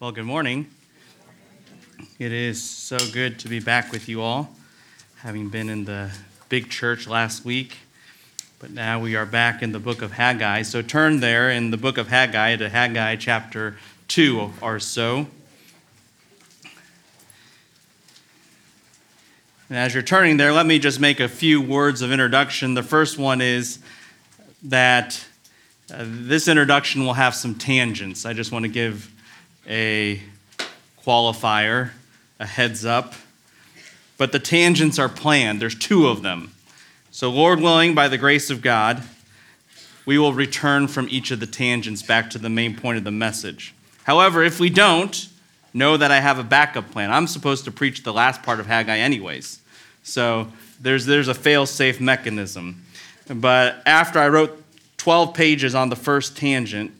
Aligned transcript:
Well, 0.00 0.12
good 0.12 0.24
morning. 0.24 0.66
It 2.18 2.32
is 2.32 2.62
so 2.62 2.96
good 3.12 3.38
to 3.40 3.48
be 3.48 3.60
back 3.60 3.92
with 3.92 4.08
you 4.08 4.22
all, 4.22 4.48
having 5.16 5.50
been 5.50 5.68
in 5.68 5.84
the 5.84 6.10
big 6.48 6.70
church 6.70 7.06
last 7.06 7.44
week. 7.44 7.76
But 8.60 8.70
now 8.70 8.98
we 8.98 9.14
are 9.14 9.26
back 9.26 9.62
in 9.62 9.72
the 9.72 9.78
book 9.78 10.00
of 10.00 10.12
Haggai. 10.12 10.62
So 10.62 10.80
turn 10.80 11.20
there 11.20 11.50
in 11.50 11.70
the 11.70 11.76
book 11.76 11.98
of 11.98 12.08
Haggai 12.08 12.56
to 12.56 12.70
Haggai 12.70 13.16
chapter 13.16 13.76
2 14.08 14.54
or 14.62 14.80
so. 14.80 15.26
And 19.68 19.76
as 19.76 19.92
you're 19.92 20.02
turning 20.02 20.38
there, 20.38 20.54
let 20.54 20.64
me 20.64 20.78
just 20.78 20.98
make 20.98 21.20
a 21.20 21.28
few 21.28 21.60
words 21.60 22.00
of 22.00 22.10
introduction. 22.10 22.72
The 22.72 22.82
first 22.82 23.18
one 23.18 23.42
is 23.42 23.80
that 24.62 25.22
uh, 25.92 26.06
this 26.06 26.48
introduction 26.48 27.04
will 27.04 27.12
have 27.12 27.34
some 27.34 27.54
tangents. 27.54 28.24
I 28.24 28.32
just 28.32 28.50
want 28.50 28.62
to 28.62 28.70
give 28.70 29.12
a 29.66 30.20
qualifier, 31.04 31.90
a 32.38 32.46
heads 32.46 32.84
up. 32.84 33.14
But 34.18 34.32
the 34.32 34.38
tangents 34.38 34.98
are 34.98 35.08
planned, 35.08 35.60
there's 35.60 35.74
two 35.74 36.08
of 36.08 36.22
them. 36.22 36.52
So, 37.10 37.30
Lord 37.30 37.60
willing, 37.60 37.94
by 37.94 38.08
the 38.08 38.18
grace 38.18 38.50
of 38.50 38.62
God, 38.62 39.02
we 40.06 40.18
will 40.18 40.32
return 40.32 40.88
from 40.88 41.08
each 41.10 41.30
of 41.30 41.40
the 41.40 41.46
tangents 41.46 42.02
back 42.02 42.30
to 42.30 42.38
the 42.38 42.48
main 42.48 42.76
point 42.76 42.98
of 42.98 43.04
the 43.04 43.10
message. 43.10 43.74
However, 44.04 44.42
if 44.42 44.60
we 44.60 44.70
don't, 44.70 45.28
know 45.72 45.96
that 45.96 46.10
I 46.10 46.20
have 46.20 46.38
a 46.38 46.44
backup 46.44 46.90
plan. 46.90 47.12
I'm 47.12 47.26
supposed 47.26 47.64
to 47.64 47.70
preach 47.70 48.02
the 48.02 48.12
last 48.12 48.42
part 48.42 48.60
of 48.60 48.66
Haggai, 48.66 48.98
anyways. 48.98 49.60
So, 50.02 50.48
there's, 50.80 51.06
there's 51.06 51.28
a 51.28 51.34
fail 51.34 51.66
safe 51.66 52.00
mechanism. 52.00 52.84
But 53.28 53.82
after 53.86 54.18
I 54.18 54.28
wrote 54.28 54.62
12 54.96 55.34
pages 55.34 55.74
on 55.74 55.88
the 55.88 55.96
first 55.96 56.36
tangent, 56.36 56.92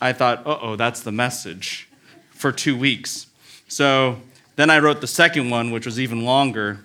I 0.00 0.12
thought, 0.12 0.46
uh 0.46 0.58
oh, 0.60 0.76
that's 0.76 1.00
the 1.00 1.12
message 1.12 1.88
for 2.30 2.52
two 2.52 2.76
weeks. 2.76 3.26
So 3.68 4.18
then 4.56 4.70
I 4.70 4.78
wrote 4.78 5.00
the 5.00 5.06
second 5.06 5.50
one, 5.50 5.70
which 5.70 5.86
was 5.86 5.98
even 5.98 6.24
longer. 6.24 6.80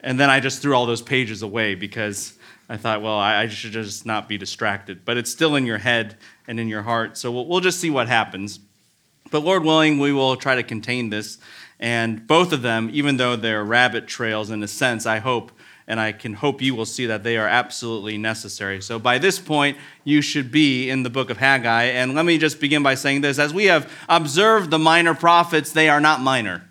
And 0.00 0.18
then 0.20 0.30
I 0.30 0.40
just 0.40 0.62
threw 0.62 0.74
all 0.74 0.86
those 0.86 1.02
pages 1.02 1.42
away 1.42 1.74
because 1.74 2.34
I 2.68 2.76
thought, 2.76 3.02
well, 3.02 3.18
I 3.18 3.48
should 3.48 3.72
just 3.72 4.06
not 4.06 4.28
be 4.28 4.38
distracted. 4.38 5.04
But 5.04 5.16
it's 5.16 5.30
still 5.30 5.56
in 5.56 5.66
your 5.66 5.78
head 5.78 6.16
and 6.46 6.60
in 6.60 6.68
your 6.68 6.82
heart. 6.82 7.16
So 7.16 7.32
we'll, 7.32 7.46
we'll 7.46 7.60
just 7.60 7.80
see 7.80 7.90
what 7.90 8.08
happens. 8.08 8.60
But 9.30 9.40
Lord 9.40 9.64
willing, 9.64 9.98
we 9.98 10.12
will 10.12 10.36
try 10.36 10.54
to 10.54 10.62
contain 10.62 11.10
this. 11.10 11.38
And 11.80 12.26
both 12.26 12.52
of 12.52 12.62
them, 12.62 12.90
even 12.92 13.16
though 13.16 13.36
they're 13.36 13.64
rabbit 13.64 14.06
trails 14.06 14.50
in 14.50 14.62
a 14.62 14.68
sense, 14.68 15.06
I 15.06 15.18
hope 15.18 15.52
and 15.88 15.98
I 15.98 16.12
can 16.12 16.34
hope 16.34 16.60
you 16.60 16.74
will 16.74 16.86
see 16.86 17.06
that 17.06 17.24
they 17.24 17.38
are 17.38 17.48
absolutely 17.48 18.18
necessary. 18.18 18.80
So 18.82 18.98
by 18.98 19.18
this 19.18 19.38
point, 19.38 19.78
you 20.04 20.20
should 20.20 20.52
be 20.52 20.90
in 20.90 21.02
the 21.02 21.10
book 21.10 21.30
of 21.30 21.38
Haggai. 21.38 21.84
And 21.84 22.14
let 22.14 22.26
me 22.26 22.36
just 22.36 22.60
begin 22.60 22.82
by 22.82 22.94
saying 22.94 23.22
this 23.22 23.38
as 23.38 23.54
we 23.54 23.64
have 23.64 23.90
observed 24.08 24.70
the 24.70 24.78
minor 24.78 25.14
prophets, 25.14 25.72
they 25.72 25.88
are 25.88 26.00
not 26.00 26.20
minor. 26.20 26.68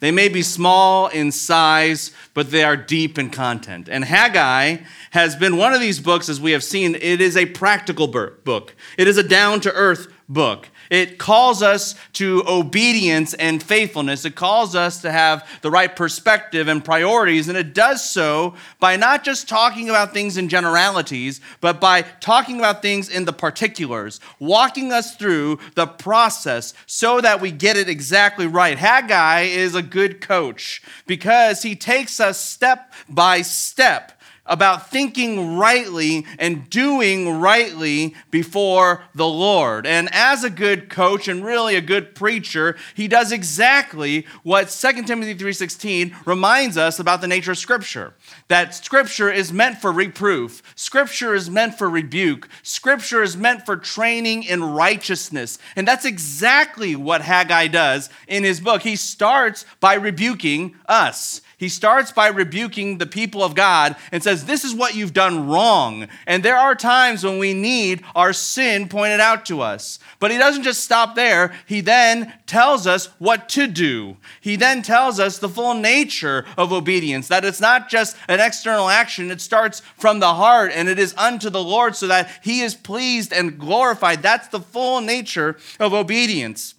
They 0.00 0.10
may 0.10 0.28
be 0.28 0.42
small 0.42 1.08
in 1.08 1.32
size, 1.32 2.12
but 2.34 2.50
they 2.50 2.64
are 2.64 2.76
deep 2.76 3.18
in 3.18 3.30
content. 3.30 3.88
And 3.90 4.04
Haggai 4.04 4.78
has 5.10 5.36
been 5.36 5.56
one 5.56 5.72
of 5.72 5.80
these 5.80 6.00
books, 6.00 6.28
as 6.28 6.40
we 6.40 6.52
have 6.52 6.64
seen, 6.64 6.94
it 6.94 7.20
is 7.20 7.36
a 7.36 7.46
practical 7.46 8.06
book, 8.06 8.74
it 8.98 9.06
is 9.06 9.18
a 9.18 9.22
down 9.22 9.60
to 9.60 9.72
earth 9.72 10.08
book. 10.28 10.68
It 10.90 11.18
calls 11.18 11.62
us 11.62 11.94
to 12.14 12.42
obedience 12.46 13.34
and 13.34 13.62
faithfulness. 13.62 14.24
It 14.24 14.34
calls 14.34 14.74
us 14.74 15.02
to 15.02 15.12
have 15.12 15.48
the 15.62 15.70
right 15.70 15.94
perspective 15.94 16.68
and 16.68 16.84
priorities. 16.84 17.48
And 17.48 17.56
it 17.56 17.74
does 17.74 18.08
so 18.08 18.54
by 18.80 18.96
not 18.96 19.24
just 19.24 19.48
talking 19.48 19.88
about 19.88 20.12
things 20.12 20.36
in 20.36 20.48
generalities, 20.48 21.40
but 21.60 21.80
by 21.80 22.02
talking 22.02 22.58
about 22.58 22.82
things 22.82 23.08
in 23.08 23.24
the 23.24 23.32
particulars, 23.32 24.20
walking 24.38 24.92
us 24.92 25.16
through 25.16 25.58
the 25.74 25.86
process 25.86 26.74
so 26.86 27.20
that 27.20 27.40
we 27.40 27.50
get 27.50 27.76
it 27.76 27.88
exactly 27.88 28.46
right. 28.46 28.78
Haggai 28.78 29.42
is 29.42 29.74
a 29.74 29.82
good 29.82 30.20
coach 30.20 30.82
because 31.06 31.62
he 31.62 31.76
takes 31.76 32.20
us 32.20 32.38
step 32.38 32.92
by 33.08 33.42
step 33.42 34.12
about 34.46 34.90
thinking 34.90 35.56
rightly 35.56 36.26
and 36.38 36.68
doing 36.70 37.38
rightly 37.38 38.14
before 38.30 39.02
the 39.14 39.26
Lord. 39.26 39.86
And 39.86 40.08
as 40.12 40.44
a 40.44 40.50
good 40.50 40.88
coach 40.88 41.28
and 41.28 41.44
really 41.44 41.76
a 41.76 41.80
good 41.80 42.14
preacher, 42.14 42.76
he 42.94 43.08
does 43.08 43.32
exactly 43.32 44.26
what 44.42 44.70
2 44.70 45.06
Timothy 45.06 45.34
3:16 45.34 46.14
reminds 46.24 46.76
us 46.76 46.98
about 46.98 47.20
the 47.20 47.28
nature 47.28 47.52
of 47.52 47.58
scripture. 47.58 48.14
That 48.48 48.74
scripture 48.74 49.30
is 49.30 49.52
meant 49.52 49.80
for 49.80 49.92
reproof, 49.92 50.62
scripture 50.74 51.34
is 51.34 51.50
meant 51.50 51.76
for 51.78 51.88
rebuke, 51.88 52.48
scripture 52.62 53.22
is 53.22 53.36
meant 53.36 53.66
for 53.66 53.76
training 53.76 54.44
in 54.44 54.62
righteousness. 54.62 55.58
And 55.74 55.86
that's 55.86 56.04
exactly 56.04 56.96
what 56.96 57.22
Haggai 57.22 57.68
does 57.68 58.08
in 58.28 58.44
his 58.44 58.60
book. 58.60 58.82
He 58.82 58.96
starts 58.96 59.64
by 59.80 59.94
rebuking 59.94 60.76
us. 60.88 61.40
He 61.58 61.70
starts 61.70 62.12
by 62.12 62.26
rebuking 62.26 62.98
the 62.98 63.06
people 63.06 63.42
of 63.42 63.54
God 63.54 63.96
and 64.12 64.22
says, 64.22 64.44
This 64.44 64.62
is 64.62 64.74
what 64.74 64.94
you've 64.94 65.14
done 65.14 65.48
wrong. 65.48 66.06
And 66.26 66.42
there 66.42 66.58
are 66.58 66.74
times 66.74 67.24
when 67.24 67.38
we 67.38 67.54
need 67.54 68.02
our 68.14 68.34
sin 68.34 68.90
pointed 68.90 69.20
out 69.20 69.46
to 69.46 69.62
us. 69.62 69.98
But 70.18 70.30
he 70.30 70.36
doesn't 70.36 70.64
just 70.64 70.84
stop 70.84 71.14
there. 71.14 71.54
He 71.64 71.80
then 71.80 72.34
tells 72.46 72.86
us 72.86 73.06
what 73.18 73.48
to 73.50 73.66
do. 73.66 74.18
He 74.42 74.56
then 74.56 74.82
tells 74.82 75.18
us 75.18 75.38
the 75.38 75.48
full 75.48 75.72
nature 75.72 76.44
of 76.58 76.74
obedience, 76.74 77.28
that 77.28 77.44
it's 77.44 77.60
not 77.60 77.88
just 77.88 78.18
an 78.28 78.38
external 78.38 78.90
action, 78.90 79.30
it 79.30 79.40
starts 79.40 79.80
from 79.96 80.20
the 80.20 80.34
heart 80.34 80.72
and 80.74 80.90
it 80.90 80.98
is 80.98 81.14
unto 81.16 81.48
the 81.48 81.62
Lord 81.62 81.96
so 81.96 82.06
that 82.08 82.30
he 82.42 82.60
is 82.60 82.74
pleased 82.74 83.32
and 83.32 83.58
glorified. 83.58 84.20
That's 84.20 84.48
the 84.48 84.60
full 84.60 85.00
nature 85.00 85.56
of 85.80 85.94
obedience. 85.94 86.74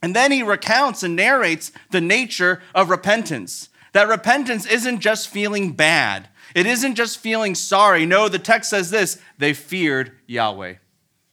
And 0.00 0.14
then 0.14 0.30
he 0.30 0.44
recounts 0.44 1.02
and 1.02 1.16
narrates 1.16 1.72
the 1.90 2.00
nature 2.00 2.62
of 2.72 2.88
repentance. 2.88 3.68
That 3.92 4.08
repentance 4.08 4.66
isn't 4.66 5.00
just 5.00 5.28
feeling 5.28 5.72
bad, 5.72 6.28
it 6.54 6.66
isn't 6.66 6.94
just 6.94 7.18
feeling 7.18 7.54
sorry. 7.54 8.06
No, 8.06 8.28
the 8.28 8.38
text 8.38 8.70
says 8.70 8.90
this 8.90 9.18
they 9.38 9.52
feared 9.52 10.12
Yahweh. 10.26 10.74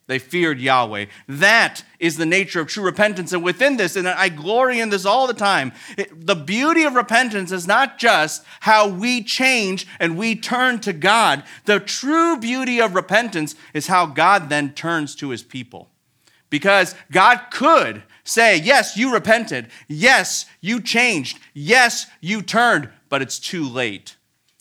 They 0.10 0.18
feared 0.18 0.60
Yahweh. 0.60 1.06
That 1.28 1.84
is 2.00 2.18
the 2.18 2.26
nature 2.26 2.62
of 2.62 2.68
true 2.68 2.84
repentance. 2.84 3.32
And 3.32 3.44
within 3.44 3.78
this, 3.78 3.96
and 3.96 4.08
I 4.08 4.30
glory 4.30 4.80
in 4.80 4.90
this 4.90 5.06
all 5.06 5.28
the 5.28 5.36
time, 5.36 5.72
it, 6.00 6.26
the 6.26 6.34
beauty 6.34 6.82
of 6.82 6.96
repentance 6.96 7.52
is 7.52 7.68
not 7.68 8.00
just 8.00 8.44
how 8.62 8.88
we 8.88 9.22
change 9.22 9.86
and 10.00 10.18
we 10.18 10.36
turn 10.36 10.80
to 10.80 10.94
God. 10.94 11.44
The 11.66 11.80
true 11.80 12.40
beauty 12.40 12.82
of 12.82 12.96
repentance 12.96 13.54
is 13.76 13.86
how 13.86 14.08
God 14.08 14.50
then 14.50 14.74
turns 14.74 15.14
to 15.18 15.30
his 15.30 15.44
people. 15.44 15.92
Because 16.50 16.96
God 17.12 17.42
could 17.52 18.02
say, 18.30 18.58
Yes, 18.58 18.96
you 18.96 19.14
repented. 19.14 19.68
Yes, 19.88 20.46
you 20.62 20.82
changed. 20.82 21.40
Yes, 21.54 22.08
you 22.22 22.42
turned, 22.42 22.90
but 23.10 23.22
it's 23.22 23.40
too 23.40 23.68
late. 23.68 24.16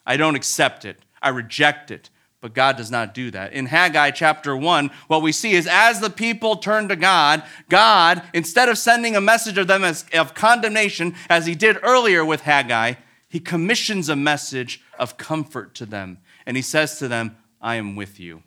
I 0.06 0.16
don't 0.16 0.36
accept 0.36 0.84
it. 0.84 1.04
I 1.20 1.28
reject 1.28 1.90
it. 1.90 2.10
But 2.40 2.54
God 2.54 2.76
does 2.76 2.90
not 2.90 3.14
do 3.14 3.32
that. 3.32 3.52
In 3.52 3.66
Haggai 3.66 4.12
chapter 4.12 4.56
1, 4.56 4.90
what 5.08 5.22
we 5.22 5.32
see 5.32 5.52
is 5.52 5.66
as 5.66 6.00
the 6.00 6.10
people 6.10 6.56
turn 6.56 6.88
to 6.88 6.94
God, 6.94 7.42
God, 7.68 8.22
instead 8.32 8.68
of 8.68 8.78
sending 8.78 9.16
a 9.16 9.20
message 9.20 9.58
of 9.58 9.66
them 9.66 9.82
as, 9.82 10.04
of 10.14 10.34
condemnation, 10.34 11.16
as 11.28 11.46
he 11.46 11.56
did 11.56 11.78
earlier 11.82 12.24
with 12.24 12.42
Haggai, 12.42 12.94
he 13.28 13.40
commissions 13.40 14.08
a 14.08 14.14
message 14.14 14.82
of 14.98 15.16
comfort 15.16 15.74
to 15.74 15.86
them. 15.86 16.18
And 16.46 16.56
he 16.56 16.62
says 16.62 16.98
to 17.00 17.08
them, 17.08 17.36
I 17.60 17.74
am 17.74 17.96
with 17.96 18.20
you. 18.20 18.44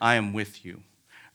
I 0.00 0.16
am 0.16 0.32
with 0.32 0.64
you. 0.64 0.82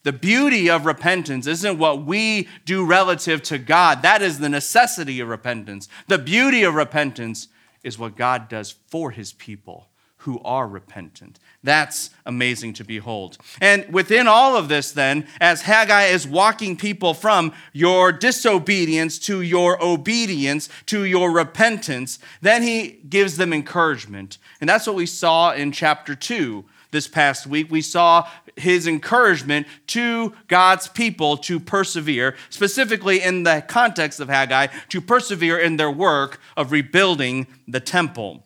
The 0.07 0.13
beauty 0.13 0.69
of 0.69 0.85
repentance 0.85 1.47
isn't 1.47 1.79
what 1.79 2.06
we 2.06 2.47
do 2.63 2.85
relative 2.85 3.41
to 3.41 3.57
God. 3.57 4.03
That 4.03 4.22
is 4.22 4.40
the 4.40 4.47
necessity 4.47 5.19
of 5.19 5.28
repentance. 5.28 5.90
The 6.07 6.18
beauty 6.18 6.63
of 6.63 6.75
repentance 6.75 7.50
is 7.84 8.00
what 8.00 8.16
God 8.16 8.47
does 8.47 8.73
for 8.88 9.12
his 9.12 9.34
people 9.34 9.90
who 10.19 10.40
are 10.46 10.66
repentant. 10.66 11.40
That's 11.62 12.12
amazing 12.25 12.72
to 12.75 12.85
behold. 12.85 13.38
And 13.59 13.94
within 13.94 14.29
all 14.29 14.56
of 14.56 14.69
this, 14.69 14.94
then, 14.94 15.28
as 15.41 15.63
Haggai 15.63 16.06
is 16.06 16.25
walking 16.25 16.78
people 16.78 17.13
from 17.13 17.51
your 17.73 18.14
disobedience 18.14 19.20
to 19.20 19.41
your 19.41 19.78
obedience 19.84 20.70
to 20.85 21.03
your 21.03 21.34
repentance, 21.34 22.17
then 22.41 22.64
he 22.64 23.02
gives 23.09 23.35
them 23.35 23.52
encouragement. 23.52 24.37
And 24.61 24.70
that's 24.70 24.87
what 24.87 24.96
we 24.96 25.05
saw 25.05 25.52
in 25.52 25.73
chapter 25.73 26.16
2 26.16 26.64
this 26.91 27.07
past 27.07 27.47
week. 27.47 27.69
We 27.69 27.81
saw 27.81 28.28
his 28.55 28.87
encouragement 28.87 29.67
to 29.87 30.34
God's 30.47 30.87
people 30.87 31.37
to 31.37 31.59
persevere, 31.59 32.35
specifically 32.49 33.22
in 33.22 33.43
the 33.43 33.63
context 33.67 34.19
of 34.19 34.29
Haggai, 34.29 34.67
to 34.89 35.01
persevere 35.01 35.57
in 35.57 35.78
their 35.78 35.91
work 35.91 36.39
of 36.55 36.72
rebuilding 36.72 37.47
the 37.67 37.79
temple. 37.79 38.43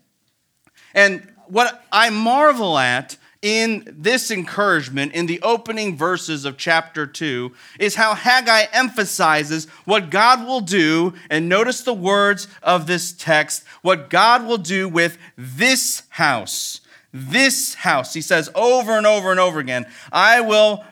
And 0.93 1.27
what 1.47 1.83
I 1.91 2.09
marvel 2.09 2.77
at 2.77 3.17
in 3.41 3.83
this 3.88 4.29
encouragement 4.29 5.13
in 5.13 5.25
the 5.25 5.41
opening 5.41 5.97
verses 5.97 6.45
of 6.45 6.57
chapter 6.57 7.07
2 7.07 7.51
is 7.79 7.95
how 7.95 8.13
Haggai 8.13 8.65
emphasizes 8.71 9.65
what 9.85 10.11
God 10.11 10.45
will 10.45 10.61
do, 10.61 11.13
and 11.29 11.49
notice 11.49 11.81
the 11.81 11.94
words 11.94 12.47
of 12.61 12.85
this 12.85 13.11
text 13.11 13.63
what 13.81 14.09
God 14.09 14.45
will 14.45 14.59
do 14.59 14.87
with 14.87 15.17
this 15.35 16.03
house 16.09 16.81
this 17.13 17.75
house. 17.75 18.13
He 18.13 18.21
says 18.21 18.49
over 18.55 18.97
and 18.97 19.05
over 19.05 19.31
and 19.31 19.39
over 19.39 19.59
again, 19.59 19.85
I 20.11 20.41
will 20.41 20.83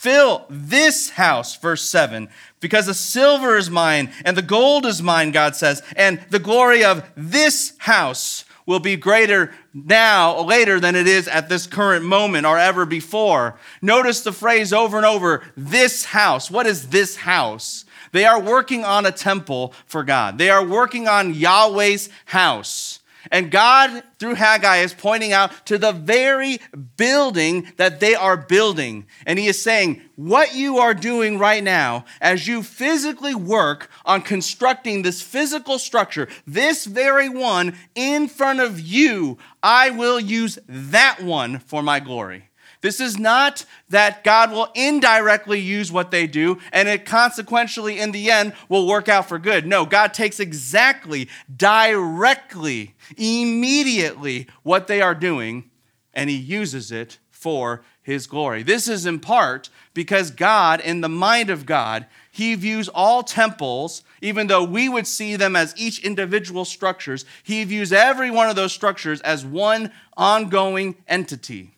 Fill 0.00 0.46
this 0.48 1.10
house, 1.10 1.56
verse 1.56 1.82
7, 1.82 2.30
because 2.58 2.86
the 2.86 2.94
silver 2.94 3.58
is 3.58 3.68
mine 3.68 4.10
and 4.24 4.34
the 4.34 4.40
gold 4.40 4.86
is 4.86 5.02
mine, 5.02 5.30
God 5.30 5.56
says, 5.56 5.82
and 5.94 6.22
the 6.30 6.38
glory 6.38 6.82
of 6.82 7.06
this 7.14 7.74
house 7.76 8.46
will 8.64 8.78
be 8.78 8.96
greater 8.96 9.52
now, 9.74 10.36
or 10.36 10.44
later, 10.46 10.80
than 10.80 10.96
it 10.96 11.06
is 11.06 11.28
at 11.28 11.50
this 11.50 11.66
current 11.66 12.02
moment 12.02 12.46
or 12.46 12.58
ever 12.58 12.86
before. 12.86 13.58
Notice 13.82 14.22
the 14.22 14.32
phrase 14.32 14.72
over 14.72 14.96
and 14.96 15.04
over 15.04 15.42
this 15.54 16.06
house. 16.06 16.50
What 16.50 16.66
is 16.66 16.88
this 16.88 17.16
house? 17.16 17.84
They 18.12 18.24
are 18.24 18.40
working 18.40 18.86
on 18.86 19.04
a 19.04 19.12
temple 19.12 19.74
for 19.84 20.02
God, 20.02 20.38
they 20.38 20.48
are 20.48 20.64
working 20.64 21.08
on 21.08 21.34
Yahweh's 21.34 22.08
house. 22.24 22.99
And 23.30 23.50
God, 23.50 24.02
through 24.18 24.34
Haggai, 24.34 24.78
is 24.78 24.94
pointing 24.94 25.32
out 25.32 25.66
to 25.66 25.78
the 25.78 25.92
very 25.92 26.58
building 26.96 27.72
that 27.76 28.00
they 28.00 28.14
are 28.14 28.36
building. 28.36 29.06
And 29.26 29.38
He 29.38 29.46
is 29.46 29.60
saying, 29.60 30.02
What 30.16 30.54
you 30.54 30.78
are 30.78 30.94
doing 30.94 31.38
right 31.38 31.62
now, 31.62 32.04
as 32.20 32.46
you 32.46 32.62
physically 32.62 33.34
work 33.34 33.90
on 34.04 34.22
constructing 34.22 35.02
this 35.02 35.22
physical 35.22 35.78
structure, 35.78 36.28
this 36.46 36.84
very 36.84 37.28
one 37.28 37.76
in 37.94 38.28
front 38.28 38.60
of 38.60 38.80
you, 38.80 39.38
I 39.62 39.90
will 39.90 40.20
use 40.20 40.58
that 40.68 41.22
one 41.22 41.58
for 41.58 41.82
my 41.82 42.00
glory. 42.00 42.49
This 42.80 43.00
is 43.00 43.18
not 43.18 43.64
that 43.90 44.24
God 44.24 44.52
will 44.52 44.68
indirectly 44.74 45.60
use 45.60 45.92
what 45.92 46.10
they 46.10 46.26
do 46.26 46.58
and 46.72 46.88
it 46.88 47.04
consequentially, 47.04 47.98
in 47.98 48.12
the 48.12 48.30
end, 48.30 48.54
will 48.68 48.86
work 48.86 49.08
out 49.08 49.28
for 49.28 49.38
good. 49.38 49.66
No, 49.66 49.84
God 49.84 50.14
takes 50.14 50.40
exactly, 50.40 51.28
directly, 51.54 52.94
immediately 53.16 54.46
what 54.62 54.86
they 54.86 55.02
are 55.02 55.14
doing 55.14 55.70
and 56.14 56.30
he 56.30 56.36
uses 56.36 56.90
it 56.90 57.18
for 57.30 57.82
his 58.02 58.26
glory. 58.26 58.62
This 58.62 58.88
is 58.88 59.06
in 59.06 59.20
part 59.20 59.68
because 59.94 60.30
God, 60.30 60.80
in 60.80 61.00
the 61.00 61.08
mind 61.08 61.50
of 61.50 61.66
God, 61.66 62.06
he 62.30 62.54
views 62.54 62.88
all 62.88 63.22
temples, 63.22 64.02
even 64.20 64.46
though 64.46 64.64
we 64.64 64.88
would 64.88 65.06
see 65.06 65.36
them 65.36 65.56
as 65.56 65.74
each 65.76 66.02
individual 66.04 66.64
structures, 66.64 67.24
he 67.42 67.64
views 67.64 67.92
every 67.92 68.30
one 68.30 68.48
of 68.48 68.56
those 68.56 68.72
structures 68.72 69.20
as 69.20 69.44
one 69.44 69.92
ongoing 70.16 70.96
entity. 71.08 71.72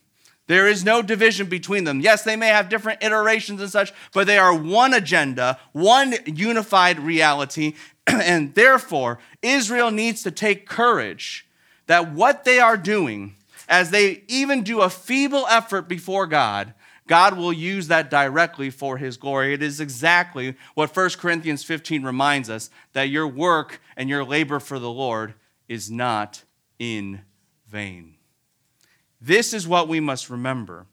There 0.47 0.67
is 0.67 0.83
no 0.83 1.01
division 1.01 1.47
between 1.47 1.85
them. 1.85 2.01
Yes, 2.01 2.23
they 2.23 2.35
may 2.35 2.49
have 2.49 2.69
different 2.69 3.03
iterations 3.03 3.61
and 3.61 3.69
such, 3.69 3.93
but 4.13 4.27
they 4.27 4.37
are 4.37 4.53
one 4.53 4.93
agenda, 4.93 5.57
one 5.71 6.15
unified 6.25 6.99
reality. 6.99 7.75
and 8.07 8.53
therefore, 8.53 9.19
Israel 9.41 9.89
needs 9.89 10.21
to 10.23 10.31
take 10.31 10.67
courage 10.67 11.47
that 11.87 12.11
what 12.11 12.43
they 12.43 12.59
are 12.59 12.77
doing, 12.77 13.35
as 13.69 13.91
they 13.91 14.23
even 14.27 14.63
do 14.63 14.81
a 14.81 14.89
feeble 14.89 15.45
effort 15.49 15.87
before 15.87 16.27
God, 16.27 16.73
God 17.07 17.37
will 17.37 17.53
use 17.53 17.87
that 17.87 18.09
directly 18.09 18.69
for 18.69 18.97
his 18.97 19.17
glory. 19.17 19.53
It 19.53 19.61
is 19.61 19.79
exactly 19.79 20.55
what 20.73 20.95
1 20.95 21.09
Corinthians 21.11 21.63
15 21.63 22.03
reminds 22.03 22.49
us 22.49 22.69
that 22.93 23.09
your 23.09 23.27
work 23.27 23.81
and 23.97 24.09
your 24.09 24.23
labor 24.23 24.59
for 24.59 24.79
the 24.79 24.89
Lord 24.89 25.33
is 25.67 25.91
not 25.91 26.43
in 26.79 27.21
vain. 27.67 28.12
This 29.25 29.53
is 29.53 29.67
what 29.67 29.87
we 29.87 30.01
must 30.01 30.29
remember. 30.29 30.85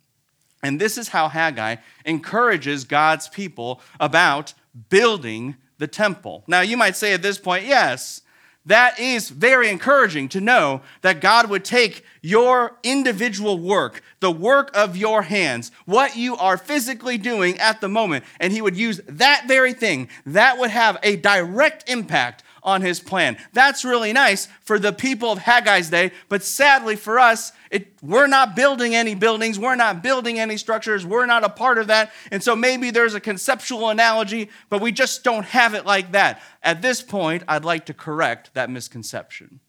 And 0.63 0.81
this 0.81 0.97
is 0.97 1.09
how 1.09 1.29
Haggai 1.29 1.77
encourages 2.05 2.85
God's 2.85 3.29
people 3.29 3.81
about 3.99 4.55
building 4.89 5.57
the 5.79 5.89
temple. 5.89 6.45
Now, 6.47 6.61
you 6.61 6.77
might 6.77 6.97
say 6.97 7.13
at 7.13 7.23
this 7.23 7.39
point, 7.39 7.65
yes, 7.65 8.23
that 8.67 9.01
is 9.01 9.31
very 9.31 9.69
encouraging 9.69 10.29
to 10.29 10.41
know 10.41 10.83
that 11.01 11.21
God 11.21 11.49
would 11.49 11.65
take 11.65 12.05
your 12.21 12.77
individual 12.83 13.59
work, 13.59 14.03
the 14.21 14.31
work 14.31 14.71
of 14.75 14.97
your 14.97 15.23
hands, 15.23 15.73
what 15.87 16.15
you 16.15 16.37
are 16.37 16.59
physically 16.59 17.17
doing 17.17 17.59
at 17.59 17.81
the 17.81 17.89
moment, 17.89 18.25
and 18.39 18.53
He 18.53 18.63
would 18.63 18.77
use 18.77 19.01
that 19.09 19.45
very 19.49 19.73
thing 19.73 20.09
that 20.27 20.59
would 20.59 20.71
have 20.71 20.99
a 21.03 21.17
direct 21.17 21.89
impact 21.89 22.45
on 22.63 22.83
his 22.83 23.01
plan. 23.01 23.37
That's 23.53 23.85
really 23.85 24.13
nice 24.13 24.49
for 24.63 24.79
the 24.79 24.93
people 24.93 25.33
of 25.33 25.39
Haggai's 25.39 25.91
day, 25.91 26.13
but 26.29 26.43
sadly 26.43 26.97
for 26.97 27.19
us, 27.19 27.53
it, 27.71 27.93
we're 28.03 28.27
not 28.27 28.57
building 28.57 28.95
any 28.95 29.15
buildings, 29.15 29.59
we're 29.59 29.77
not 29.77 30.03
building 30.03 30.39
any 30.39 30.57
structures, 30.57 31.07
we're 31.07 31.27
not 31.27 31.45
a 31.45 31.49
part 31.49 31.79
of 31.79 31.87
that. 31.87 32.13
And 32.31 32.43
so 32.43 32.57
maybe 32.57 32.91
there's 32.91 33.15
a 33.15 33.21
conceptual 33.21 33.89
analogy, 33.89 34.51
but 34.69 34.81
we 34.81 34.93
just 34.93 35.23
don't 35.23 35.47
have 35.47 35.75
it 35.75 35.87
like 35.87 36.13
that. 36.13 36.43
At 36.63 36.83
this 36.83 37.03
point, 37.03 37.45
I'd 37.47 37.65
like 37.65 37.87
to 37.87 37.95
correct 37.95 38.55
that 38.55 38.71
misconception. 38.71 39.61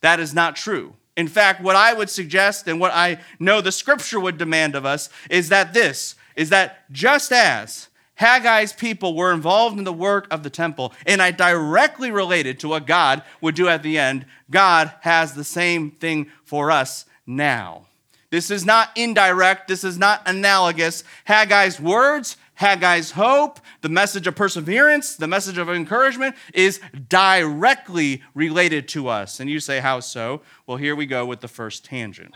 That 0.00 0.18
is 0.18 0.34
not 0.34 0.56
true. 0.56 0.94
In 1.16 1.28
fact, 1.28 1.60
what 1.60 1.76
I 1.76 1.92
would 1.92 2.08
suggest 2.08 2.66
and 2.66 2.80
what 2.80 2.92
I 2.92 3.20
know 3.38 3.60
the 3.60 3.72
scripture 3.72 4.18
would 4.18 4.38
demand 4.38 4.74
of 4.74 4.86
us 4.86 5.10
is 5.28 5.50
that 5.50 5.74
this 5.74 6.14
is 6.34 6.48
that 6.48 6.90
just 6.90 7.30
as 7.30 7.88
Haggai's 8.20 8.72
people 8.72 9.16
were 9.16 9.32
involved 9.32 9.78
in 9.78 9.84
the 9.84 9.92
work 9.92 10.26
of 10.30 10.42
the 10.42 10.50
temple, 10.50 10.92
and 11.06 11.22
I 11.22 11.30
directly 11.30 12.10
related 12.10 12.60
to 12.60 12.68
what 12.68 12.86
God 12.86 13.22
would 13.40 13.54
do 13.54 13.68
at 13.68 13.82
the 13.82 13.98
end. 13.98 14.26
God 14.50 14.92
has 15.00 15.34
the 15.34 15.44
same 15.44 15.90
thing 15.90 16.30
for 16.44 16.70
us 16.70 17.06
now. 17.26 17.86
This 18.30 18.50
is 18.50 18.64
not 18.64 18.90
indirect, 18.96 19.68
this 19.68 19.84
is 19.84 19.98
not 19.98 20.22
analogous. 20.26 21.04
Haggai's 21.28 21.80
words, 21.80 22.36
Haggai's 22.54 23.10
hope, 23.10 23.60
the 23.80 23.88
message 23.88 24.26
of 24.26 24.36
perseverance, 24.36 25.16
the 25.16 25.26
message 25.26 25.58
of 25.58 25.68
encouragement 25.68 26.36
is 26.54 26.80
directly 27.08 28.22
related 28.34 28.88
to 28.88 29.08
us. 29.08 29.40
And 29.40 29.50
you 29.50 29.60
say, 29.60 29.80
How 29.80 30.00
so? 30.00 30.42
Well, 30.66 30.76
here 30.76 30.96
we 30.96 31.06
go 31.06 31.26
with 31.26 31.40
the 31.40 31.48
first 31.48 31.84
tangent. 31.84 32.34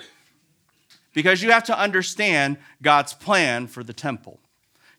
Because 1.15 1.43
you 1.43 1.51
have 1.51 1.65
to 1.65 1.79
understand 1.79 2.59
God's 2.83 3.15
plan 3.15 3.67
for 3.67 3.83
the 3.83 3.95
temple. 3.95 4.39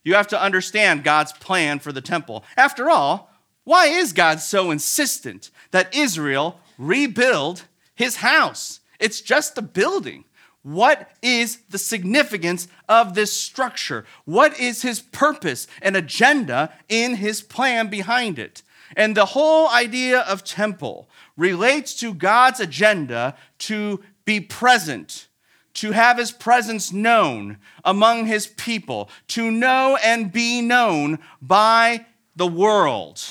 You 0.08 0.14
have 0.14 0.28
to 0.28 0.42
understand 0.42 1.04
God's 1.04 1.34
plan 1.34 1.80
for 1.80 1.92
the 1.92 2.00
temple. 2.00 2.46
After 2.56 2.90
all, 2.90 3.30
why 3.66 3.88
is 3.88 4.14
God 4.14 4.40
so 4.40 4.72
insistent 4.72 5.52
that 5.72 5.94
Israel 5.94 6.62
rebuild 6.78 7.64
his 7.94 8.16
house? 8.16 8.80
It's 9.02 9.20
just 9.20 9.58
a 9.58 9.62
building. 9.62 10.24
What 10.64 11.12
is 11.22 11.58
the 11.70 11.78
significance 11.78 12.70
of 12.88 13.16
this 13.16 13.34
structure? 13.34 14.06
What 14.24 14.58
is 14.58 14.82
his 14.82 15.02
purpose 15.02 15.68
and 15.82 15.98
agenda 15.98 16.72
in 16.88 17.16
his 17.16 17.42
plan 17.42 17.90
behind 17.90 18.40
it? 18.40 18.64
And 18.96 19.14
the 19.14 19.26
whole 19.26 19.68
idea 19.68 20.22
of 20.22 20.46
temple 20.46 21.10
relates 21.36 21.94
to 21.96 22.14
God's 22.14 22.62
agenda 22.62 23.36
to 23.60 24.02
be 24.24 24.40
present 24.40 25.27
to 25.78 25.92
have 25.92 26.18
his 26.18 26.32
presence 26.32 26.92
known 26.92 27.58
among 27.84 28.26
his 28.26 28.48
people, 28.48 29.10
to 29.28 29.50
know 29.50 29.98
and 30.04 30.32
be 30.32 30.62
known 30.62 31.20
by 31.42 32.06
the 32.36 32.48
world. 32.48 33.22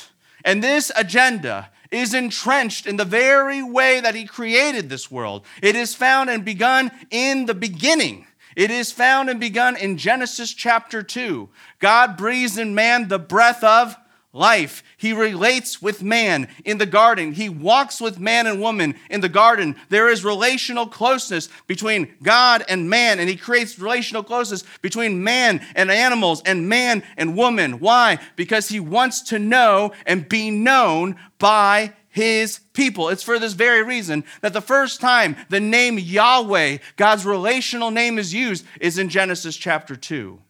And 0.45 0.63
this 0.63 0.91
agenda 0.97 1.71
is 1.91 2.15
entrenched 2.15 2.87
in 2.87 2.97
the 2.97 3.05
very 3.05 3.63
way 3.63 4.01
that 4.01 4.15
he 4.15 4.27
created 4.27 4.89
this 4.89 5.11
world. 5.11 5.45
It 5.63 5.77
is 5.77 5.95
found 5.95 6.31
and 6.31 6.45
begun 6.45 6.91
in 7.11 7.47
the 7.47 7.55
beginning. 7.55 8.27
It 8.55 8.71
is 8.71 8.91
found 8.93 9.29
and 9.29 9.39
begun 9.39 9.77
in 9.77 9.99
Genesis 9.99 10.53
chapter 10.53 11.03
2. 11.03 11.49
God 11.79 12.17
breathes 12.17 12.59
in 12.59 12.75
man 12.75 13.09
the 13.09 13.19
breath 13.19 13.63
of 13.63 13.97
life. 14.33 14.83
He 14.97 15.13
relates 15.13 15.81
with 15.81 16.03
man 16.03 16.49
in 16.65 16.79
the 16.79 16.87
garden. 16.87 17.33
He 17.33 17.49
walks 17.49 18.01
with 18.01 18.21
man 18.21 18.47
and 18.47 18.61
woman 18.61 18.95
in 19.09 19.21
the 19.21 19.29
garden. 19.29 19.77
There 19.89 20.09
is 20.09 20.25
relational 20.25 20.87
closeness 20.87 21.49
between 21.67 22.15
God 22.23 22.65
and 22.69 22.91
man, 22.91 23.19
and 23.19 23.29
He 23.29 23.37
creates 23.37 23.79
relational 23.79 24.23
closeness 24.23 24.65
between 24.83 25.25
man 25.25 25.65
and 25.75 25.91
animals 25.91 26.43
and 26.45 26.69
man 26.69 27.03
and 27.17 27.37
woman. 27.37 27.81
Why? 27.81 28.19
Because 28.37 28.69
He 28.69 28.81
wants 28.81 29.23
to 29.23 29.39
know 29.39 29.93
and 30.07 30.29
be 30.29 30.51
known 30.51 31.17
by 31.39 31.93
his 32.17 32.61
people. 32.73 33.11
It's 33.11 33.23
for 33.23 33.39
this 33.39 33.53
very 33.53 33.83
reason 33.83 34.25
that 34.41 34.55
the 34.55 34.63
first 34.63 35.03
time 35.03 35.37
the 35.51 35.61
name 35.61 35.99
Yahweh, 35.99 36.79
God's 36.97 37.27
relational 37.27 37.91
name, 37.91 38.19
is 38.19 38.33
used 38.33 38.65
is 38.81 38.97
in 38.97 39.11
Genesis 39.11 39.55
chapter 39.55 39.95
2, 39.97 40.41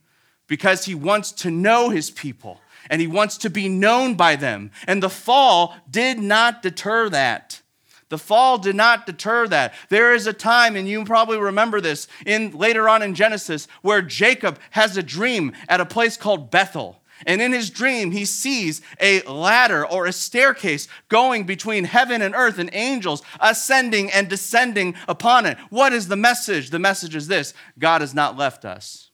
because 0.46 0.84
he 0.84 0.94
wants 0.94 1.32
to 1.32 1.50
know 1.50 1.90
his 1.90 2.08
people 2.08 2.60
and 2.90 3.00
he 3.00 3.06
wants 3.06 3.36
to 3.38 3.50
be 3.50 3.68
known 3.68 4.14
by 4.14 4.36
them. 4.36 4.70
And 4.86 5.02
the 5.02 5.10
fall 5.10 5.76
did 5.90 6.18
not 6.18 6.62
deter 6.62 7.08
that. 7.10 7.62
The 8.08 8.18
fall 8.18 8.58
did 8.58 8.76
not 8.76 9.06
deter 9.06 9.48
that. 9.48 9.74
There 9.88 10.14
is 10.14 10.26
a 10.26 10.32
time, 10.32 10.76
and 10.76 10.88
you 10.88 11.04
probably 11.04 11.38
remember 11.38 11.80
this 11.80 12.06
in 12.24 12.52
later 12.52 12.88
on 12.88 13.02
in 13.02 13.14
Genesis, 13.14 13.66
where 13.82 14.00
Jacob 14.00 14.60
has 14.70 14.96
a 14.96 15.02
dream 15.02 15.52
at 15.68 15.80
a 15.80 15.86
place 15.86 16.16
called 16.16 16.50
Bethel. 16.50 17.02
And 17.24 17.40
in 17.40 17.52
his 17.52 17.70
dream, 17.70 18.10
he 18.10 18.24
sees 18.24 18.82
a 19.00 19.22
ladder 19.22 19.86
or 19.86 20.06
a 20.06 20.12
staircase 20.12 20.86
going 21.08 21.44
between 21.44 21.84
heaven 21.84 22.20
and 22.20 22.34
earth 22.34 22.58
and 22.58 22.68
angels 22.72 23.22
ascending 23.40 24.12
and 24.12 24.28
descending 24.28 24.94
upon 25.08 25.46
it. 25.46 25.56
What 25.70 25.92
is 25.92 26.08
the 26.08 26.16
message? 26.16 26.70
The 26.70 26.78
message 26.78 27.16
is 27.16 27.26
this 27.26 27.54
God 27.78 28.02
has 28.02 28.14
not 28.14 28.36
left 28.36 28.64
us. 28.64 29.05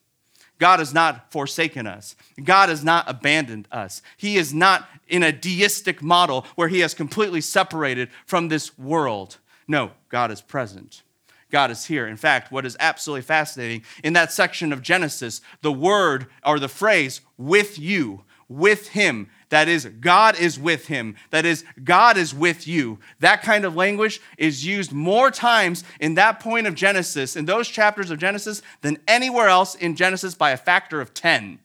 God 0.62 0.78
has 0.78 0.95
not 0.95 1.33
forsaken 1.33 1.88
us. 1.88 2.14
God 2.45 2.69
has 2.69 2.85
not 2.85 3.11
abandoned 3.11 3.66
us. 3.73 4.00
He 4.16 4.37
is 4.37 4.54
not 4.54 4.88
in 5.09 5.25
a 5.25 5.33
deistic 5.33 6.00
model 6.00 6.47
where 6.54 6.69
he 6.69 6.78
has 6.78 6.95
completely 6.95 7.40
separated 7.40 8.11
from 8.26 8.47
this 8.47 8.78
world. 8.78 9.38
No, 9.66 9.90
God 10.09 10.31
is 10.31 10.40
present. 10.40 11.02
God 11.50 11.73
is 11.73 11.87
here. 11.87 12.07
In 12.07 12.16
fact, 12.16 12.52
what 12.52 12.64
is 12.64 12.76
absolutely 12.78 13.23
fascinating 13.23 13.83
in 14.04 14.12
that 14.12 14.31
section 14.31 14.73
of 14.73 14.83
Genesis, 14.83 15.40
the 15.62 15.73
word 15.73 16.28
or 16.47 16.61
the 16.61 16.69
phrase 16.69 17.23
with 17.37 17.76
you, 17.76 18.23
with 18.49 18.90
him, 18.90 19.31
that 19.52 19.68
is, 19.68 19.85
God 19.85 20.40
is 20.40 20.59
with 20.59 20.87
him, 20.87 21.14
that 21.28 21.44
is, 21.44 21.62
God 21.85 22.16
is 22.16 22.35
with 22.35 22.66
you. 22.66 22.99
That 23.21 23.42
kind 23.42 23.66
of 23.66 23.76
language 23.76 24.18
is 24.38 24.64
used 24.64 24.92
more 24.92 25.30
times 25.30 25.85
in 26.00 26.14
that 26.14 26.40
point 26.40 26.66
of 26.66 26.75
Genesis, 26.75 27.37
in 27.37 27.44
those 27.44 27.68
chapters 27.68 28.11
of 28.11 28.18
Genesis, 28.18 28.62
than 28.80 28.97
anywhere 29.06 29.49
else 29.49 29.75
in 29.75 29.94
Genesis 29.94 30.35
by 30.35 30.52
a 30.52 30.56
factor 30.56 31.02
of 31.02 31.12
10. 31.12 31.59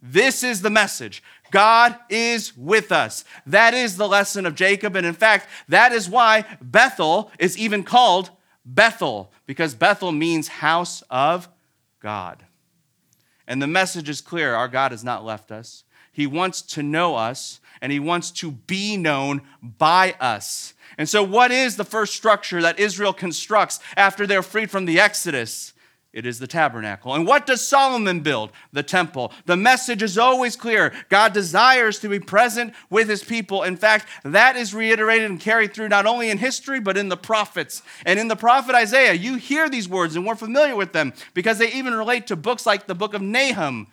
This 0.00 0.42
is 0.42 0.62
the 0.62 0.70
message. 0.70 1.22
God 1.50 1.98
is 2.08 2.56
with 2.56 2.90
us. 2.90 3.26
That 3.44 3.74
is 3.74 3.98
the 3.98 4.08
lesson 4.08 4.46
of 4.46 4.54
Jacob. 4.54 4.96
And 4.96 5.06
in 5.06 5.12
fact, 5.12 5.48
that 5.68 5.92
is 5.92 6.08
why 6.08 6.46
Bethel 6.62 7.30
is 7.38 7.58
even 7.58 7.84
called 7.84 8.30
Bethel, 8.64 9.30
because 9.44 9.74
Bethel 9.74 10.12
means 10.12 10.48
house 10.48 11.02
of 11.10 11.46
God. 12.00 12.46
And 13.46 13.60
the 13.60 13.66
message 13.66 14.08
is 14.08 14.22
clear 14.22 14.54
our 14.54 14.68
God 14.68 14.92
has 14.92 15.04
not 15.04 15.26
left 15.26 15.52
us. 15.52 15.84
He 16.18 16.26
wants 16.26 16.62
to 16.62 16.82
know 16.82 17.14
us, 17.14 17.60
and 17.80 17.92
He 17.92 18.00
wants 18.00 18.32
to 18.32 18.50
be 18.50 18.96
known 18.96 19.40
by 19.62 20.16
us. 20.18 20.74
And 20.98 21.08
so, 21.08 21.22
what 21.22 21.52
is 21.52 21.76
the 21.76 21.84
first 21.84 22.12
structure 22.12 22.60
that 22.60 22.80
Israel 22.80 23.12
constructs 23.12 23.78
after 23.96 24.26
they're 24.26 24.42
freed 24.42 24.68
from 24.68 24.84
the 24.84 24.98
Exodus? 24.98 25.74
It 26.12 26.26
is 26.26 26.40
the 26.40 26.48
tabernacle. 26.48 27.14
And 27.14 27.24
what 27.24 27.46
does 27.46 27.64
Solomon 27.64 28.18
build? 28.18 28.50
The 28.72 28.82
temple. 28.82 29.32
The 29.46 29.56
message 29.56 30.02
is 30.02 30.18
always 30.18 30.56
clear. 30.56 30.92
God 31.08 31.32
desires 31.32 32.00
to 32.00 32.08
be 32.08 32.18
present 32.18 32.74
with 32.90 33.08
his 33.08 33.22
people. 33.22 33.62
In 33.62 33.76
fact, 33.76 34.08
that 34.24 34.56
is 34.56 34.74
reiterated 34.74 35.30
and 35.30 35.38
carried 35.38 35.72
through 35.72 35.90
not 35.90 36.06
only 36.06 36.30
in 36.30 36.38
history, 36.38 36.80
but 36.80 36.96
in 36.96 37.10
the 37.10 37.16
prophets. 37.16 37.82
And 38.04 38.18
in 38.18 38.26
the 38.26 38.34
prophet 38.34 38.74
Isaiah, 38.74 39.12
you 39.12 39.36
hear 39.36 39.68
these 39.68 39.88
words 39.88 40.16
and 40.16 40.26
we're 40.26 40.34
familiar 40.34 40.74
with 40.74 40.92
them 40.92 41.12
because 41.32 41.58
they 41.58 41.70
even 41.74 41.94
relate 41.94 42.26
to 42.26 42.34
books 42.34 42.66
like 42.66 42.88
the 42.88 42.96
book 42.96 43.14
of 43.14 43.22
Nahum. 43.22 43.86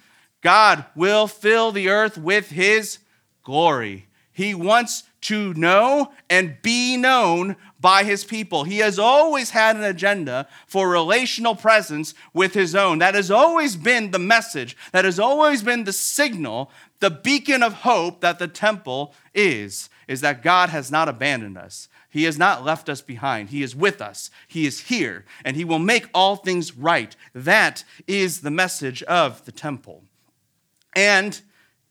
God 0.45 0.85
will 0.95 1.25
fill 1.25 1.71
the 1.71 1.89
earth 1.89 2.19
with 2.19 2.51
his 2.51 2.99
glory. 3.41 4.05
He 4.31 4.53
wants 4.53 5.01
to 5.21 5.55
know 5.55 6.11
and 6.29 6.57
be 6.61 6.97
known 6.97 7.55
by 7.79 8.03
his 8.03 8.23
people. 8.23 8.63
He 8.63 8.77
has 8.77 8.99
always 8.99 9.49
had 9.49 9.75
an 9.75 9.83
agenda 9.83 10.47
for 10.67 10.87
relational 10.87 11.55
presence 11.55 12.13
with 12.31 12.53
his 12.53 12.75
own. 12.75 12.99
That 12.99 13.15
has 13.15 13.31
always 13.31 13.75
been 13.75 14.11
the 14.11 14.19
message, 14.19 14.77
that 14.91 15.03
has 15.03 15.19
always 15.19 15.63
been 15.63 15.83
the 15.83 15.91
signal, 15.91 16.69
the 16.99 17.09
beacon 17.09 17.63
of 17.63 17.73
hope 17.73 18.21
that 18.21 18.37
the 18.37 18.47
temple 18.47 19.15
is, 19.33 19.89
is 20.07 20.21
that 20.21 20.43
God 20.43 20.69
has 20.69 20.91
not 20.91 21.09
abandoned 21.09 21.57
us. 21.57 21.89
He 22.07 22.25
has 22.25 22.37
not 22.37 22.63
left 22.63 22.87
us 22.87 23.01
behind. 23.01 23.49
He 23.49 23.63
is 23.63 23.75
with 23.75 23.99
us. 23.99 24.29
He 24.47 24.67
is 24.67 24.81
here, 24.81 25.25
and 25.43 25.57
he 25.57 25.65
will 25.65 25.79
make 25.79 26.05
all 26.13 26.35
things 26.35 26.77
right. 26.77 27.15
That 27.33 27.83
is 28.05 28.41
the 28.41 28.51
message 28.51 29.01
of 29.03 29.43
the 29.45 29.51
temple. 29.51 30.03
And 30.95 31.39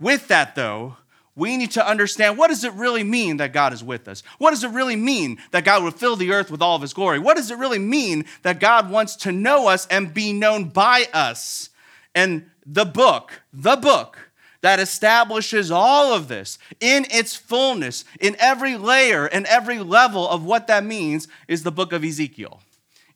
with 0.01 0.29
that, 0.29 0.55
though, 0.55 0.97
we 1.37 1.57
need 1.57 1.73
to 1.73 1.87
understand 1.87 2.39
what 2.39 2.49
does 2.49 2.65
it 2.65 2.73
really 2.75 3.03
mean 3.03 3.39
that 3.39 3.53
God 3.53 3.73
is 3.73 3.83
with 3.83 4.07
us? 4.07 4.23
What 4.39 4.51
does 4.51 4.63
it 4.63 4.71
really 4.71 4.97
mean 4.97 5.39
that 5.51 5.65
God 5.65 5.83
will 5.83 5.91
fill 5.91 6.17
the 6.17 6.33
earth 6.33 6.51
with 6.51 6.63
all 6.63 6.77
of 6.77 6.83
his 6.83 6.95
glory? 6.95 7.19
What 7.19 7.37
does 7.37 7.51
it 7.51 7.59
really 7.59 7.79
mean 7.79 8.25
that 8.43 8.61
God 8.61 8.89
wants 8.91 9.17
to 9.17 9.33
know 9.33 9.69
us 9.69 9.87
and 9.89 10.15
be 10.15 10.33
known 10.33 10.69
by 10.69 11.07
us? 11.13 11.71
And 12.15 12.51
the 12.65 12.85
book, 12.85 13.43
the 13.53 13.77
book 13.77 14.31
that 14.61 14.79
establishes 14.79 15.71
all 15.71 16.15
of 16.15 16.29
this 16.29 16.59
in 16.81 17.07
its 17.11 17.35
fullness, 17.35 18.05
in 18.21 18.37
every 18.39 18.77
layer 18.77 19.27
and 19.27 19.45
every 19.47 19.81
level 19.81 20.29
of 20.29 20.45
what 20.45 20.69
that 20.69 20.85
means, 20.85 21.29
is 21.49 21.65
the 21.65 21.73
book 21.73 21.93
of 21.93 22.05
Ezekiel. 22.05 22.61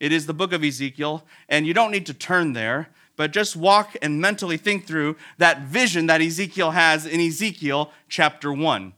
It 0.01 0.13
is 0.13 0.27
the 0.27 0.35
book 0.35 0.53
of 0.53 0.63
Ezekiel, 0.63 1.25
and 1.49 1.67
you 1.67 1.73
don't 1.73 1.91
need 1.91 2.07
to 2.07 2.15
turn 2.15 2.53
there 2.53 2.89
but 3.19 3.33
just 3.33 3.57
walk 3.57 3.97
and 4.01 4.21
mentally 4.21 4.57
think 4.57 4.87
through 4.87 5.17
that 5.39 5.63
vision 5.63 6.07
that 6.07 6.23
Ezekiel 6.23 6.71
has 6.71 7.05
in 7.05 7.21
Ezekiel 7.21 7.91
chapter 8.09 8.53
1. 8.53 8.95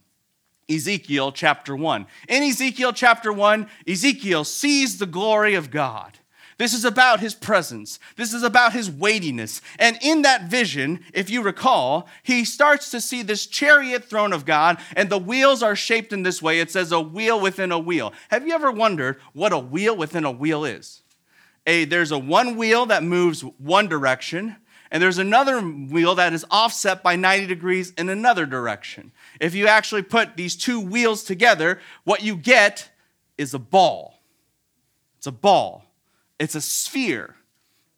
Ezekiel 0.68 1.32
chapter 1.32 1.74
1. 1.74 2.06
In 2.28 2.42
Ezekiel 2.42 2.92
chapter 2.92 3.32
1, 3.32 3.66
Ezekiel 3.88 4.44
sees 4.44 4.98
the 4.98 5.06
glory 5.06 5.54
of 5.54 5.70
God. 5.70 6.18
This 6.58 6.74
is 6.74 6.84
about 6.84 7.20
his 7.20 7.34
presence. 7.34 7.98
This 8.16 8.34
is 8.34 8.42
about 8.42 8.74
his 8.74 8.90
weightiness. 8.90 9.62
And 9.78 9.98
in 10.02 10.20
that 10.20 10.50
vision, 10.50 11.00
if 11.14 11.30
you 11.30 11.40
recall, 11.40 12.06
he 12.22 12.44
starts 12.44 12.90
to 12.90 13.00
see 13.00 13.22
this 13.22 13.46
chariot 13.46 14.04
throne 14.04 14.34
of 14.34 14.44
God, 14.44 14.76
and 14.94 15.08
the 15.08 15.16
wheels 15.16 15.62
are 15.62 15.74
shaped 15.74 16.12
in 16.12 16.24
this 16.24 16.42
way. 16.42 16.60
It 16.60 16.70
says 16.70 16.92
a 16.92 17.00
wheel 17.00 17.40
within 17.40 17.72
a 17.72 17.78
wheel. 17.78 18.12
Have 18.28 18.46
you 18.46 18.52
ever 18.52 18.70
wondered 18.70 19.16
what 19.32 19.54
a 19.54 19.58
wheel 19.58 19.96
within 19.96 20.26
a 20.26 20.30
wheel 20.30 20.66
is? 20.66 21.00
A 21.66 21.84
there's 21.84 22.10
a 22.12 22.18
one 22.18 22.56
wheel 22.56 22.86
that 22.86 23.02
moves 23.02 23.42
one 23.42 23.88
direction 23.88 24.56
and 24.90 25.02
there's 25.02 25.18
another 25.18 25.60
wheel 25.60 26.16
that 26.16 26.32
is 26.32 26.44
offset 26.50 27.02
by 27.02 27.14
90 27.14 27.46
degrees 27.46 27.92
in 27.96 28.08
another 28.08 28.44
direction. 28.44 29.12
If 29.40 29.54
you 29.54 29.68
actually 29.68 30.02
put 30.02 30.36
these 30.36 30.56
two 30.56 30.80
wheels 30.80 31.22
together, 31.22 31.80
what 32.04 32.24
you 32.24 32.36
get 32.36 32.90
is 33.38 33.54
a 33.54 33.58
ball. 33.58 34.20
It's 35.18 35.28
a 35.28 35.32
ball. 35.32 35.84
It's 36.38 36.56
a 36.56 36.60
sphere. 36.60 37.36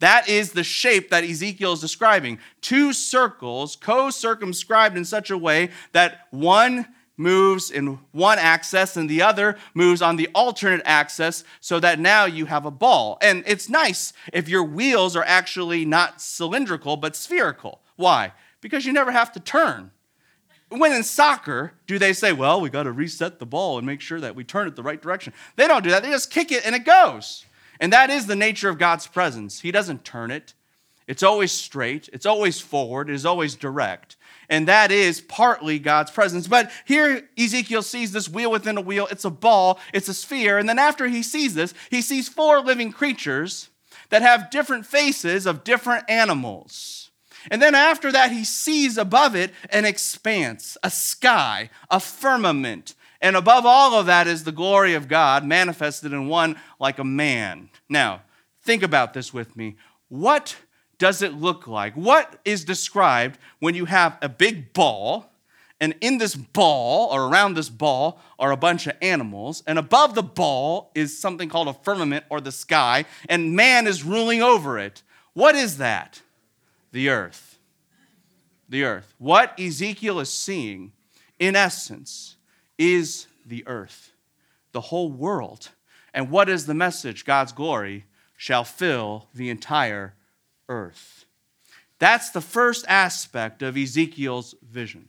That 0.00 0.28
is 0.28 0.52
the 0.52 0.64
shape 0.64 1.11
that 1.11 1.25
Ezekiel 1.25 1.73
is 1.73 1.81
describing. 1.81 2.40
Two 2.61 2.92
circles 2.92 3.76
co 3.76 4.11
circumscribed 4.11 4.97
in 4.97 5.04
such 5.04 5.31
a 5.31 5.38
way 5.38 5.71
that 5.92 6.26
one 6.31 6.88
moves 7.22 7.70
in 7.70 7.98
one 8.10 8.38
axis 8.38 8.96
and 8.96 9.08
the 9.08 9.22
other 9.22 9.56
moves 9.72 10.02
on 10.02 10.16
the 10.16 10.28
alternate 10.34 10.82
axis 10.84 11.44
so 11.60 11.80
that 11.80 11.98
now 11.98 12.24
you 12.24 12.46
have 12.46 12.66
a 12.66 12.70
ball. 12.70 13.16
And 13.22 13.44
it's 13.46 13.68
nice 13.68 14.12
if 14.32 14.48
your 14.48 14.64
wheels 14.64 15.16
are 15.16 15.24
actually 15.24 15.84
not 15.84 16.20
cylindrical 16.20 16.96
but 16.96 17.16
spherical. 17.16 17.80
Why? 17.96 18.32
Because 18.60 18.84
you 18.84 18.92
never 18.92 19.12
have 19.12 19.32
to 19.32 19.40
turn. 19.40 19.92
When 20.68 20.92
in 20.92 21.04
soccer, 21.04 21.74
do 21.86 21.98
they 21.98 22.12
say, 22.12 22.32
well, 22.32 22.60
we 22.60 22.70
got 22.70 22.84
to 22.84 22.92
reset 22.92 23.38
the 23.38 23.46
ball 23.46 23.78
and 23.78 23.86
make 23.86 24.00
sure 24.00 24.20
that 24.20 24.34
we 24.34 24.42
turn 24.42 24.66
it 24.66 24.74
the 24.74 24.82
right 24.82 25.00
direction? 25.00 25.32
They 25.56 25.68
don't 25.68 25.84
do 25.84 25.90
that. 25.90 26.02
They 26.02 26.10
just 26.10 26.30
kick 26.30 26.50
it 26.50 26.66
and 26.66 26.74
it 26.74 26.84
goes. 26.84 27.44
And 27.78 27.92
that 27.92 28.10
is 28.10 28.26
the 28.26 28.36
nature 28.36 28.68
of 28.68 28.78
God's 28.78 29.06
presence. 29.06 29.60
He 29.60 29.70
doesn't 29.70 30.04
turn 30.04 30.30
it, 30.30 30.54
it's 31.06 31.22
always 31.22 31.52
straight, 31.52 32.08
it's 32.12 32.26
always 32.26 32.60
forward, 32.60 33.10
it 33.10 33.14
is 33.14 33.26
always 33.26 33.54
direct 33.54 34.16
and 34.49 34.68
that 34.68 34.90
is 34.92 35.20
partly 35.20 35.78
God's 35.78 36.11
presence. 36.11 36.46
But 36.46 36.70
here 36.84 37.28
Ezekiel 37.38 37.82
sees 37.82 38.12
this 38.12 38.28
wheel 38.28 38.50
within 38.50 38.76
a 38.76 38.82
wheel. 38.82 39.08
It's 39.11 39.25
a 39.25 39.30
ball, 39.30 39.80
it's 39.92 40.08
a 40.08 40.14
sphere. 40.14 40.58
And 40.58 40.68
then 40.68 40.78
after 40.78 41.06
he 41.08 41.22
sees 41.22 41.54
this, 41.54 41.75
he 41.90 42.02
sees 42.02 42.28
four 42.28 42.61
living 42.61 42.92
creatures 42.92 43.70
that 44.11 44.22
have 44.22 44.50
different 44.50 44.87
faces 44.87 45.46
of 45.46 45.64
different 45.64 46.04
animals. 46.08 47.11
And 47.50 47.61
then 47.61 47.75
after 47.75 48.12
that, 48.12 48.30
he 48.30 48.44
sees 48.44 48.99
above 48.99 49.34
it 49.34 49.52
an 49.70 49.84
expanse, 49.84 50.76
a 50.82 50.90
sky, 50.90 51.70
a 51.90 51.99
firmament. 51.99 52.94
And 53.20 53.37
above 53.37 53.64
all 53.64 53.94
of 53.94 54.06
that 54.06 54.26
is 54.26 54.44
the 54.44 54.52
glory 54.52 54.94
of 54.94 55.08
God 55.08 55.44
manifested 55.44 56.12
in 56.12 56.28
one 56.28 56.56
like 56.78 56.99
a 56.99 57.04
man. 57.04 57.70
Now, 57.88 58.22
think 58.62 58.82
about 58.82 59.14
this 59.14 59.32
with 59.32 59.56
me. 59.56 59.76
What 60.08 60.56
does 61.02 61.21
it 61.21 61.35
look 61.35 61.66
like? 61.66 61.94
What 61.94 62.38
is 62.44 62.64
described 62.64 63.37
when 63.59 63.75
you 63.75 63.87
have 63.87 64.16
a 64.23 64.28
big 64.28 64.73
ball, 64.73 65.32
and 65.80 65.97
in 66.00 66.18
this 66.18 66.37
ball, 66.37 67.09
or 67.12 67.26
around 67.26 67.54
this 67.54 67.68
ball, 67.68 68.21
are 68.38 68.52
a 68.52 68.56
bunch 68.56 68.87
of 68.87 68.94
animals, 69.02 69.64
and 69.66 69.80
above 69.80 70.14
the 70.14 70.23
ball 70.23 70.92
is 70.94 71.18
something 71.18 71.49
called 71.49 71.66
a 71.66 71.73
firmament 71.73 72.25
or 72.30 72.40
the 72.40 72.52
sky, 72.52 73.04
and 73.28 73.56
man 73.56 73.88
is 73.88 74.04
ruling 74.04 74.42
over 74.42 74.78
it? 74.78 75.02
What 75.32 75.56
is 75.56 75.78
that? 75.78 76.23
The 76.92 77.09
earth. 77.09 77.59
The 78.68 78.85
earth. 78.85 79.12
What 79.18 79.59
Ezekiel 79.59 80.21
is 80.21 80.30
seeing, 80.30 80.92
in 81.40 81.56
essence, 81.56 82.37
is 82.78 83.26
the 83.44 83.66
earth, 83.66 84.12
the 84.71 84.82
whole 84.82 85.11
world. 85.11 85.71
And 86.14 86.30
what 86.30 86.49
is 86.49 86.66
the 86.66 86.75
message? 86.75 87.25
God's 87.25 87.50
glory 87.50 88.04
shall 88.37 88.62
fill 88.62 89.26
the 89.35 89.50
entire 89.50 90.14
earth. 90.69 91.26
That's 91.99 92.31
the 92.31 92.40
first 92.40 92.85
aspect 92.88 93.62
of 93.62 93.76
Ezekiel's 93.76 94.54
vision. 94.62 95.09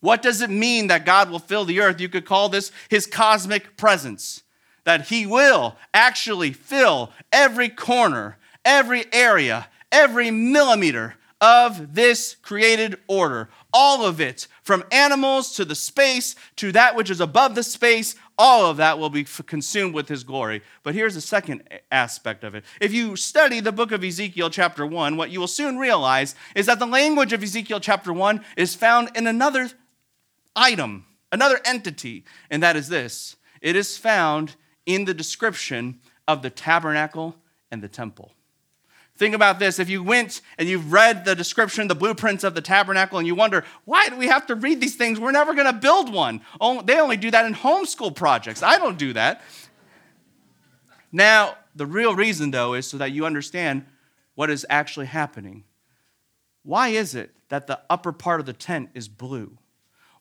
What 0.00 0.22
does 0.22 0.42
it 0.42 0.50
mean 0.50 0.88
that 0.88 1.06
God 1.06 1.30
will 1.30 1.38
fill 1.38 1.64
the 1.64 1.80
earth? 1.80 2.00
You 2.00 2.08
could 2.08 2.26
call 2.26 2.48
this 2.48 2.72
his 2.88 3.06
cosmic 3.06 3.76
presence, 3.76 4.42
that 4.84 5.06
he 5.06 5.24
will 5.24 5.76
actually 5.94 6.52
fill 6.52 7.10
every 7.32 7.68
corner, 7.68 8.36
every 8.64 9.04
area, 9.12 9.68
every 9.90 10.30
millimeter 10.30 11.14
of 11.40 11.94
this 11.94 12.36
created 12.42 12.98
order. 13.06 13.48
All 13.72 14.04
of 14.04 14.20
it, 14.20 14.46
from 14.62 14.84
animals 14.90 15.54
to 15.56 15.64
the 15.64 15.74
space 15.74 16.34
to 16.56 16.72
that 16.72 16.96
which 16.96 17.10
is 17.10 17.20
above 17.20 17.54
the 17.54 17.62
space, 17.62 18.14
all 18.36 18.66
of 18.66 18.76
that 18.78 18.98
will 18.98 19.10
be 19.10 19.24
consumed 19.24 19.94
with 19.94 20.08
his 20.08 20.24
glory. 20.24 20.62
But 20.82 20.94
here's 20.94 21.14
the 21.14 21.20
second 21.20 21.62
aspect 21.90 22.44
of 22.44 22.54
it. 22.54 22.64
If 22.80 22.92
you 22.92 23.16
study 23.16 23.60
the 23.60 23.72
book 23.72 23.92
of 23.92 24.02
Ezekiel, 24.02 24.50
chapter 24.50 24.86
1, 24.86 25.16
what 25.16 25.30
you 25.30 25.40
will 25.40 25.46
soon 25.46 25.78
realize 25.78 26.34
is 26.54 26.66
that 26.66 26.78
the 26.78 26.86
language 26.86 27.32
of 27.32 27.42
Ezekiel, 27.42 27.80
chapter 27.80 28.12
1, 28.12 28.44
is 28.56 28.74
found 28.74 29.10
in 29.14 29.26
another 29.26 29.70
item, 30.56 31.06
another 31.32 31.60
entity, 31.64 32.24
and 32.50 32.62
that 32.62 32.76
is 32.76 32.88
this 32.88 33.36
it 33.60 33.76
is 33.76 33.96
found 33.96 34.56
in 34.84 35.06
the 35.06 35.14
description 35.14 36.00
of 36.28 36.42
the 36.42 36.50
tabernacle 36.50 37.36
and 37.70 37.82
the 37.82 37.88
temple. 37.88 38.33
Think 39.24 39.34
about 39.34 39.58
this. 39.58 39.78
If 39.78 39.88
you 39.88 40.02
went 40.02 40.42
and 40.58 40.68
you've 40.68 40.92
read 40.92 41.24
the 41.24 41.34
description, 41.34 41.88
the 41.88 41.94
blueprints 41.94 42.44
of 42.44 42.54
the 42.54 42.60
tabernacle, 42.60 43.16
and 43.16 43.26
you 43.26 43.34
wonder, 43.34 43.64
why 43.86 44.06
do 44.10 44.16
we 44.16 44.26
have 44.26 44.46
to 44.48 44.54
read 44.54 44.82
these 44.82 44.96
things? 44.96 45.18
We're 45.18 45.32
never 45.32 45.54
going 45.54 45.64
to 45.64 45.72
build 45.72 46.12
one. 46.12 46.42
Oh, 46.60 46.82
they 46.82 47.00
only 47.00 47.16
do 47.16 47.30
that 47.30 47.46
in 47.46 47.54
homeschool 47.54 48.14
projects. 48.14 48.62
I 48.62 48.76
don't 48.76 48.98
do 48.98 49.14
that. 49.14 49.40
Now, 51.10 51.56
the 51.74 51.86
real 51.86 52.14
reason, 52.14 52.50
though, 52.50 52.74
is 52.74 52.86
so 52.86 52.98
that 52.98 53.12
you 53.12 53.24
understand 53.24 53.86
what 54.34 54.50
is 54.50 54.66
actually 54.68 55.06
happening. 55.06 55.64
Why 56.62 56.88
is 56.88 57.14
it 57.14 57.30
that 57.48 57.66
the 57.66 57.80
upper 57.88 58.12
part 58.12 58.40
of 58.40 58.46
the 58.46 58.52
tent 58.52 58.90
is 58.92 59.08
blue? 59.08 59.56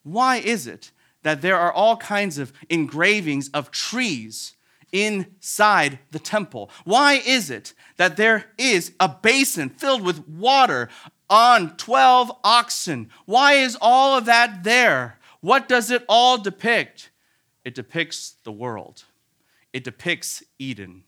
Why 0.03 0.38
is 0.38 0.65
it 0.65 0.91
that 1.24 1.41
there 1.41 1.60
are 1.60 1.74
all 1.74 1.98
kinds 1.98 2.38
of 2.38 2.53
engravings 2.69 3.50
of 3.50 3.69
trees 3.69 4.55
inside 4.93 6.00
the 6.12 6.19
temple? 6.19 6.69
Why 6.85 7.15
is 7.25 7.50
it 7.50 7.73
that 7.97 8.15
there 8.15 8.45
is 8.57 8.93
a 9.00 9.09
basin 9.09 9.69
filled 9.69 10.03
with 10.03 10.25
water 10.27 10.88
on 11.29 11.75
12 11.75 12.31
oxen? 12.45 13.09
Why 13.25 13.53
is 13.53 13.77
all 13.81 14.17
of 14.17 14.25
that 14.25 14.63
there? 14.63 15.19
What 15.41 15.67
does 15.67 15.91
it 15.91 16.05
all 16.07 16.38
depict? 16.38 17.09
It 17.65 17.75
depicts 17.75 18.35
the 18.43 18.51
world, 18.51 19.03
it 19.73 19.83
depicts 19.83 20.43
Eden. 20.57 21.03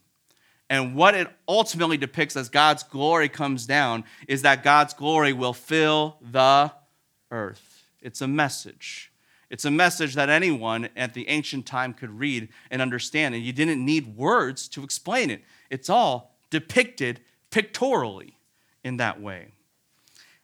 And 0.67 0.95
what 0.95 1.13
it 1.13 1.27
ultimately 1.47 1.95
depicts 1.95 2.35
as 2.35 2.49
God's 2.49 2.81
glory 2.81 3.29
comes 3.29 3.67
down 3.67 4.03
is 4.27 4.41
that 4.41 4.63
God's 4.63 4.95
glory 4.95 5.31
will 5.31 5.53
fill 5.53 6.17
the 6.19 6.71
earth. 7.29 7.83
It's 8.01 8.21
a 8.21 8.27
message. 8.27 9.11
It's 9.49 9.65
a 9.65 9.71
message 9.71 10.15
that 10.15 10.29
anyone 10.29 10.89
at 10.95 11.13
the 11.13 11.27
ancient 11.27 11.65
time 11.65 11.93
could 11.93 12.19
read 12.19 12.49
and 12.71 12.81
understand, 12.81 13.35
and 13.35 13.43
you 13.43 13.53
didn't 13.53 13.83
need 13.83 14.15
words 14.15 14.67
to 14.69 14.83
explain 14.83 15.29
it. 15.29 15.43
It's 15.69 15.89
all 15.89 16.35
depicted 16.49 17.21
pictorially 17.51 18.37
in 18.83 18.97
that 18.97 19.21
way. 19.21 19.49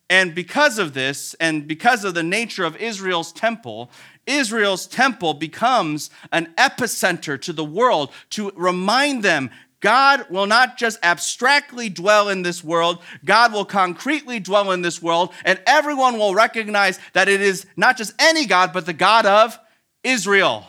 And 0.09 0.35
because 0.35 0.77
of 0.77 0.93
this, 0.93 1.35
and 1.35 1.67
because 1.67 2.03
of 2.03 2.13
the 2.13 2.23
nature 2.23 2.65
of 2.65 2.75
Israel's 2.75 3.31
temple, 3.31 3.89
Israel's 4.27 4.85
temple 4.85 5.33
becomes 5.33 6.09
an 6.33 6.53
epicenter 6.57 7.39
to 7.41 7.53
the 7.53 7.63
world 7.63 8.11
to 8.31 8.51
remind 8.55 9.23
them 9.23 9.49
God 9.81 10.29
will 10.29 10.45
not 10.45 10.77
just 10.77 10.99
abstractly 11.03 11.89
dwell 11.89 12.29
in 12.29 12.43
this 12.43 12.63
world, 12.63 13.01
God 13.25 13.51
will 13.51 13.65
concretely 13.65 14.39
dwell 14.39 14.71
in 14.71 14.83
this 14.83 15.01
world, 15.01 15.33
and 15.43 15.59
everyone 15.65 16.17
will 16.17 16.35
recognize 16.35 16.99
that 17.13 17.27
it 17.27 17.41
is 17.41 17.65
not 17.75 17.97
just 17.97 18.13
any 18.19 18.45
God, 18.45 18.71
but 18.71 18.85
the 18.85 18.93
God 18.93 19.25
of 19.25 19.59
Israel. 20.03 20.67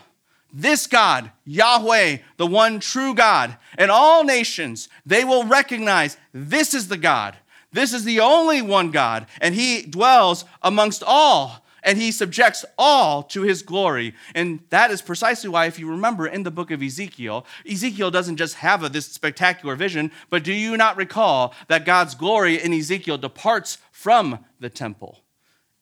This 0.53 0.87
God, 0.87 1.31
Yahweh, 1.45 2.19
the 2.37 2.47
one 2.47 2.81
true 2.81 3.15
God, 3.15 3.57
and 3.79 3.91
all 3.91 4.25
nations, 4.25 4.89
they 5.07 5.25
will 5.25 5.45
recognize 5.45 6.17
this 6.33 6.75
is 6.75 6.89
the 6.89 6.99
God. 6.99 7.37
This 7.73 7.95
is 7.95 8.05
the 8.05 8.21
only 8.21 8.61
one 8.61 8.91
God, 8.91 9.27
and 9.41 9.55
He 9.55 9.83
dwells 9.83 10.45
amongst 10.63 11.03
all 11.07 11.65
and 11.83 11.99
he 11.99 12.13
subjects 12.13 12.65
all 12.79 13.23
to 13.25 13.43
his 13.43 13.63
glory. 13.63 14.15
And 14.35 14.61
that 14.71 14.91
is 14.91 15.03
precisely 15.03 15.51
why, 15.51 15.67
if 15.67 15.79
you 15.79 15.89
remember 15.91 16.27
in 16.27 16.43
the 16.43 16.51
book 16.51 16.71
of 16.71 16.83
Ezekiel, 16.83 17.47
Ezekiel 17.69 18.11
doesn't 18.11 18.37
just 18.37 18.57
have 18.57 18.83
a, 18.83 18.89
this 18.89 19.07
spectacular 19.07 19.77
vision, 19.77 20.11
but 20.31 20.45
do 20.45 20.53
you 20.53 20.77
not 20.77 20.97
recall 20.97 21.55
that 21.69 21.85
God's 21.85 22.15
glory 22.15 22.63
in 22.63 22.73
Ezekiel 22.73 23.19
departs 23.19 23.79
from 23.91 24.45
the 24.61 24.71
temple? 24.71 25.23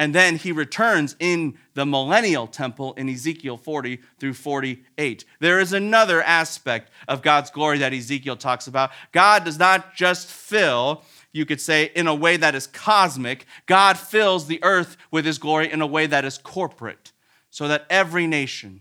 And 0.00 0.14
then 0.14 0.36
he 0.36 0.50
returns 0.50 1.14
in 1.20 1.58
the 1.74 1.84
millennial 1.84 2.46
temple 2.46 2.94
in 2.94 3.06
Ezekiel 3.10 3.58
40 3.58 4.00
through 4.18 4.32
48. 4.32 5.26
There 5.40 5.60
is 5.60 5.74
another 5.74 6.22
aspect 6.22 6.90
of 7.06 7.20
God's 7.20 7.50
glory 7.50 7.76
that 7.78 7.92
Ezekiel 7.92 8.36
talks 8.36 8.66
about. 8.66 8.92
God 9.12 9.44
does 9.44 9.58
not 9.58 9.94
just 9.94 10.28
fill 10.28 11.04
you 11.32 11.46
could 11.46 11.60
say, 11.60 11.90
in 11.94 12.06
a 12.06 12.14
way 12.14 12.36
that 12.36 12.54
is 12.54 12.66
cosmic, 12.66 13.46
God 13.66 13.96
fills 13.98 14.46
the 14.46 14.62
earth 14.62 14.96
with 15.10 15.24
his 15.24 15.38
glory 15.38 15.70
in 15.70 15.80
a 15.80 15.86
way 15.86 16.06
that 16.06 16.24
is 16.24 16.38
corporate, 16.38 17.12
so 17.50 17.68
that 17.68 17.86
every 17.88 18.26
nation, 18.26 18.80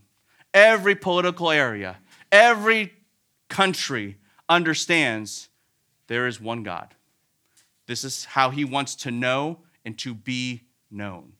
every 0.53 0.96
political 0.96 1.51
area, 1.51 1.98
every 2.31 2.94
country 3.50 4.18
understands 4.48 5.50
there 6.07 6.27
is 6.27 6.42
one 6.42 6.64
God. 6.64 6.96
This 7.85 8.03
is 8.03 8.25
how 8.25 8.50
he 8.50 8.66
wants 8.66 8.96
to 8.98 9.12
know 9.12 9.59
and 9.85 9.98
to 10.00 10.14
be 10.14 10.64
known. 10.92 11.33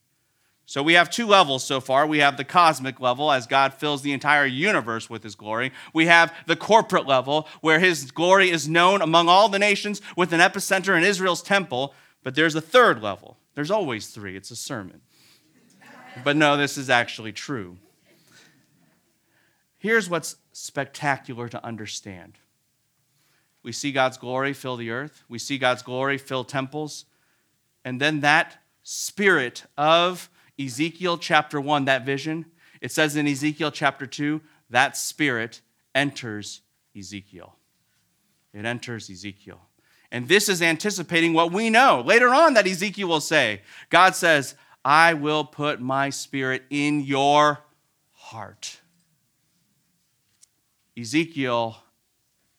So 0.70 0.84
we 0.84 0.94
have 0.94 1.10
two 1.10 1.26
levels 1.26 1.64
so 1.64 1.82
far. 1.82 2.06
We 2.06 2.20
have 2.20 2.38
the 2.38 2.44
cosmic 2.44 3.00
level 3.00 3.32
as 3.32 3.48
God 3.48 3.74
fills 3.74 4.04
the 4.04 4.12
entire 4.12 4.46
universe 4.46 5.10
with 5.10 5.24
his 5.24 5.34
glory. 5.34 5.72
We 5.96 6.06
have 6.06 6.32
the 6.46 6.56
corporate 6.56 7.08
level 7.08 7.48
where 7.62 7.80
his 7.80 8.12
glory 8.12 8.52
is 8.52 8.70
known 8.70 9.02
among 9.02 9.28
all 9.28 9.50
the 9.50 9.58
nations 9.58 10.00
with 10.16 10.32
an 10.32 10.40
epicenter 10.40 10.96
in 10.96 11.04
Israel's 11.04 11.42
temple. 11.42 11.96
But 12.22 12.36
there's 12.36 12.54
a 12.54 12.62
third 12.62 13.02
level. 13.02 13.40
There's 13.56 13.72
always 13.72 14.10
three, 14.10 14.36
it's 14.36 14.52
a 14.52 14.56
sermon. 14.56 15.02
But 16.24 16.36
no, 16.36 16.56
this 16.56 16.78
is 16.78 16.88
actually 16.88 17.32
true. 17.32 17.78
Here's 19.80 20.08
what's 20.08 20.36
spectacular 20.52 21.50
to 21.50 21.66
understand 21.66 22.34
we 23.64 23.72
see 23.72 23.92
God's 23.92 24.18
glory 24.18 24.54
fill 24.54 24.78
the 24.78 24.92
earth, 24.92 25.24
we 25.28 25.40
see 25.40 25.58
God's 25.58 25.82
glory 25.82 26.20
fill 26.20 26.44
temples, 26.44 27.06
and 27.84 28.00
then 28.00 28.20
that 28.20 28.62
spirit 28.84 29.64
of 29.76 30.30
Ezekiel 30.60 31.18
chapter 31.18 31.62
1, 31.62 31.86
that 31.86 32.06
vision, 32.06 32.46
it 32.82 32.92
says 32.92 33.16
in 33.16 33.28
Ezekiel 33.28 33.72
chapter 33.72 34.06
2, 34.06 34.42
that 34.70 34.98
spirit 34.98 35.62
enters 35.96 36.62
Ezekiel. 36.98 37.56
It 38.54 38.66
enters 38.66 39.10
Ezekiel. 39.10 39.62
And 40.12 40.28
this 40.28 40.50
is 40.50 40.62
anticipating 40.62 41.34
what 41.34 41.52
we 41.52 41.70
know 41.70 42.02
later 42.06 42.34
on 42.34 42.56
that 42.56 42.68
Ezekiel 42.68 43.08
will 43.08 43.22
say. 43.22 43.62
God 43.90 44.16
says, 44.16 44.56
I 44.84 45.14
will 45.14 45.46
put 45.46 45.80
my 45.80 46.10
spirit 46.10 46.64
in 46.70 47.02
your 47.02 47.60
heart. 48.12 48.80
Ezekiel 50.98 51.78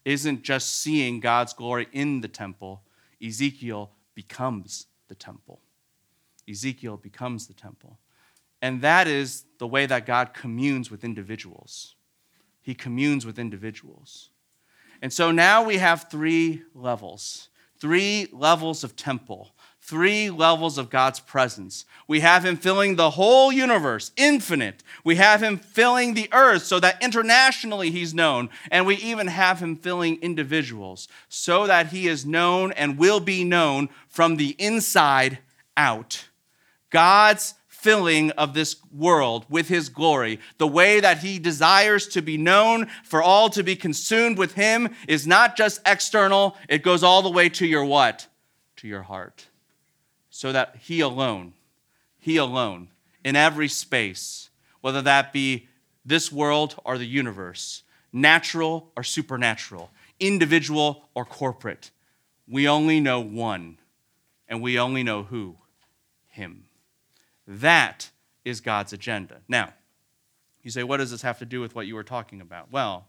isn't 0.04 0.42
just 0.42 0.80
seeing 0.80 1.20
God's 1.20 1.52
glory 1.52 1.88
in 1.92 2.20
the 2.20 2.28
temple, 2.28 2.82
Ezekiel 3.22 3.90
becomes 4.14 4.86
the 5.08 5.14
temple. 5.14 5.60
Ezekiel 6.50 6.96
becomes 6.96 7.46
the 7.46 7.54
temple. 7.54 7.98
And 8.62 8.82
that 8.82 9.06
is 9.06 9.44
the 9.58 9.66
way 9.66 9.86
that 9.86 10.06
God 10.06 10.34
communes 10.34 10.90
with 10.90 11.04
individuals. 11.04 11.94
He 12.60 12.74
communes 12.74 13.24
with 13.24 13.38
individuals. 13.38 14.30
And 15.02 15.12
so 15.12 15.30
now 15.30 15.64
we 15.64 15.78
have 15.78 16.10
three 16.10 16.62
levels 16.74 17.50
three 17.80 18.28
levels 18.32 18.84
of 18.84 18.94
temple, 18.94 19.54
three 19.80 20.28
levels 20.28 20.76
of 20.76 20.90
God's 20.90 21.18
presence. 21.18 21.86
We 22.06 22.20
have 22.20 22.44
Him 22.44 22.56
filling 22.56 22.96
the 22.96 23.10
whole 23.10 23.50
universe, 23.50 24.12
infinite. 24.16 24.84
We 25.02 25.16
have 25.16 25.42
Him 25.42 25.56
filling 25.56 26.14
the 26.14 26.28
earth 26.32 26.64
so 26.64 26.78
that 26.80 27.02
internationally 27.02 27.90
He's 27.90 28.12
known. 28.12 28.50
And 28.70 28.86
we 28.86 28.96
even 28.96 29.28
have 29.28 29.60
Him 29.60 29.76
filling 29.76 30.20
individuals 30.20 31.08
so 31.28 31.66
that 31.66 31.86
He 31.86 32.06
is 32.06 32.26
known 32.26 32.72
and 32.72 32.98
will 32.98 33.20
be 33.20 33.44
known 33.44 33.88
from 34.08 34.36
the 34.36 34.54
inside 34.58 35.38
out. 35.76 36.28
God's 36.90 37.54
filling 37.80 38.30
of 38.32 38.52
this 38.52 38.76
world 38.92 39.46
with 39.48 39.68
his 39.68 39.88
glory, 39.88 40.38
the 40.58 40.66
way 40.66 41.00
that 41.00 41.18
he 41.18 41.38
desires 41.38 42.06
to 42.08 42.20
be 42.20 42.36
known, 42.36 42.86
for 43.04 43.22
all 43.22 43.48
to 43.48 43.62
be 43.62 43.74
consumed 43.74 44.36
with 44.36 44.52
him, 44.52 44.94
is 45.08 45.26
not 45.26 45.56
just 45.56 45.80
external, 45.86 46.56
it 46.68 46.82
goes 46.82 47.02
all 47.02 47.22
the 47.22 47.30
way 47.30 47.48
to 47.48 47.66
your 47.66 47.84
what? 47.84 48.26
To 48.76 48.88
your 48.88 49.02
heart. 49.02 49.46
So 50.28 50.52
that 50.52 50.76
he 50.80 51.00
alone, 51.00 51.54
he 52.18 52.36
alone, 52.36 52.88
in 53.24 53.34
every 53.34 53.68
space, 53.68 54.50
whether 54.82 55.00
that 55.02 55.32
be 55.32 55.68
this 56.04 56.30
world 56.30 56.74
or 56.84 56.98
the 56.98 57.06
universe, 57.06 57.82
natural 58.12 58.90
or 58.94 59.02
supernatural, 59.02 59.90
individual 60.18 61.08
or 61.14 61.24
corporate, 61.24 61.90
we 62.46 62.68
only 62.68 63.00
know 63.00 63.20
one, 63.20 63.78
and 64.48 64.60
we 64.60 64.78
only 64.78 65.02
know 65.02 65.22
who? 65.22 65.56
Him. 66.28 66.64
That 67.50 68.10
is 68.44 68.60
God's 68.60 68.92
agenda. 68.92 69.38
Now, 69.48 69.72
you 70.62 70.70
say, 70.70 70.84
what 70.84 70.98
does 70.98 71.10
this 71.10 71.22
have 71.22 71.40
to 71.40 71.44
do 71.44 71.60
with 71.60 71.74
what 71.74 71.88
you 71.88 71.96
were 71.96 72.04
talking 72.04 72.40
about? 72.40 72.70
Well, 72.70 73.08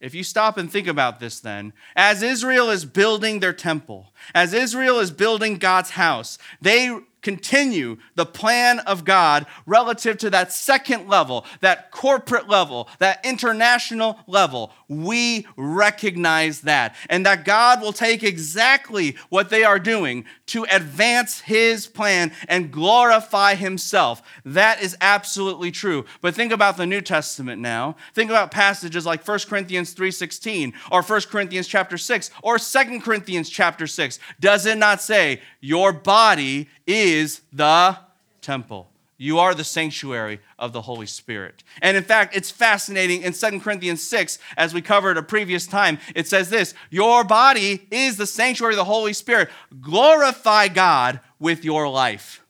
if 0.00 0.14
you 0.14 0.24
stop 0.24 0.56
and 0.56 0.72
think 0.72 0.86
about 0.86 1.20
this, 1.20 1.40
then, 1.40 1.74
as 1.94 2.22
Israel 2.22 2.70
is 2.70 2.86
building 2.86 3.40
their 3.40 3.52
temple, 3.52 4.11
as 4.34 4.52
Israel 4.52 4.98
is 4.98 5.10
building 5.10 5.56
God's 5.56 5.90
house, 5.90 6.38
they 6.60 6.98
continue 7.22 7.96
the 8.16 8.26
plan 8.26 8.80
of 8.80 9.04
God 9.04 9.46
relative 9.64 10.18
to 10.18 10.30
that 10.30 10.52
second 10.52 11.08
level, 11.08 11.46
that 11.60 11.90
corporate 11.90 12.48
level, 12.48 12.88
that 12.98 13.24
international 13.24 14.18
level. 14.26 14.72
We 14.88 15.46
recognize 15.56 16.62
that. 16.62 16.96
And 17.08 17.24
that 17.24 17.44
God 17.44 17.80
will 17.80 17.92
take 17.92 18.22
exactly 18.22 19.16
what 19.28 19.48
they 19.48 19.64
are 19.64 19.78
doing 19.78 20.24
to 20.46 20.66
advance 20.70 21.40
his 21.40 21.86
plan 21.86 22.32
and 22.48 22.70
glorify 22.70 23.54
himself. 23.54 24.20
That 24.44 24.82
is 24.82 24.96
absolutely 25.00 25.70
true. 25.70 26.04
But 26.20 26.34
think 26.34 26.52
about 26.52 26.76
the 26.76 26.86
New 26.86 27.00
Testament 27.00 27.62
now. 27.62 27.96
Think 28.14 28.30
about 28.30 28.50
passages 28.50 29.06
like 29.06 29.24
1 29.24 29.48
Corinthians 29.48 29.94
3:16 29.94 30.72
or 30.90 31.02
1 31.02 31.28
Corinthians 31.30 31.68
chapter 31.68 31.96
6 31.96 32.30
or 32.42 32.58
2 32.58 33.00
Corinthians 33.00 33.48
chapter 33.48 33.86
6. 33.86 34.11
Does 34.40 34.66
it 34.66 34.78
not 34.78 35.00
say 35.00 35.40
your 35.60 35.92
body 35.92 36.68
is 36.86 37.42
the 37.52 37.96
temple? 38.40 38.88
You 39.22 39.38
are 39.38 39.54
the 39.54 39.62
sanctuary 39.62 40.40
of 40.58 40.72
the 40.72 40.82
Holy 40.82 41.06
Spirit. 41.06 41.62
And 41.80 41.96
in 41.96 42.02
fact, 42.02 42.34
it's 42.34 42.50
fascinating 42.50 43.22
in 43.22 43.32
2 43.32 43.60
Corinthians 43.60 44.02
6, 44.02 44.40
as 44.56 44.74
we 44.74 44.82
covered 44.82 45.16
a 45.16 45.22
previous 45.22 45.64
time, 45.64 45.98
it 46.16 46.26
says 46.26 46.50
this 46.50 46.74
Your 46.90 47.22
body 47.22 47.86
is 47.92 48.16
the 48.16 48.26
sanctuary 48.26 48.74
of 48.74 48.78
the 48.78 48.84
Holy 48.84 49.12
Spirit. 49.12 49.48
Glorify 49.80 50.66
God 50.66 51.20
with 51.38 51.64
your 51.64 51.88
life. 51.88 52.44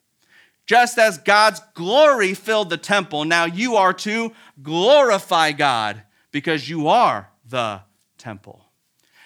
Just 0.64 0.96
as 0.96 1.18
God's 1.18 1.60
glory 1.74 2.32
filled 2.32 2.70
the 2.70 2.78
temple, 2.78 3.26
now 3.26 3.44
you 3.44 3.76
are 3.76 3.92
to 3.92 4.32
glorify 4.62 5.52
God 5.52 6.02
because 6.30 6.70
you 6.70 6.88
are 6.88 7.28
the 7.46 7.82
temple. 8.16 8.61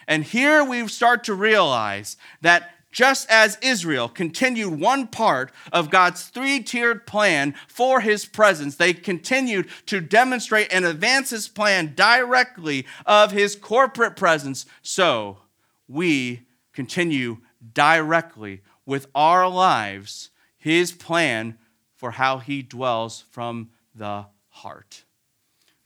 And 0.09 0.25
here 0.25 0.65
we 0.65 0.87
start 0.89 1.25
to 1.25 1.35
realize 1.35 2.17
that 2.41 2.71
just 2.93 3.29
as 3.29 3.59
Israel 3.61 4.09
continued 4.09 4.81
one 4.81 5.07
part 5.07 5.53
of 5.71 5.91
God's 5.91 6.25
three 6.25 6.63
tiered 6.63 7.07
plan 7.07 7.55
for 7.69 8.01
his 8.01 8.25
presence, 8.25 8.77
they 8.77 8.95
continued 8.95 9.69
to 9.85 10.01
demonstrate 10.01 10.73
and 10.73 10.87
advance 10.87 11.31
his 11.31 11.47
plan 11.47 11.93
directly 11.95 12.87
of 13.05 13.33
his 13.33 13.55
corporate 13.55 14.17
presence. 14.17 14.65
So 14.81 15.39
we 15.87 16.47
continue 16.73 17.39
directly 17.75 18.63
with 18.87 19.09
our 19.15 19.49
lives 19.49 20.31
his 20.57 20.91
plan 20.91 21.59
for 21.95 22.13
how 22.13 22.39
he 22.39 22.63
dwells 22.63 23.25
from 23.31 23.71
the 23.95 24.27
heart. 24.49 25.05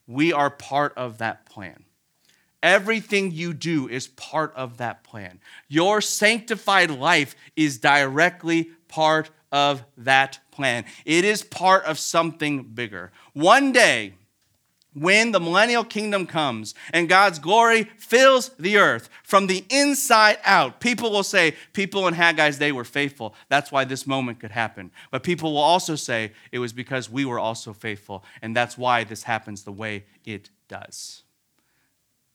We 0.07 0.33
are 0.33 0.49
part 0.49 0.93
of 0.97 1.19
that 1.19 1.45
plan. 1.45 1.85
Everything 2.63 3.31
you 3.31 3.55
do 3.55 3.89
is 3.89 4.09
part 4.09 4.55
of 4.55 4.77
that 4.79 5.03
plan. 5.03 5.41
Your 5.69 6.01
sanctified 6.01 6.91
life 6.91 7.35
is 7.57 7.79
directly 7.79 8.71
part 8.89 9.31
of 9.51 9.85
that 9.97 10.41
plan. 10.51 10.85
It 11.05 11.25
is 11.25 11.43
part 11.43 11.85
of 11.85 11.99
something 11.99 12.63
bigger. 12.63 13.13
One 13.33 13.73
day, 13.73 14.15
when 14.93 15.31
the 15.31 15.41
millennial 15.41 15.85
kingdom 15.85 16.27
comes 16.27 16.75
and 16.93 17.09
God's 17.09 17.39
glory 17.39 17.85
fills 17.97 18.51
the 18.59 18.77
earth 18.77 19.09
from 19.23 19.47
the 19.47 19.65
inside 19.71 20.39
out, 20.45 20.81
people 20.81 21.13
will 21.13 21.23
say, 21.23 21.55
People 21.73 22.09
in 22.09 22.15
Haggai's 22.15 22.59
day 22.59 22.73
were 22.73 22.85
faithful. 22.85 23.35
That's 23.49 23.71
why 23.71 23.85
this 23.85 24.07
moment 24.07 24.41
could 24.41 24.51
happen. 24.51 24.91
But 25.13 25.23
people 25.23 25.53
will 25.53 25.61
also 25.61 25.95
say, 25.95 26.33
It 26.51 26.59
was 26.59 26.73
because 26.73 27.09
we 27.09 27.25
were 27.25 27.39
also 27.39 27.73
faithful. 27.73 28.25
And 28.43 28.55
that's 28.55 28.77
why 28.77 29.05
this 29.05 29.23
happens 29.23 29.63
the 29.63 29.73
way 29.73 30.05
it 30.25 30.51
does. 30.69 31.23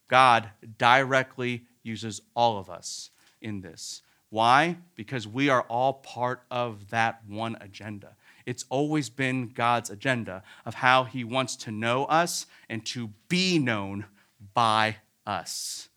God 0.07 0.49
directly 0.77 1.63
uses 1.83 2.21
all 2.35 2.57
of 2.57 2.69
us 2.69 3.09
in 3.41 3.61
this. 3.61 4.01
Why? 4.29 4.77
Because 4.95 5.27
we 5.27 5.49
are 5.49 5.61
all 5.63 5.93
part 5.93 6.43
of 6.51 6.89
that 6.89 7.21
one 7.27 7.57
agenda. 7.61 8.15
It's 8.45 8.65
always 8.69 9.09
been 9.09 9.49
God's 9.49 9.89
agenda 9.89 10.43
of 10.65 10.75
how 10.75 11.03
He 11.05 11.23
wants 11.23 11.55
to 11.57 11.71
know 11.71 12.05
us 12.05 12.45
and 12.69 12.85
to 12.87 13.09
be 13.29 13.59
known 13.59 14.05
by 14.53 14.97
us. 15.25 15.89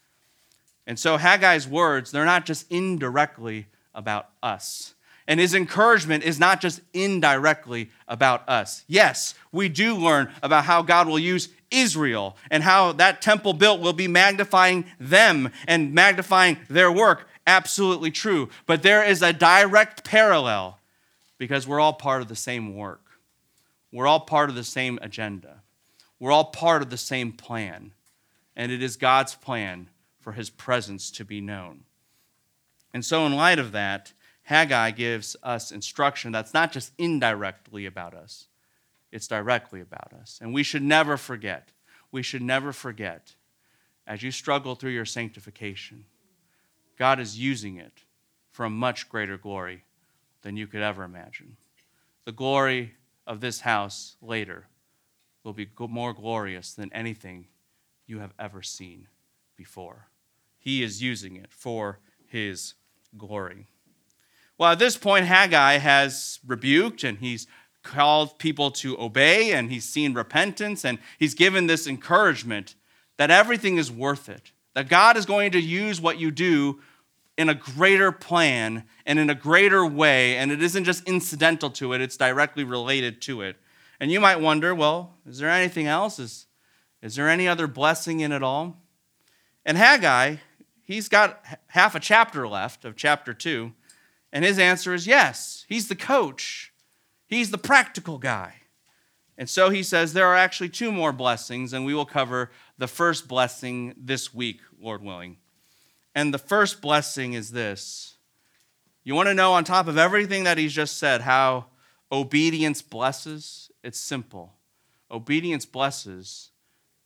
And 0.86 0.98
so 0.98 1.18
Haggai's 1.18 1.68
words, 1.68 2.10
they're 2.10 2.24
not 2.24 2.46
just 2.46 2.70
indirectly 2.70 3.66
about 3.94 4.28
us. 4.42 4.94
And 5.28 5.38
his 5.38 5.54
encouragement 5.54 6.24
is 6.24 6.40
not 6.40 6.62
just 6.62 6.80
indirectly 6.94 7.90
about 8.08 8.48
us. 8.48 8.82
Yes, 8.88 9.34
we 9.52 9.68
do 9.68 9.94
learn 9.94 10.32
about 10.42 10.64
how 10.64 10.80
God 10.80 11.06
will 11.06 11.18
use 11.18 11.50
Israel 11.70 12.34
and 12.50 12.62
how 12.62 12.92
that 12.92 13.20
temple 13.20 13.52
built 13.52 13.82
will 13.82 13.92
be 13.92 14.08
magnifying 14.08 14.86
them 14.98 15.52
and 15.66 15.92
magnifying 15.92 16.56
their 16.70 16.90
work. 16.90 17.28
Absolutely 17.46 18.10
true. 18.10 18.48
But 18.64 18.82
there 18.82 19.04
is 19.04 19.20
a 19.20 19.34
direct 19.34 20.02
parallel 20.02 20.78
because 21.36 21.68
we're 21.68 21.80
all 21.80 21.92
part 21.92 22.22
of 22.22 22.28
the 22.28 22.34
same 22.34 22.74
work. 22.74 23.02
We're 23.92 24.06
all 24.06 24.20
part 24.20 24.48
of 24.48 24.56
the 24.56 24.64
same 24.64 24.98
agenda. 25.02 25.60
We're 26.18 26.32
all 26.32 26.46
part 26.46 26.80
of 26.80 26.88
the 26.88 26.96
same 26.96 27.32
plan. 27.32 27.92
And 28.56 28.72
it 28.72 28.82
is 28.82 28.96
God's 28.96 29.34
plan 29.34 29.90
for 30.20 30.32
his 30.32 30.48
presence 30.48 31.10
to 31.12 31.24
be 31.24 31.42
known. 31.42 31.84
And 32.94 33.04
so, 33.04 33.26
in 33.26 33.36
light 33.36 33.58
of 33.58 33.72
that, 33.72 34.12
Haggai 34.48 34.92
gives 34.92 35.36
us 35.42 35.70
instruction 35.70 36.32
that's 36.32 36.54
not 36.54 36.72
just 36.72 36.94
indirectly 36.96 37.84
about 37.84 38.14
us, 38.14 38.46
it's 39.12 39.28
directly 39.28 39.82
about 39.82 40.14
us. 40.18 40.38
And 40.40 40.54
we 40.54 40.62
should 40.62 40.82
never 40.82 41.18
forget, 41.18 41.68
we 42.10 42.22
should 42.22 42.40
never 42.40 42.72
forget, 42.72 43.34
as 44.06 44.22
you 44.22 44.30
struggle 44.30 44.74
through 44.74 44.92
your 44.92 45.04
sanctification, 45.04 46.06
God 46.98 47.20
is 47.20 47.38
using 47.38 47.76
it 47.76 48.04
for 48.50 48.64
a 48.64 48.70
much 48.70 49.10
greater 49.10 49.36
glory 49.36 49.84
than 50.40 50.56
you 50.56 50.66
could 50.66 50.80
ever 50.80 51.04
imagine. 51.04 51.58
The 52.24 52.32
glory 52.32 52.94
of 53.26 53.42
this 53.42 53.60
house 53.60 54.16
later 54.22 54.68
will 55.44 55.52
be 55.52 55.68
more 55.78 56.14
glorious 56.14 56.72
than 56.72 56.90
anything 56.94 57.48
you 58.06 58.20
have 58.20 58.32
ever 58.38 58.62
seen 58.62 59.08
before. 59.58 60.08
He 60.58 60.82
is 60.82 61.02
using 61.02 61.36
it 61.36 61.52
for 61.52 61.98
his 62.26 62.72
glory. 63.14 63.66
Well, 64.58 64.72
at 64.72 64.80
this 64.80 64.96
point, 64.96 65.26
Haggai 65.26 65.78
has 65.78 66.40
rebuked 66.44 67.04
and 67.04 67.18
he's 67.18 67.46
called 67.84 68.38
people 68.38 68.72
to 68.72 69.00
obey 69.00 69.52
and 69.52 69.70
he's 69.70 69.84
seen 69.84 70.14
repentance 70.14 70.84
and 70.84 70.98
he's 71.16 71.34
given 71.34 71.68
this 71.68 71.86
encouragement 71.86 72.74
that 73.18 73.30
everything 73.30 73.78
is 73.78 73.90
worth 73.90 74.28
it, 74.28 74.52
that 74.74 74.88
God 74.88 75.16
is 75.16 75.26
going 75.26 75.52
to 75.52 75.60
use 75.60 76.00
what 76.00 76.18
you 76.18 76.32
do 76.32 76.80
in 77.36 77.48
a 77.48 77.54
greater 77.54 78.10
plan 78.10 78.84
and 79.06 79.20
in 79.20 79.30
a 79.30 79.34
greater 79.34 79.86
way, 79.86 80.36
and 80.36 80.50
it 80.50 80.60
isn't 80.60 80.84
just 80.84 81.08
incidental 81.08 81.70
to 81.70 81.92
it, 81.92 82.00
it's 82.00 82.16
directly 82.16 82.64
related 82.64 83.22
to 83.22 83.42
it. 83.42 83.56
And 84.00 84.10
you 84.10 84.20
might 84.20 84.40
wonder, 84.40 84.74
well, 84.74 85.14
is 85.24 85.38
there 85.38 85.48
anything 85.48 85.86
else? 85.86 86.18
Is, 86.18 86.46
is 87.00 87.14
there 87.14 87.28
any 87.28 87.46
other 87.46 87.68
blessing 87.68 88.20
in 88.20 88.32
it 88.32 88.42
all? 88.42 88.82
And 89.64 89.78
Haggai, 89.78 90.36
he's 90.82 91.08
got 91.08 91.44
half 91.68 91.94
a 91.94 92.00
chapter 92.00 92.48
left 92.48 92.84
of 92.84 92.96
chapter 92.96 93.32
2, 93.32 93.72
and 94.32 94.44
his 94.44 94.58
answer 94.58 94.94
is 94.94 95.06
yes. 95.06 95.64
He's 95.68 95.88
the 95.88 95.96
coach. 95.96 96.72
He's 97.26 97.50
the 97.50 97.58
practical 97.58 98.18
guy. 98.18 98.54
And 99.36 99.48
so 99.48 99.70
he 99.70 99.82
says 99.82 100.12
there 100.12 100.26
are 100.26 100.36
actually 100.36 100.68
two 100.68 100.90
more 100.90 101.12
blessings, 101.12 101.72
and 101.72 101.84
we 101.84 101.94
will 101.94 102.06
cover 102.06 102.50
the 102.76 102.88
first 102.88 103.28
blessing 103.28 103.94
this 103.96 104.34
week, 104.34 104.60
Lord 104.80 105.02
willing. 105.02 105.36
And 106.14 106.34
the 106.34 106.38
first 106.38 106.80
blessing 106.80 107.34
is 107.34 107.52
this 107.52 108.16
you 109.04 109.14
want 109.14 109.28
to 109.28 109.34
know, 109.34 109.54
on 109.54 109.64
top 109.64 109.88
of 109.88 109.96
everything 109.96 110.44
that 110.44 110.58
he's 110.58 110.74
just 110.74 110.98
said, 110.98 111.22
how 111.22 111.66
obedience 112.12 112.82
blesses? 112.82 113.70
It's 113.82 113.98
simple. 113.98 114.52
Obedience 115.10 115.64
blesses 115.64 116.50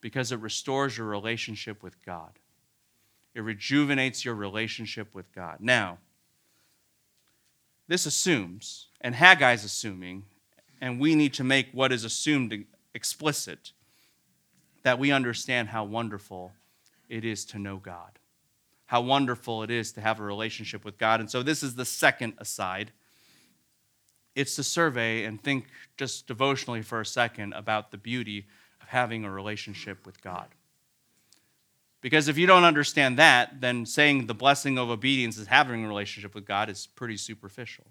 because 0.00 0.32
it 0.32 0.40
restores 0.40 0.98
your 0.98 1.06
relationship 1.06 1.80
with 1.80 2.04
God, 2.04 2.40
it 3.35 3.42
rejuvenates 3.42 4.24
your 4.24 4.35
relationship 4.35 5.14
with 5.14 5.32
God. 5.32 5.58
Now, 5.61 5.98
this 7.92 8.07
assumes 8.07 8.87
and 9.02 9.14
Haggai's 9.14 9.64
assuming, 9.64 10.24
and 10.81 10.98
we 10.98 11.14
need 11.14 11.35
to 11.35 11.44
make 11.44 11.68
what 11.72 11.92
is 11.92 12.05
assumed 12.05 12.64
explicit, 12.94 13.72
that 14.83 14.98
we 14.98 15.12
understand 15.12 15.68
how 15.68 15.85
wonderful 15.85 16.52
it 17.11 17.22
is 17.22 17.44
to 17.44 17.59
know 17.59 17.76
God, 17.76 18.18
how 18.87 19.02
wonderful 19.02 19.62
it 19.62 19.70
is 19.70 19.92
to 19.92 20.00
have 20.00 20.20
a 20.20 20.22
relationship 20.22 20.87
with 20.87 20.96
God. 20.96 21.20
And 21.20 21.31
so 21.31 21.42
this 21.42 21.62
is 21.62 21.74
the 21.74 21.85
second 21.85 22.33
aside. 22.38 22.92
It's 24.35 24.57
to 24.57 24.64
survey 24.64 25.24
and 25.24 25.38
think 25.42 25.66
just 25.98 26.26
devotionally 26.26 26.81
for 26.81 27.02
a 27.02 27.07
second 27.07 27.52
about 27.52 27.90
the 27.90 27.98
beauty 27.98 28.46
of 28.81 28.88
having 28.88 29.26
a 29.26 29.31
relationship 29.31 30.07
with 30.07 30.22
God. 30.22 30.46
Because 32.02 32.26
if 32.26 32.36
you 32.36 32.48
don't 32.48 32.64
understand 32.64 33.18
that, 33.18 33.60
then 33.60 33.86
saying 33.86 34.26
the 34.26 34.34
blessing 34.34 34.76
of 34.76 34.90
obedience 34.90 35.38
is 35.38 35.46
having 35.46 35.84
a 35.84 35.88
relationship 35.88 36.34
with 36.34 36.44
God 36.44 36.68
is 36.68 36.86
pretty 36.86 37.16
superficial. 37.16 37.86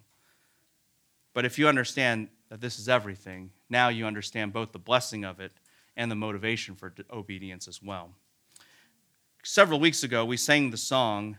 But 1.34 1.46
if 1.46 1.58
you 1.58 1.70
understand 1.70 2.28
that 2.50 2.60
this 2.60 2.78
is 2.78 2.90
everything, 2.90 3.52
now 3.70 3.88
you 3.88 4.06
understand 4.06 4.52
both 4.52 4.74
the 4.74 4.80
blessing 4.80 5.24
of 5.24 5.40
it 5.40 5.54
and 5.96 6.12
the 6.12 6.16
motivation 6.16 6.76
for 6.76 6.94
obedience 7.12 7.70
as 7.70 7.82
well. 7.82 8.12
Several 9.44 9.80
weeks 9.80 10.04
ago, 10.04 10.26
we 10.26 10.36
sang 10.36 10.72
the 10.72 10.78
song, 10.78 11.38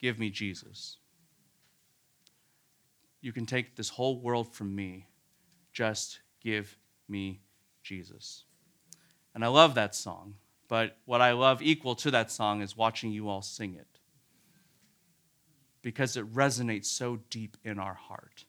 Give 0.00 0.18
Me 0.18 0.30
Jesus. 0.30 0.96
You 3.20 3.32
can 3.32 3.44
take 3.44 3.76
this 3.76 3.90
whole 3.90 4.18
world 4.18 4.54
from 4.54 4.74
me. 4.74 5.06
Just 5.72 6.20
give 6.42 6.78
me 7.08 7.40
Jesus. 7.82 8.44
And 9.34 9.44
I 9.44 9.48
love 9.48 9.74
that 9.74 9.94
song. 9.94 10.34
But 10.68 10.96
what 11.04 11.20
I 11.20 11.32
love 11.32 11.62
equal 11.62 11.94
to 11.96 12.10
that 12.10 12.30
song 12.30 12.62
is 12.62 12.76
watching 12.76 13.12
you 13.12 13.28
all 13.28 13.42
sing 13.42 13.74
it 13.74 13.94
because 15.82 16.16
it 16.16 16.32
resonates 16.34 16.86
so 16.86 17.20
deep 17.28 17.58
in 17.62 17.78
our 17.78 17.94
heart. 17.94 18.46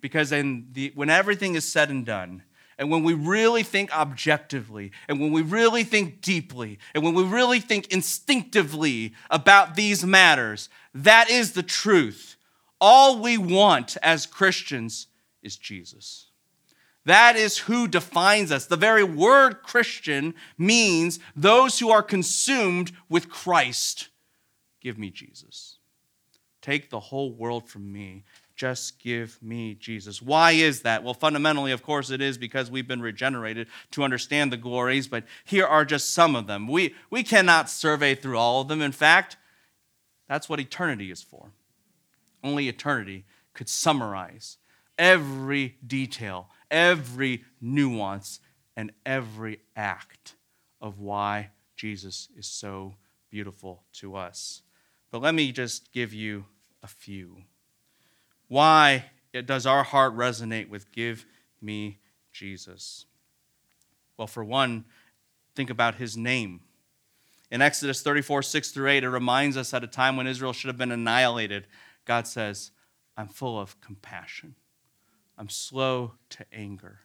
Because 0.00 0.30
in 0.30 0.68
the, 0.72 0.92
when 0.94 1.10
everything 1.10 1.56
is 1.56 1.64
said 1.64 1.90
and 1.90 2.06
done, 2.06 2.44
and 2.78 2.90
when 2.90 3.02
we 3.02 3.14
really 3.14 3.62
think 3.62 3.94
objectively, 3.96 4.92
and 5.08 5.20
when 5.20 5.32
we 5.32 5.42
really 5.42 5.84
think 5.84 6.20
deeply, 6.20 6.78
and 6.94 7.04
when 7.04 7.14
we 7.14 7.24
really 7.24 7.60
think 7.60 7.92
instinctively 7.92 9.12
about 9.30 9.74
these 9.74 10.04
matters, 10.04 10.68
that 10.94 11.28
is 11.28 11.52
the 11.52 11.62
truth. 11.62 12.36
All 12.80 13.20
we 13.20 13.36
want 13.36 13.96
as 14.02 14.26
Christians 14.26 15.08
is 15.42 15.56
Jesus. 15.56 16.31
That 17.04 17.36
is 17.36 17.58
who 17.58 17.88
defines 17.88 18.52
us. 18.52 18.66
The 18.66 18.76
very 18.76 19.02
word 19.02 19.62
Christian 19.62 20.34
means 20.56 21.18
those 21.34 21.78
who 21.78 21.90
are 21.90 22.02
consumed 22.02 22.92
with 23.08 23.28
Christ. 23.28 24.08
Give 24.80 24.98
me 24.98 25.10
Jesus. 25.10 25.78
Take 26.60 26.90
the 26.90 27.00
whole 27.00 27.32
world 27.32 27.68
from 27.68 27.92
me. 27.92 28.24
Just 28.54 29.00
give 29.00 29.42
me 29.42 29.74
Jesus. 29.74 30.22
Why 30.22 30.52
is 30.52 30.82
that? 30.82 31.02
Well, 31.02 31.14
fundamentally, 31.14 31.72
of 31.72 31.82
course, 31.82 32.10
it 32.10 32.20
is 32.20 32.38
because 32.38 32.70
we've 32.70 32.86
been 32.86 33.02
regenerated 33.02 33.66
to 33.92 34.04
understand 34.04 34.52
the 34.52 34.56
glories, 34.56 35.08
but 35.08 35.24
here 35.44 35.66
are 35.66 35.84
just 35.84 36.10
some 36.14 36.36
of 36.36 36.46
them. 36.46 36.68
We, 36.68 36.94
we 37.10 37.24
cannot 37.24 37.68
survey 37.68 38.14
through 38.14 38.38
all 38.38 38.60
of 38.60 38.68
them. 38.68 38.80
In 38.80 38.92
fact, 38.92 39.36
that's 40.28 40.48
what 40.48 40.60
eternity 40.60 41.10
is 41.10 41.22
for. 41.22 41.50
Only 42.44 42.68
eternity 42.68 43.24
could 43.54 43.68
summarize 43.68 44.58
every 44.96 45.76
detail 45.84 46.48
every 46.72 47.44
nuance 47.60 48.40
and 48.76 48.90
every 49.06 49.60
act 49.76 50.34
of 50.80 50.98
why 50.98 51.50
Jesus 51.76 52.28
is 52.36 52.46
so 52.46 52.94
beautiful 53.30 53.84
to 53.92 54.16
us. 54.16 54.62
But 55.12 55.22
let 55.22 55.34
me 55.34 55.52
just 55.52 55.92
give 55.92 56.12
you 56.12 56.46
a 56.82 56.88
few. 56.88 57.36
Why 58.48 59.04
does 59.46 59.66
our 59.66 59.84
heart 59.84 60.16
resonate 60.16 60.68
with 60.68 60.90
give 60.90 61.24
me 61.60 61.98
Jesus? 62.32 63.06
Well, 64.16 64.26
for 64.26 64.42
one, 64.42 64.84
think 65.54 65.70
about 65.70 65.96
his 65.96 66.16
name. 66.16 66.60
In 67.50 67.60
Exodus 67.60 68.02
34, 68.02 68.42
6 68.42 68.70
through 68.70 68.88
8, 68.88 69.04
it 69.04 69.10
reminds 69.10 69.56
us 69.56 69.74
at 69.74 69.84
a 69.84 69.86
time 69.86 70.16
when 70.16 70.26
Israel 70.26 70.54
should 70.54 70.68
have 70.68 70.78
been 70.78 70.92
annihilated, 70.92 71.66
God 72.06 72.26
says, 72.26 72.70
I'm 73.16 73.28
full 73.28 73.60
of 73.60 73.78
compassion. 73.80 74.54
I'm 75.38 75.48
slow 75.48 76.12
to 76.30 76.44
anger. 76.52 77.00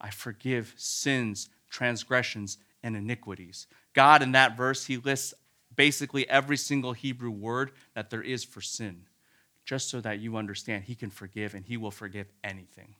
I 0.00 0.10
forgive 0.10 0.74
sins, 0.76 1.48
transgressions, 1.70 2.58
and 2.82 2.96
iniquities. 2.96 3.66
God, 3.94 4.22
in 4.22 4.32
that 4.32 4.56
verse, 4.56 4.86
he 4.86 4.96
lists 4.96 5.34
basically 5.74 6.28
every 6.28 6.56
single 6.56 6.92
Hebrew 6.92 7.30
word 7.30 7.72
that 7.94 8.10
there 8.10 8.22
is 8.22 8.44
for 8.44 8.60
sin, 8.60 9.06
just 9.64 9.88
so 9.88 10.00
that 10.00 10.20
you 10.20 10.36
understand 10.36 10.84
he 10.84 10.94
can 10.94 11.10
forgive 11.10 11.54
and 11.54 11.64
he 11.64 11.76
will 11.76 11.90
forgive 11.90 12.30
anything. 12.42 12.94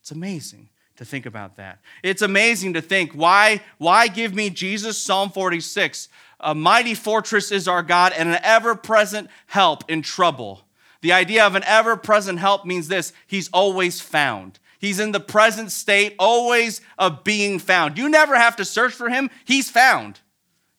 It's 0.00 0.10
amazing 0.10 0.68
to 0.96 1.04
think 1.04 1.26
about 1.26 1.56
that. 1.56 1.80
It's 2.02 2.22
amazing 2.22 2.74
to 2.74 2.82
think 2.82 3.12
why 3.12 3.62
why 3.78 4.08
give 4.08 4.34
me 4.34 4.50
Jesus 4.50 4.98
Psalm 4.98 5.30
46 5.30 6.08
a 6.42 6.54
mighty 6.54 6.94
fortress 6.94 7.52
is 7.52 7.68
our 7.68 7.82
God 7.82 8.12
and 8.16 8.28
an 8.28 8.38
ever-present 8.42 9.30
help 9.46 9.88
in 9.88 10.02
trouble. 10.02 10.62
The 11.02 11.12
idea 11.12 11.44
of 11.44 11.54
an 11.54 11.64
ever 11.64 11.96
present 11.96 12.38
help 12.38 12.64
means 12.64 12.88
this 12.88 13.12
He's 13.26 13.50
always 13.52 14.00
found. 14.00 14.58
He's 14.78 14.98
in 14.98 15.12
the 15.12 15.20
present 15.20 15.70
state, 15.70 16.16
always 16.18 16.80
of 16.98 17.22
being 17.22 17.58
found. 17.58 17.98
You 17.98 18.08
never 18.08 18.36
have 18.36 18.56
to 18.56 18.64
search 18.64 18.94
for 18.94 19.10
Him, 19.10 19.28
He's 19.44 19.68
found. 19.70 20.20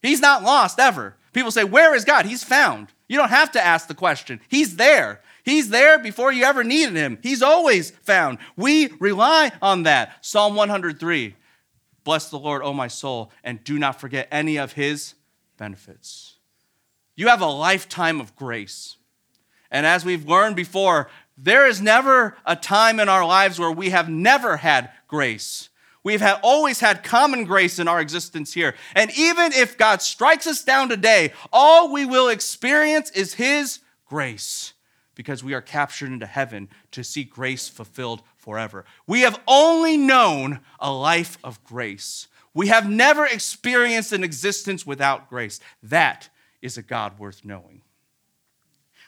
He's 0.02 0.20
not 0.20 0.42
lost 0.42 0.80
ever. 0.80 1.16
People 1.32 1.50
say, 1.50 1.64
Where 1.64 1.94
is 1.94 2.04
God? 2.04 2.26
He's 2.26 2.42
found. 2.44 2.88
You 3.06 3.18
don't 3.18 3.28
have 3.28 3.52
to 3.52 3.64
ask 3.64 3.86
the 3.86 3.94
question, 3.94 4.40
He's 4.48 4.76
there. 4.76 5.20
He's 5.44 5.68
there 5.68 5.98
before 5.98 6.32
you 6.32 6.44
ever 6.44 6.64
needed 6.64 6.96
Him. 6.96 7.18
He's 7.22 7.42
always 7.42 7.90
found. 7.90 8.38
We 8.56 8.88
rely 8.98 9.52
on 9.60 9.82
that. 9.84 10.24
Psalm 10.24 10.54
103 10.54 11.36
Bless 12.02 12.28
the 12.28 12.38
Lord, 12.38 12.62
O 12.62 12.72
my 12.72 12.88
soul, 12.88 13.30
and 13.42 13.64
do 13.64 13.78
not 13.78 14.00
forget 14.00 14.28
any 14.30 14.58
of 14.58 14.72
His 14.72 15.14
benefits. 15.56 16.36
You 17.16 17.28
have 17.28 17.40
a 17.40 17.46
lifetime 17.46 18.20
of 18.20 18.36
grace. 18.36 18.96
And 19.74 19.84
as 19.84 20.04
we've 20.04 20.28
learned 20.28 20.54
before, 20.54 21.10
there 21.36 21.66
is 21.66 21.82
never 21.82 22.36
a 22.46 22.54
time 22.54 23.00
in 23.00 23.08
our 23.08 23.26
lives 23.26 23.58
where 23.58 23.72
we 23.72 23.90
have 23.90 24.08
never 24.08 24.58
had 24.58 24.90
grace. 25.08 25.68
We've 26.04 26.20
had, 26.20 26.38
always 26.44 26.78
had 26.78 27.02
common 27.02 27.44
grace 27.44 27.80
in 27.80 27.88
our 27.88 28.00
existence 28.00 28.52
here. 28.54 28.76
And 28.94 29.10
even 29.18 29.52
if 29.52 29.76
God 29.76 30.00
strikes 30.00 30.46
us 30.46 30.62
down 30.62 30.88
today, 30.88 31.32
all 31.52 31.92
we 31.92 32.06
will 32.06 32.28
experience 32.28 33.10
is 33.10 33.34
His 33.34 33.80
grace 34.06 34.74
because 35.16 35.42
we 35.42 35.54
are 35.54 35.60
captured 35.60 36.12
into 36.12 36.26
heaven 36.26 36.68
to 36.92 37.02
see 37.02 37.24
grace 37.24 37.68
fulfilled 37.68 38.22
forever. 38.36 38.84
We 39.08 39.22
have 39.22 39.40
only 39.48 39.96
known 39.96 40.60
a 40.78 40.92
life 40.92 41.36
of 41.42 41.64
grace. 41.64 42.28
We 42.54 42.68
have 42.68 42.88
never 42.88 43.26
experienced 43.26 44.12
an 44.12 44.22
existence 44.22 44.86
without 44.86 45.28
grace. 45.28 45.58
That 45.82 46.28
is 46.62 46.78
a 46.78 46.82
God 46.82 47.18
worth 47.18 47.44
knowing 47.44 47.80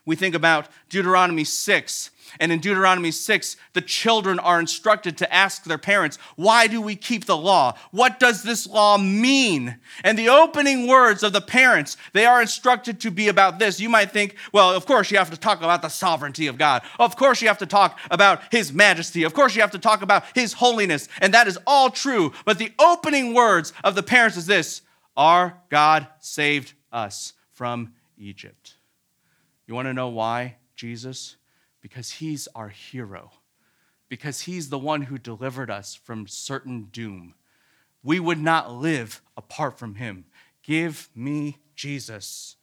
we 0.06 0.16
think 0.16 0.34
about 0.34 0.68
Deuteronomy 0.88 1.44
6. 1.44 2.10
And 2.40 2.52
in 2.52 2.60
Deuteronomy 2.60 3.10
6, 3.10 3.56
the 3.72 3.80
children 3.80 4.38
are 4.38 4.60
instructed 4.60 5.16
to 5.18 5.32
ask 5.32 5.64
their 5.64 5.78
parents, 5.78 6.18
Why 6.36 6.66
do 6.66 6.80
we 6.80 6.96
keep 6.96 7.24
the 7.24 7.36
law? 7.36 7.74
What 7.90 8.18
does 8.18 8.42
this 8.42 8.66
law 8.66 8.98
mean? 8.98 9.78
And 10.02 10.18
the 10.18 10.28
opening 10.28 10.86
words 10.86 11.22
of 11.22 11.32
the 11.32 11.40
parents, 11.40 11.96
they 12.12 12.26
are 12.26 12.40
instructed 12.40 13.00
to 13.00 13.10
be 13.10 13.28
about 13.28 13.58
this. 13.58 13.80
You 13.80 13.88
might 13.88 14.10
think, 14.10 14.36
well, 14.52 14.74
of 14.74 14.86
course 14.86 15.10
you 15.10 15.18
have 15.18 15.30
to 15.30 15.36
talk 15.36 15.58
about 15.58 15.82
the 15.82 15.88
sovereignty 15.88 16.46
of 16.46 16.58
God. 16.58 16.82
Of 16.98 17.16
course 17.16 17.40
you 17.42 17.48
have 17.48 17.58
to 17.58 17.66
talk 17.66 17.98
about 18.10 18.40
his 18.50 18.72
majesty. 18.72 19.22
Of 19.22 19.34
course 19.34 19.54
you 19.54 19.60
have 19.60 19.72
to 19.72 19.78
talk 19.78 20.02
about 20.02 20.24
his 20.34 20.54
holiness. 20.54 21.08
And 21.20 21.34
that 21.34 21.48
is 21.48 21.58
all 21.66 21.90
true. 21.90 22.32
But 22.44 22.58
the 22.58 22.72
opening 22.78 23.34
words 23.34 23.72
of 23.84 23.94
the 23.94 24.02
parents 24.02 24.36
is 24.36 24.46
this 24.46 24.82
Our 25.16 25.58
God 25.68 26.06
saved 26.20 26.74
us 26.92 27.32
from 27.52 27.92
Egypt. 28.18 28.75
You 29.66 29.74
want 29.74 29.86
to 29.86 29.94
know 29.94 30.08
why, 30.08 30.56
Jesus? 30.76 31.36
Because 31.80 32.12
he's 32.12 32.48
our 32.54 32.68
hero, 32.68 33.32
because 34.08 34.42
he's 34.42 34.68
the 34.68 34.78
one 34.78 35.02
who 35.02 35.18
delivered 35.18 35.70
us 35.70 35.94
from 35.94 36.26
certain 36.26 36.88
doom. 36.92 37.34
We 38.02 38.20
would 38.20 38.40
not 38.40 38.72
live 38.72 39.22
apart 39.36 39.78
from 39.78 39.96
him. 39.96 40.26
Give 40.62 41.08
me 41.14 41.58
Jesus. 41.74 42.56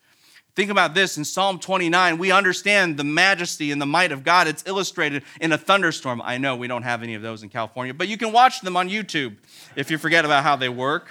Think 0.55 0.69
about 0.69 0.93
this 0.93 1.17
in 1.17 1.25
Psalm 1.25 1.57
29, 1.57 2.19
we 2.19 2.31
understand 2.31 2.95
the 2.95 3.03
majesty 3.03 3.71
and 3.71 3.81
the 3.81 3.87
might 3.87 4.11
of 4.11 4.23
God. 4.23 4.47
It's 4.47 4.63
illustrated 4.67 5.23
in 5.41 5.51
a 5.51 5.57
thunderstorm. 5.57 6.21
I 6.23 6.37
know 6.37 6.55
we 6.55 6.67
don't 6.67 6.83
have 6.83 7.01
any 7.01 7.15
of 7.15 7.23
those 7.23 7.41
in 7.41 7.49
California, 7.49 7.93
but 7.93 8.07
you 8.07 8.17
can 8.17 8.31
watch 8.31 8.61
them 8.61 8.77
on 8.77 8.87
YouTube 8.87 9.37
if 9.75 9.89
you 9.89 9.97
forget 9.97 10.25
about 10.25 10.43
how 10.43 10.55
they 10.55 10.69
work. 10.69 11.07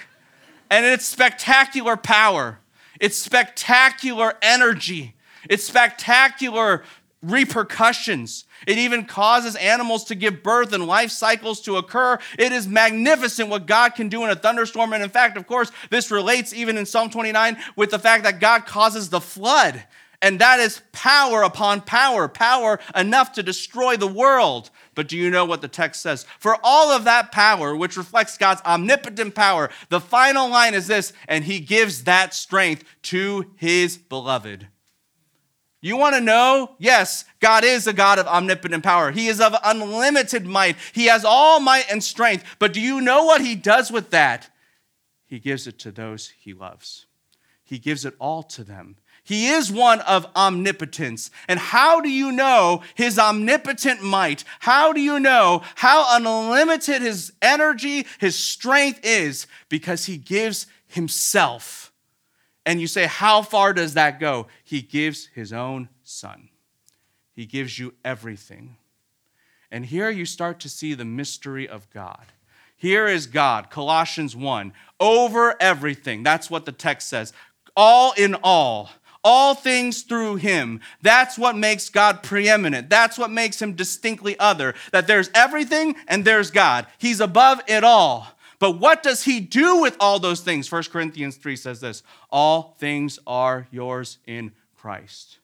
And 0.70 0.87
it's 0.87 1.05
spectacular 1.05 1.96
power, 1.96 2.61
it's 3.00 3.18
spectacular 3.18 4.35
energy. 4.40 5.16
It's 5.48 5.64
spectacular 5.64 6.83
repercussions. 7.22 8.44
It 8.66 8.78
even 8.78 9.05
causes 9.05 9.55
animals 9.57 10.05
to 10.05 10.14
give 10.14 10.42
birth 10.42 10.72
and 10.72 10.87
life 10.87 11.11
cycles 11.11 11.61
to 11.62 11.76
occur. 11.76 12.18
It 12.38 12.52
is 12.52 12.66
magnificent 12.66 13.48
what 13.48 13.66
God 13.66 13.94
can 13.94 14.09
do 14.09 14.24
in 14.24 14.31
a 14.31 14.37
thunderstorm. 14.37 14.92
And 14.92 15.02
in 15.02 15.09
fact, 15.09 15.37
of 15.37 15.46
course, 15.46 15.70
this 15.90 16.11
relates 16.11 16.52
even 16.52 16.76
in 16.76 16.87
Psalm 16.87 17.11
29 17.11 17.57
with 17.76 17.90
the 17.90 17.98
fact 17.98 18.24
that 18.24 18.40
God 18.40 18.66
causes 18.66 19.09
the 19.09 19.20
flood. 19.20 19.85
And 20.20 20.38
that 20.40 20.61
is 20.61 20.83
power 20.92 21.42
upon 21.42 21.81
power, 21.81 22.28
power 22.28 22.78
enough 22.94 23.33
to 23.33 23.42
destroy 23.42 23.96
the 23.96 24.07
world. 24.07 24.70
But 24.94 25.09
do 25.09 25.16
you 25.16 25.31
know 25.31 25.44
what 25.44 25.62
the 25.62 25.68
text 25.68 26.00
says? 26.02 26.26
For 26.38 26.57
all 26.62 26.92
of 26.92 27.05
that 27.05 27.33
power, 27.33 27.74
which 27.74 27.96
reflects 27.96 28.38
God's 28.38 28.62
omnipotent 28.62 29.35
power, 29.35 29.70
the 29.88 30.00
final 30.00 30.48
line 30.48 30.74
is 30.74 30.87
this, 30.87 31.12
and 31.26 31.44
he 31.44 31.59
gives 31.59 32.05
that 32.05 32.35
strength 32.35 32.85
to 33.02 33.50
his 33.57 33.96
beloved. 33.96 34.68
You 35.85 35.97
want 35.97 36.14
to 36.14 36.21
know? 36.21 36.77
Yes, 36.79 37.25
God 37.40 37.64
is 37.64 37.88
a 37.88 37.92
God 37.92 38.21
of 38.21 38.29
omnipotent 38.29 38.85
power. 38.85 39.11
He 39.11 39.27
is 39.27 39.40
of 39.40 39.57
unlimited 39.64 40.47
might. 40.47 40.77
He 40.92 41.07
has 41.07 41.25
all 41.25 41.59
might 41.59 41.90
and 41.90 42.03
strength. 42.03 42.45
But 42.61 42.73
do 42.73 42.81
you 42.81 43.01
know 43.01 43.25
what 43.25 43.40
He 43.40 43.57
does 43.57 43.90
with 43.90 44.11
that? 44.11 44.49
He 45.27 45.40
gives 45.40 45.66
it 45.66 45.81
to 45.81 45.90
those 45.90 46.29
He 46.38 46.55
loves, 46.55 47.07
He 47.64 47.81
gives 47.81 48.05
it 48.05 48.14
all 48.21 48.45
to 48.45 48.62
them. 48.62 48.97
He 49.25 49.49
is 49.49 49.71
one 49.71 50.01
of 50.01 50.27
omnipotence. 50.35 51.31
And 51.47 51.59
how 51.59 52.01
do 52.01 52.09
you 52.09 52.33
know 52.33 52.83
his 52.97 53.21
omnipotent 53.21 54.03
might? 54.03 54.42
How 54.59 54.92
do 54.92 55.01
you 55.01 55.21
know 55.21 55.62
how 55.77 56.16
unlimited 56.16 57.03
his 57.03 57.33
energy, 57.40 58.07
his 58.18 58.37
strength 58.37 58.99
is? 59.05 59.47
Because 59.68 60.07
he 60.07 60.16
gives 60.16 60.66
himself 60.88 61.82
and 62.64 62.81
you 62.81 62.87
say, 62.87 63.07
How 63.07 63.42
far 63.42 63.72
does 63.72 63.94
that 63.94 64.20
go? 64.20 64.46
He 64.64 64.83
gives 64.83 65.27
his 65.35 65.53
own 65.53 65.88
son. 66.03 66.48
He 67.35 67.46
gives 67.46 67.79
you 67.79 67.94
everything. 68.05 68.77
And 69.70 69.87
here 69.87 70.11
you 70.11 70.27
start 70.27 70.61
to 70.61 70.68
see 70.68 70.94
the 70.94 71.05
mystery 71.05 71.66
of 71.66 71.88
God. 71.90 72.27
Here 72.77 73.07
is 73.07 73.27
God, 73.27 73.70
Colossians 73.70 74.37
1, 74.37 74.72
over 75.01 75.55
everything. 75.61 76.22
That's 76.22 76.51
what 76.51 76.66
the 76.66 76.72
text 76.72 77.09
says. 77.09 77.33
All 77.75 78.12
in 78.12 78.35
all, 78.42 78.90
all 79.25 79.55
things 79.55 80.03
through 80.03 80.37
him. 80.37 80.81
That's 81.01 81.38
what 81.38 81.57
makes 81.57 81.88
God 81.88 82.22
preeminent. 82.22 82.90
That's 82.90 83.16
what 83.16 83.31
makes 83.31 83.62
him 83.62 83.75
distinctly 83.75 84.38
other. 84.38 84.75
That 84.90 85.07
there's 85.07 85.31
everything 85.35 85.96
and 86.09 86.25
there's 86.25 86.51
God. 86.51 86.87
He's 86.98 87.20
above 87.20 87.62
it 87.66 87.85
all. 87.85 88.27
But 88.62 88.79
what 88.79 89.03
does 89.03 89.25
he 89.25 89.40
do 89.40 89.81
with 89.81 89.96
all 89.98 90.20
those 90.20 90.40
things? 90.40 90.70
1 90.70 90.85
Corinthians 90.85 91.35
3 91.35 91.57
says 91.57 91.81
this 91.81 92.05
All 92.31 92.77
things 92.79 93.18
are 93.27 93.66
yours 93.72 94.18
in 94.25 94.53
Christ. 94.77 95.40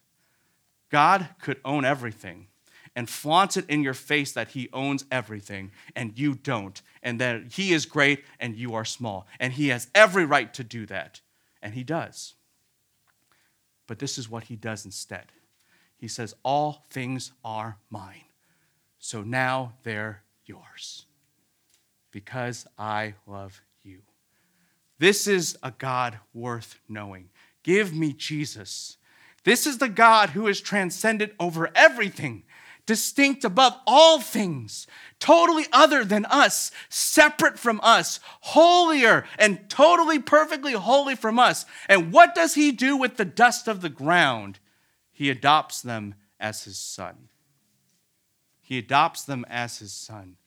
God 0.89 1.27
could 1.41 1.59
own 1.65 1.83
everything 1.83 2.47
and 2.95 3.09
flaunt 3.09 3.57
it 3.57 3.69
in 3.69 3.83
your 3.83 3.93
face 3.93 4.31
that 4.31 4.51
he 4.51 4.69
owns 4.71 5.03
everything 5.11 5.71
and 5.97 6.17
you 6.17 6.33
don't, 6.33 6.81
and 7.03 7.19
that 7.19 7.55
he 7.55 7.73
is 7.73 7.85
great 7.85 8.23
and 8.39 8.55
you 8.55 8.73
are 8.73 8.85
small. 8.85 9.27
And 9.37 9.51
he 9.51 9.67
has 9.67 9.89
every 9.93 10.23
right 10.23 10.53
to 10.53 10.63
do 10.63 10.85
that, 10.85 11.19
and 11.61 11.73
he 11.73 11.83
does. 11.83 12.35
But 13.85 13.99
this 13.99 14.17
is 14.17 14.29
what 14.29 14.45
he 14.45 14.55
does 14.55 14.85
instead. 14.85 15.25
He 15.97 16.07
says, 16.07 16.35
All 16.41 16.85
things 16.89 17.33
are 17.43 17.79
mine, 17.89 18.29
so 18.97 19.23
now 19.23 19.73
they're 19.83 20.23
yours 20.45 21.03
because 22.11 22.65
I 22.77 23.15
love 23.25 23.61
you. 23.83 23.99
This 24.97 25.27
is 25.27 25.57
a 25.63 25.71
God 25.71 26.19
worth 26.33 26.79
knowing. 26.87 27.29
Give 27.63 27.93
me 27.93 28.13
Jesus. 28.13 28.97
This 29.43 29.65
is 29.65 29.77
the 29.77 29.89
God 29.89 30.31
who 30.31 30.47
is 30.47 30.59
transcendent 30.61 31.33
over 31.39 31.69
everything 31.75 32.43
distinct 32.89 33.45
above 33.45 33.79
all 33.85 34.19
things, 34.19 34.87
totally 35.19 35.67
other 35.71 36.03
than 36.03 36.25
us, 36.25 36.71
separate 36.89 37.59
from 37.59 37.79
us, 37.83 38.19
holier 38.41 39.25
and 39.37 39.69
totally 39.69 40.17
perfectly 40.17 40.73
holy 40.73 41.15
from 41.15 41.37
us. 41.37 41.67
And 41.87 42.11
what 42.11 42.33
does 42.33 42.55
he 42.55 42.71
do 42.71 42.97
with 42.97 43.17
the 43.17 43.25
dust 43.25 43.67
of 43.67 43.81
the 43.81 43.89
ground? 43.89 44.57
He 45.11 45.29
adopts 45.29 45.83
them 45.83 46.15
as 46.39 46.63
his 46.63 46.79
son. 46.79 47.29
He 48.59 48.79
adopts 48.79 49.23
them 49.23 49.45
as 49.47 49.77
his 49.77 49.93
son. 49.93 50.37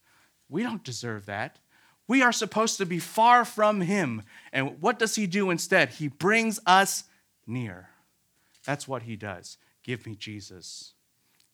We 0.53 0.63
don't 0.63 0.85
deserve 0.85 1.27
that. 1.27 1.59
We 2.07 2.23
are 2.23 2.31
supposed 2.31 2.77
to 2.77 2.85
be 2.85 2.99
far 2.99 3.45
from 3.47 3.81
him. 3.81 4.23
And 4.53 4.83
what 4.83 4.99
does 4.99 5.15
he 5.15 5.27
do 5.27 5.49
instead? 5.49 5.89
He 5.89 6.09
brings 6.09 6.61
us 6.67 7.05
near. 7.47 7.89
That's 8.67 8.87
what 8.87 9.05
he 9.05 9.17
does. 9.17 9.57
Give 9.83 10.05
me 10.07 10.15
Jesus. 10.15 10.93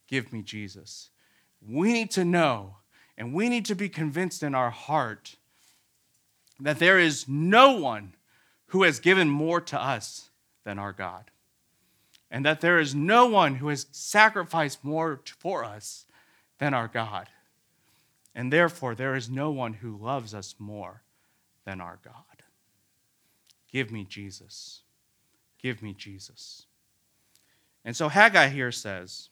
Give 0.07 0.33
me 0.33 0.41
Jesus. 0.41 1.11
We 1.65 1.93
need 1.93 2.11
to 2.11 2.25
know 2.25 2.75
and 3.17 3.33
we 3.33 3.47
need 3.47 3.65
to 3.65 3.75
be 3.75 3.87
convinced 3.87 4.43
in 4.43 4.53
our 4.53 4.69
heart 4.69 5.37
that 6.59 6.79
there 6.79 6.99
is 6.99 7.25
no 7.27 7.71
one 7.71 8.15
who 8.67 8.83
has 8.83 8.99
given 8.99 9.29
more 9.29 9.61
to 9.61 9.81
us 9.81 10.29
than 10.65 10.77
our 10.77 10.91
God. 10.91 11.31
And 12.29 12.45
that 12.45 12.59
there 12.59 12.79
is 12.79 12.93
no 12.93 13.27
one 13.27 13.55
who 13.55 13.69
has 13.69 13.87
sacrificed 13.91 14.83
more 14.83 15.21
for 15.39 15.63
us 15.63 16.05
than 16.59 16.73
our 16.73 16.89
God. 16.89 17.29
And 18.35 18.53
therefore, 18.53 18.95
there 18.95 19.15
is 19.15 19.29
no 19.29 19.51
one 19.51 19.73
who 19.73 19.97
loves 19.97 20.33
us 20.33 20.55
more 20.59 21.03
than 21.65 21.81
our 21.81 21.99
God. 22.03 22.43
Give 23.71 23.91
me 23.91 24.05
Jesus. 24.07 24.81
Give 25.61 25.81
me 25.81 25.93
Jesus. 25.93 26.65
And 27.85 27.95
so 27.95 28.09
Haggai 28.09 28.49
here 28.49 28.71
says, 28.71 29.29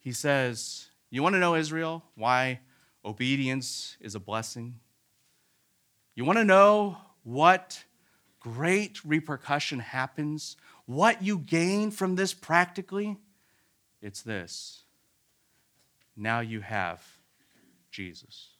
he 0.00 0.12
says, 0.12 0.88
You 1.10 1.22
want 1.22 1.34
to 1.34 1.38
know, 1.38 1.54
Israel, 1.54 2.02
why 2.16 2.60
obedience 3.04 3.96
is 4.00 4.14
a 4.14 4.20
blessing? 4.20 4.80
You 6.14 6.24
want 6.24 6.38
to 6.38 6.44
know 6.44 6.98
what 7.22 7.84
great 8.40 9.04
repercussion 9.04 9.78
happens? 9.78 10.56
What 10.86 11.22
you 11.22 11.38
gain 11.38 11.90
from 11.90 12.16
this 12.16 12.34
practically? 12.34 13.16
It's 14.02 14.22
this. 14.22 14.81
Now 16.16 16.40
you 16.40 16.60
have 16.60 17.02
Jesus. 17.90 18.50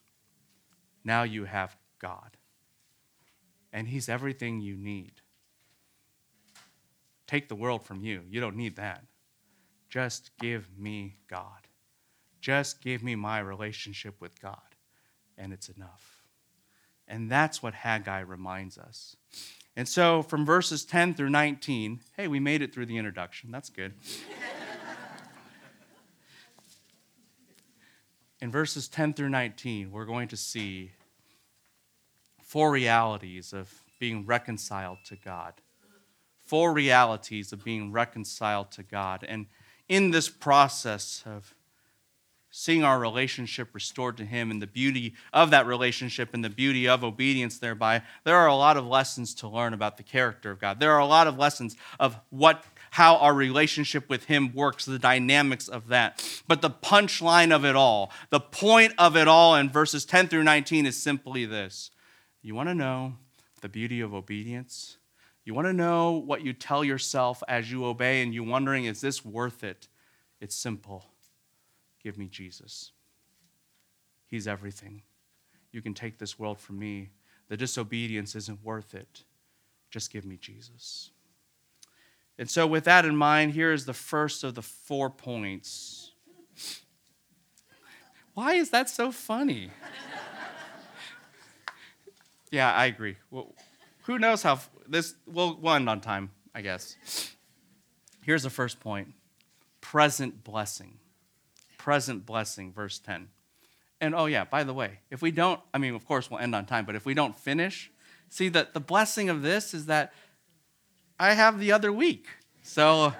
Now 1.04 1.22
you 1.22 1.44
have 1.44 1.76
God. 1.98 2.36
And 3.72 3.88
He's 3.88 4.08
everything 4.08 4.60
you 4.60 4.76
need. 4.76 5.12
Take 7.26 7.48
the 7.48 7.54
world 7.54 7.84
from 7.84 8.04
you. 8.04 8.22
You 8.28 8.40
don't 8.40 8.56
need 8.56 8.76
that. 8.76 9.04
Just 9.88 10.30
give 10.38 10.68
me 10.78 11.16
God. 11.28 11.66
Just 12.40 12.82
give 12.82 13.02
me 13.02 13.14
my 13.14 13.38
relationship 13.38 14.20
with 14.20 14.40
God, 14.40 14.56
and 15.38 15.52
it's 15.52 15.68
enough. 15.68 16.24
And 17.06 17.30
that's 17.30 17.62
what 17.62 17.72
Haggai 17.72 18.20
reminds 18.20 18.78
us. 18.78 19.16
And 19.76 19.88
so 19.88 20.22
from 20.22 20.44
verses 20.44 20.84
10 20.84 21.14
through 21.14 21.30
19, 21.30 22.00
hey, 22.16 22.28
we 22.28 22.40
made 22.40 22.62
it 22.62 22.74
through 22.74 22.86
the 22.86 22.98
introduction. 22.98 23.50
That's 23.50 23.70
good. 23.70 23.94
In 28.42 28.50
verses 28.50 28.88
10 28.88 29.14
through 29.14 29.28
19, 29.28 29.92
we're 29.92 30.04
going 30.04 30.26
to 30.26 30.36
see 30.36 30.90
four 32.42 32.72
realities 32.72 33.52
of 33.52 33.72
being 34.00 34.26
reconciled 34.26 34.98
to 35.04 35.14
God. 35.14 35.52
Four 36.44 36.72
realities 36.72 37.52
of 37.52 37.62
being 37.62 37.92
reconciled 37.92 38.72
to 38.72 38.82
God. 38.82 39.24
And 39.28 39.46
in 39.88 40.10
this 40.10 40.28
process 40.28 41.22
of 41.24 41.54
seeing 42.50 42.82
our 42.82 42.98
relationship 42.98 43.68
restored 43.72 44.16
to 44.16 44.24
Him 44.24 44.50
and 44.50 44.60
the 44.60 44.66
beauty 44.66 45.14
of 45.32 45.50
that 45.50 45.64
relationship 45.64 46.34
and 46.34 46.44
the 46.44 46.50
beauty 46.50 46.88
of 46.88 47.04
obedience 47.04 47.58
thereby, 47.58 48.02
there 48.24 48.36
are 48.36 48.48
a 48.48 48.56
lot 48.56 48.76
of 48.76 48.84
lessons 48.84 49.34
to 49.36 49.46
learn 49.46 49.72
about 49.72 49.98
the 49.98 50.02
character 50.02 50.50
of 50.50 50.58
God. 50.58 50.80
There 50.80 50.90
are 50.90 50.98
a 50.98 51.06
lot 51.06 51.28
of 51.28 51.38
lessons 51.38 51.76
of 52.00 52.18
what 52.30 52.64
how 52.92 53.16
our 53.16 53.32
relationship 53.32 54.10
with 54.10 54.26
Him 54.26 54.52
works, 54.52 54.84
the 54.84 54.98
dynamics 54.98 55.66
of 55.66 55.88
that. 55.88 56.22
But 56.46 56.60
the 56.60 56.68
punchline 56.68 57.50
of 57.50 57.64
it 57.64 57.74
all, 57.74 58.12
the 58.28 58.38
point 58.38 58.92
of 58.98 59.16
it 59.16 59.26
all 59.26 59.54
in 59.54 59.70
verses 59.70 60.04
10 60.04 60.28
through 60.28 60.42
19 60.42 60.84
is 60.84 61.02
simply 61.02 61.46
this 61.46 61.90
You 62.42 62.54
want 62.54 62.68
to 62.68 62.74
know 62.74 63.14
the 63.62 63.70
beauty 63.70 64.02
of 64.02 64.12
obedience? 64.12 64.98
You 65.42 65.54
want 65.54 65.68
to 65.68 65.72
know 65.72 66.12
what 66.12 66.42
you 66.42 66.52
tell 66.52 66.84
yourself 66.84 67.42
as 67.48 67.72
you 67.72 67.86
obey, 67.86 68.22
and 68.22 68.34
you're 68.34 68.44
wondering, 68.44 68.84
is 68.84 69.00
this 69.00 69.24
worth 69.24 69.64
it? 69.64 69.88
It's 70.38 70.54
simple. 70.54 71.06
Give 72.02 72.18
me 72.18 72.28
Jesus. 72.28 72.92
He's 74.26 74.46
everything. 74.46 75.00
You 75.72 75.80
can 75.80 75.94
take 75.94 76.18
this 76.18 76.38
world 76.38 76.60
from 76.60 76.78
me. 76.78 77.08
The 77.48 77.56
disobedience 77.56 78.36
isn't 78.36 78.62
worth 78.62 78.94
it. 78.94 79.24
Just 79.90 80.12
give 80.12 80.26
me 80.26 80.36
Jesus. 80.36 81.11
And 82.38 82.50
so, 82.50 82.66
with 82.66 82.84
that 82.84 83.04
in 83.04 83.16
mind, 83.16 83.52
here 83.52 83.72
is 83.72 83.84
the 83.84 83.94
first 83.94 84.42
of 84.42 84.54
the 84.54 84.62
four 84.62 85.10
points. 85.10 86.12
Why 88.34 88.54
is 88.54 88.70
that 88.70 88.88
so 88.88 89.12
funny? 89.12 89.70
yeah, 92.50 92.72
I 92.72 92.86
agree. 92.86 93.16
Well, 93.30 93.54
who 94.04 94.18
knows 94.18 94.42
how 94.42 94.60
this 94.88 95.14
we'll, 95.26 95.56
we'll 95.60 95.74
end 95.74 95.88
on 95.88 96.00
time, 96.00 96.30
I 96.54 96.62
guess. 96.62 96.96
Here's 98.22 98.42
the 98.42 98.50
first 98.50 98.80
point 98.80 99.14
present 99.80 100.44
blessing. 100.44 100.98
Present 101.76 102.24
blessing, 102.24 102.72
verse 102.72 102.98
10. 103.00 103.28
And 104.00 104.14
oh, 104.14 104.26
yeah, 104.26 104.44
by 104.44 104.64
the 104.64 104.72
way, 104.72 105.00
if 105.10 105.20
we 105.20 105.30
don't, 105.30 105.60
I 105.74 105.78
mean, 105.78 105.94
of 105.94 106.06
course, 106.06 106.30
we'll 106.30 106.40
end 106.40 106.54
on 106.54 106.66
time, 106.66 106.84
but 106.84 106.94
if 106.94 107.04
we 107.04 107.14
don't 107.14 107.36
finish, 107.36 107.90
see 108.28 108.48
that 108.48 108.72
the 108.72 108.80
blessing 108.80 109.28
of 109.28 109.42
this 109.42 109.74
is 109.74 109.86
that 109.86 110.12
I 111.22 111.34
have 111.34 111.58
the 111.58 111.72
other 111.72 111.92
week. 111.92 112.26
So, 112.62 113.12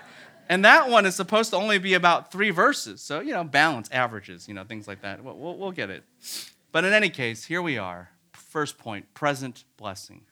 and 0.49 0.65
that 0.65 0.88
one 0.88 1.07
is 1.07 1.15
supposed 1.15 1.51
to 1.51 1.57
only 1.57 1.79
be 1.79 1.95
about 1.95 2.33
three 2.33 2.51
verses. 2.51 3.01
So, 3.01 3.21
you 3.21 3.33
know, 3.33 3.45
balance, 3.45 3.88
averages, 3.93 4.49
you 4.49 4.55
know, 4.55 4.65
things 4.65 4.88
like 4.88 5.03
that. 5.03 5.23
We'll, 5.23 5.37
we'll, 5.37 5.57
we'll 5.57 5.73
get 5.73 5.91
it. 5.91 6.05
But 6.73 6.85
in 6.85 6.93
any 6.93 7.11
case, 7.11 7.45
here 7.45 7.62
we 7.62 7.79
are. 7.79 8.11
First 8.33 8.79
point 8.79 9.12
present 9.15 9.65
blessing 9.77 10.23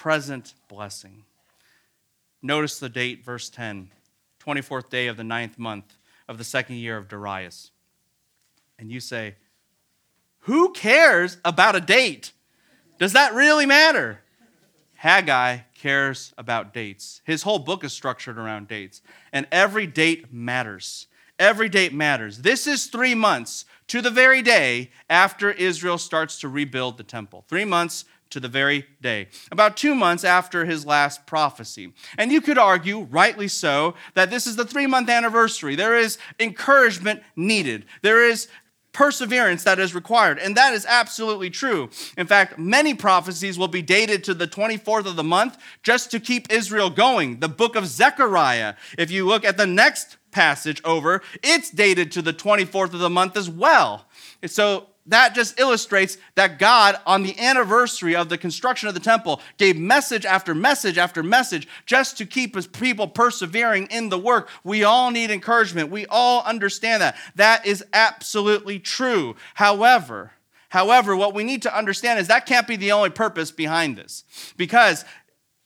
present 0.00 0.54
blessing. 0.66 1.24
Notice 2.40 2.78
the 2.78 2.88
date, 2.88 3.22
verse 3.22 3.50
10, 3.50 3.90
24th 4.42 4.88
day 4.88 5.08
of 5.08 5.18
the 5.18 5.24
ninth 5.24 5.58
month 5.58 5.98
of 6.26 6.38
the 6.38 6.44
second 6.44 6.76
year 6.76 6.96
of 6.96 7.06
Darius. 7.06 7.70
And 8.78 8.90
you 8.90 8.98
say, 8.98 9.34
Who 10.40 10.72
cares 10.72 11.36
about 11.44 11.76
a 11.76 11.82
date? 11.82 12.32
Does 12.98 13.12
that 13.12 13.34
really 13.34 13.66
matter? 13.66 14.22
Haggai 15.00 15.60
cares 15.72 16.34
about 16.36 16.74
dates. 16.74 17.22
His 17.24 17.42
whole 17.42 17.58
book 17.58 17.84
is 17.84 17.92
structured 17.94 18.36
around 18.36 18.68
dates, 18.68 19.00
and 19.32 19.46
every 19.50 19.86
date 19.86 20.30
matters. 20.30 21.06
Every 21.38 21.70
date 21.70 21.94
matters. 21.94 22.42
This 22.42 22.66
is 22.66 22.84
three 22.84 23.14
months 23.14 23.64
to 23.86 24.02
the 24.02 24.10
very 24.10 24.42
day 24.42 24.90
after 25.08 25.52
Israel 25.52 25.96
starts 25.96 26.38
to 26.40 26.48
rebuild 26.48 26.98
the 26.98 27.02
temple. 27.02 27.46
Three 27.48 27.64
months 27.64 28.04
to 28.28 28.40
the 28.40 28.48
very 28.48 28.84
day, 29.00 29.28
about 29.50 29.74
two 29.78 29.94
months 29.94 30.22
after 30.22 30.66
his 30.66 30.84
last 30.84 31.24
prophecy. 31.24 31.94
And 32.18 32.30
you 32.30 32.42
could 32.42 32.58
argue, 32.58 33.00
rightly 33.00 33.48
so, 33.48 33.94
that 34.12 34.28
this 34.28 34.46
is 34.46 34.56
the 34.56 34.66
three 34.66 34.86
month 34.86 35.08
anniversary. 35.08 35.76
There 35.76 35.96
is 35.96 36.18
encouragement 36.38 37.22
needed, 37.36 37.86
there 38.02 38.22
is 38.22 38.48
perseverance 38.92 39.64
that 39.64 39.78
is 39.78 39.94
required. 39.94 40.38
And 40.38 40.56
that 40.56 40.72
is 40.72 40.86
absolutely 40.86 41.50
true. 41.50 41.90
In 42.16 42.26
fact, 42.26 42.58
many 42.58 42.94
prophecies 42.94 43.58
will 43.58 43.68
be 43.68 43.82
dated 43.82 44.24
to 44.24 44.34
the 44.34 44.46
24th 44.46 45.06
of 45.06 45.16
the 45.16 45.24
month 45.24 45.58
just 45.82 46.10
to 46.10 46.20
keep 46.20 46.52
Israel 46.52 46.90
going. 46.90 47.40
The 47.40 47.48
book 47.48 47.76
of 47.76 47.86
Zechariah, 47.86 48.74
if 48.98 49.10
you 49.10 49.26
look 49.26 49.44
at 49.44 49.56
the 49.56 49.66
next 49.66 50.16
passage 50.30 50.80
over, 50.84 51.22
it's 51.42 51.70
dated 51.70 52.12
to 52.12 52.22
the 52.22 52.32
24th 52.32 52.92
of 52.94 53.00
the 53.00 53.10
month 53.10 53.36
as 53.36 53.48
well. 53.48 54.06
So 54.46 54.86
that 55.10 55.34
just 55.34 55.60
illustrates 55.60 56.18
that 56.36 56.58
God, 56.58 56.98
on 57.06 57.22
the 57.22 57.38
anniversary 57.38 58.16
of 58.16 58.28
the 58.28 58.38
construction 58.38 58.88
of 58.88 58.94
the 58.94 59.00
temple, 59.00 59.40
gave 59.58 59.76
message 59.76 60.24
after 60.24 60.54
message 60.54 60.98
after 60.98 61.22
message 61.22 61.68
just 61.86 62.16
to 62.18 62.26
keep 62.26 62.54
his 62.54 62.66
people 62.66 63.06
persevering 63.06 63.86
in 63.90 64.08
the 64.08 64.18
work. 64.18 64.48
We 64.64 64.82
all 64.84 65.10
need 65.10 65.30
encouragement. 65.30 65.90
We 65.90 66.06
all 66.06 66.42
understand 66.44 67.02
that. 67.02 67.16
That 67.36 67.66
is 67.66 67.84
absolutely 67.92 68.78
true. 68.78 69.36
However, 69.54 70.32
However, 70.70 71.16
what 71.16 71.34
we 71.34 71.42
need 71.42 71.62
to 71.62 71.76
understand 71.76 72.20
is 72.20 72.28
that 72.28 72.46
can't 72.46 72.66
be 72.68 72.76
the 72.76 72.92
only 72.92 73.10
purpose 73.10 73.50
behind 73.50 73.96
this. 73.96 74.22
Because 74.56 75.04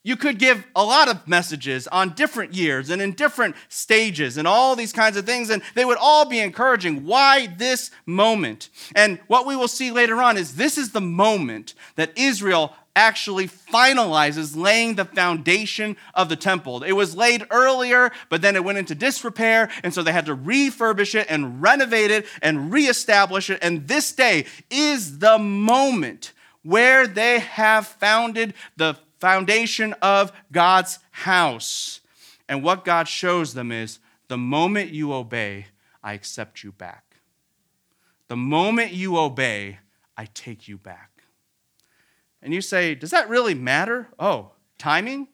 you 0.05 0.17
could 0.17 0.39
give 0.39 0.65
a 0.77 0.85
lot 0.85 1.09
of 1.09 1.27
messages 1.27 1.89
on 1.89 2.11
different 2.11 2.55
years 2.55 2.91
and 2.91 3.01
in 3.01 3.13
different 3.13 3.57
stages 3.71 4.37
and 4.37 4.47
all 4.47 4.77
these 4.77 4.93
kinds 4.93 5.17
of 5.17 5.25
things, 5.25 5.49
and 5.49 5.63
they 5.75 5.85
would 5.85 5.99
all 5.99 6.27
be 6.27 6.39
encouraging. 6.39 7.07
Why 7.07 7.47
this 7.47 7.91
moment? 8.05 8.69
And 8.95 9.19
what 9.27 9.47
we 9.47 9.57
will 9.57 9.67
see 9.67 9.91
later 9.91 10.23
on 10.23 10.37
is 10.37 10.57
this 10.57 10.77
is 10.77 10.93
the 10.93 11.01
moment 11.01 11.75
that 11.97 12.17
Israel 12.17 12.75
actually 12.95 13.49
finalizes 13.49 14.55
laying 14.55 14.95
the 14.95 15.07
foundation 15.07 15.97
of 16.13 16.29
the 16.29 16.37
temple. 16.37 16.83
It 16.85 16.93
was 16.93 17.17
laid 17.17 17.47
earlier, 17.51 18.13
but 18.29 18.43
then 18.43 18.55
it 18.57 18.63
went 18.63 18.79
into 18.79 18.95
disrepair, 18.95 19.71
and 19.83 19.93
so 19.93 20.03
they 20.03 20.13
had 20.13 20.27
to 20.27 20.37
refurbish 20.37 21.15
it 21.15 21.27
and 21.29 21.61
renovate 21.63 22.11
it 22.11 22.27
and 22.43 22.71
reestablish 22.71 23.51
it. 23.51 23.59
And 23.63 23.89
this 23.89 24.13
day 24.13 24.45
is 24.71 25.19
the 25.19 25.39
moment 25.39 26.33
where 26.63 27.07
they 27.07 27.41
have 27.41 27.87
founded 27.87 28.55
the 28.77 28.97
foundation 29.19 29.95
of 30.03 30.33
God's 30.53 30.99
house. 31.11 32.01
And 32.49 32.63
what 32.63 32.85
God 32.85 33.09
shows 33.09 33.55
them 33.55 33.73
is 33.73 33.99
the 34.29 34.39
moment 34.39 34.91
you 34.91 35.13
obey, 35.13 35.67
I 36.03 36.13
accept 36.13 36.63
you 36.63 36.73
back. 36.73 37.17
The 38.29 38.37
moment 38.37 38.93
you 38.93 39.19
obey, 39.19 39.79
I 40.17 40.27
take 40.27 40.69
you 40.69 40.79
back. 40.79 41.23
And 42.43 42.53
you 42.53 42.61
say, 42.61 42.95
Does 42.95 43.11
that 43.11 43.29
really 43.29 43.55
matter? 43.55 44.09
Oh, 44.19 44.53
timing? 44.79 45.29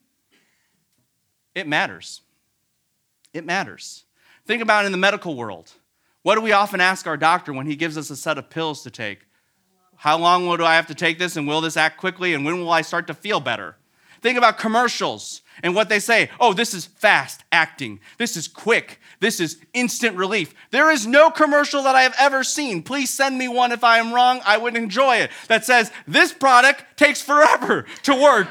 It 1.53 1.67
matters. 1.67 2.21
It 3.33 3.45
matters. 3.45 4.05
Think 4.45 4.61
about 4.61 4.85
in 4.85 4.91
the 4.91 4.97
medical 4.97 5.35
world. 5.35 5.71
What 6.23 6.35
do 6.35 6.41
we 6.41 6.51
often 6.51 6.81
ask 6.81 7.07
our 7.07 7.17
doctor 7.17 7.51
when 7.51 7.65
he 7.65 7.75
gives 7.75 7.97
us 7.97 8.09
a 8.09 8.15
set 8.15 8.37
of 8.37 8.49
pills 8.49 8.83
to 8.83 8.91
take? 8.91 9.25
How 10.01 10.17
long 10.17 10.47
will 10.47 10.65
I 10.65 10.77
have 10.77 10.87
to 10.87 10.95
take 10.95 11.19
this, 11.19 11.37
and 11.37 11.47
will 11.47 11.61
this 11.61 11.77
act 11.77 11.97
quickly, 11.97 12.33
and 12.33 12.43
when 12.43 12.59
will 12.59 12.71
I 12.71 12.81
start 12.81 13.05
to 13.05 13.13
feel 13.13 13.39
better? 13.39 13.75
Think 14.19 14.35
about 14.35 14.57
commercials 14.57 15.43
and 15.61 15.75
what 15.75 15.89
they 15.89 15.99
say. 15.99 16.31
Oh, 16.39 16.53
this 16.53 16.73
is 16.73 16.87
fast 16.87 17.43
acting. 17.51 17.99
This 18.17 18.35
is 18.35 18.47
quick. 18.47 18.99
This 19.19 19.39
is 19.39 19.59
instant 19.75 20.17
relief. 20.17 20.55
There 20.71 20.89
is 20.89 21.05
no 21.05 21.29
commercial 21.29 21.83
that 21.83 21.95
I 21.95 22.01
have 22.01 22.15
ever 22.17 22.43
seen. 22.43 22.81
Please 22.81 23.11
send 23.11 23.37
me 23.37 23.47
one 23.47 23.71
if 23.71 23.83
I 23.83 23.99
am 23.99 24.11
wrong. 24.11 24.41
I 24.43 24.57
would 24.57 24.75
enjoy 24.75 25.17
it. 25.17 25.29
That 25.49 25.65
says, 25.65 25.91
this 26.07 26.33
product 26.33 26.83
takes 26.97 27.21
forever 27.21 27.85
to 28.01 28.15
work. 28.15 28.47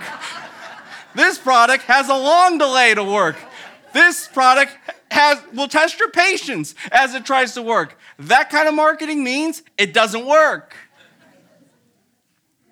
this 1.16 1.36
product 1.36 1.82
has 1.84 2.08
a 2.08 2.14
long 2.14 2.58
delay 2.58 2.94
to 2.94 3.02
work. 3.02 3.34
This 3.92 4.28
product 4.28 4.76
has, 5.10 5.42
will 5.52 5.66
test 5.66 5.98
your 5.98 6.12
patience 6.12 6.76
as 6.92 7.12
it 7.16 7.26
tries 7.26 7.54
to 7.54 7.62
work. 7.62 7.98
That 8.20 8.50
kind 8.50 8.68
of 8.68 8.74
marketing 8.74 9.24
means 9.24 9.64
it 9.76 9.92
doesn't 9.92 10.24
work. 10.24 10.76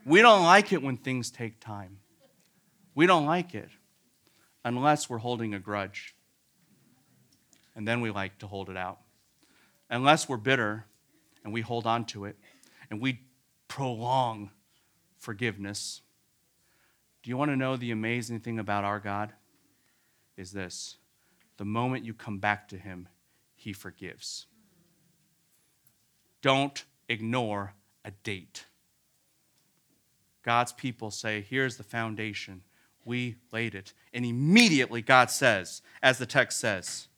We 0.08 0.22
don't 0.22 0.42
like 0.42 0.72
it 0.72 0.82
when 0.82 0.96
things 0.96 1.30
take 1.30 1.60
time. 1.60 1.98
We 2.94 3.06
don't 3.06 3.26
like 3.26 3.54
it 3.54 3.68
unless 4.64 5.10
we're 5.10 5.18
holding 5.18 5.52
a 5.52 5.58
grudge. 5.58 6.14
And 7.76 7.86
then 7.86 8.00
we 8.00 8.10
like 8.10 8.38
to 8.38 8.46
hold 8.46 8.70
it 8.70 8.76
out. 8.76 9.00
Unless 9.90 10.26
we're 10.26 10.38
bitter 10.38 10.86
and 11.44 11.52
we 11.52 11.60
hold 11.60 11.86
on 11.86 12.06
to 12.06 12.24
it 12.24 12.36
and 12.90 13.02
we 13.02 13.20
prolong 13.68 14.50
forgiveness. 15.18 16.00
Do 17.22 17.28
you 17.28 17.36
want 17.36 17.50
to 17.50 17.56
know 17.56 17.76
the 17.76 17.90
amazing 17.90 18.40
thing 18.40 18.58
about 18.58 18.84
our 18.84 19.00
God? 19.00 19.34
Is 20.38 20.52
this 20.52 20.96
the 21.58 21.66
moment 21.66 22.06
you 22.06 22.14
come 22.14 22.38
back 22.38 22.66
to 22.68 22.78
Him, 22.78 23.08
He 23.54 23.74
forgives. 23.74 24.46
Don't 26.40 26.82
ignore 27.10 27.74
a 28.06 28.10
date. 28.10 28.64
God's 30.48 30.72
people 30.72 31.10
say, 31.10 31.44
here's 31.46 31.76
the 31.76 31.82
foundation 31.82 32.62
we 33.04 33.36
laid 33.52 33.74
it. 33.74 33.92
And 34.14 34.24
immediately 34.24 35.02
God 35.02 35.30
says, 35.30 35.82
as 36.02 36.16
the 36.16 36.24
text 36.24 36.58
says, 36.58 37.08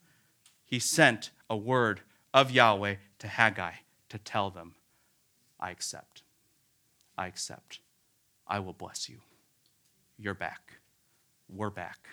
He 0.65 0.81
sent 0.81 1.31
a 1.49 1.57
word 1.57 2.01
of 2.35 2.51
Yahweh 2.51 2.97
to 3.21 3.29
Haggai 3.29 3.75
to 4.09 4.19
tell 4.19 4.51
them, 4.51 4.75
I 5.61 5.71
accept. 5.71 6.25
I 7.17 7.29
accept. 7.29 7.79
I 8.49 8.59
will 8.59 8.73
bless 8.73 9.09
you. 9.09 9.19
You're 10.19 10.35
back. 10.35 10.73
We're 11.49 11.71
back. 11.71 12.09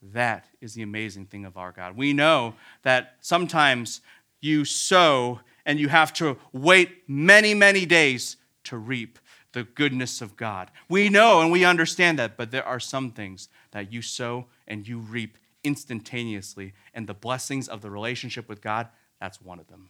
That 0.00 0.46
is 0.62 0.72
the 0.72 0.82
amazing 0.82 1.26
thing 1.26 1.44
of 1.44 1.58
our 1.58 1.72
God. 1.72 1.94
We 1.94 2.14
know 2.14 2.54
that 2.84 3.16
sometimes 3.20 4.00
you 4.40 4.64
sow 4.64 5.40
and 5.66 5.78
you 5.78 5.88
have 5.88 6.14
to 6.14 6.38
wait 6.54 7.06
many, 7.06 7.52
many 7.52 7.84
days 7.84 8.38
to 8.64 8.78
reap 8.78 9.18
the 9.56 9.64
goodness 9.64 10.20
of 10.20 10.36
God. 10.36 10.70
We 10.86 11.08
know 11.08 11.40
and 11.40 11.50
we 11.50 11.64
understand 11.64 12.18
that, 12.18 12.36
but 12.36 12.50
there 12.50 12.66
are 12.66 12.78
some 12.78 13.10
things 13.10 13.48
that 13.70 13.90
you 13.90 14.02
sow 14.02 14.48
and 14.68 14.86
you 14.86 14.98
reap 14.98 15.38
instantaneously. 15.64 16.74
And 16.92 17.06
the 17.06 17.14
blessings 17.14 17.66
of 17.66 17.80
the 17.80 17.90
relationship 17.90 18.50
with 18.50 18.60
God, 18.60 18.88
that's 19.18 19.40
one 19.40 19.58
of 19.58 19.68
them. 19.68 19.88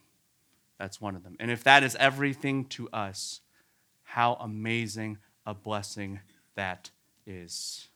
That's 0.79 1.01
one 1.01 1.17
of 1.17 1.25
them. 1.25 1.35
And 1.41 1.51
if 1.51 1.65
that 1.65 1.83
is 1.83 1.97
everything 1.97 2.67
to 2.67 2.89
us, 2.91 3.41
how 4.05 4.35
amazing 4.35 5.19
a 5.45 5.53
blessing 5.53 6.21
that 6.55 6.91
is. 7.27 7.89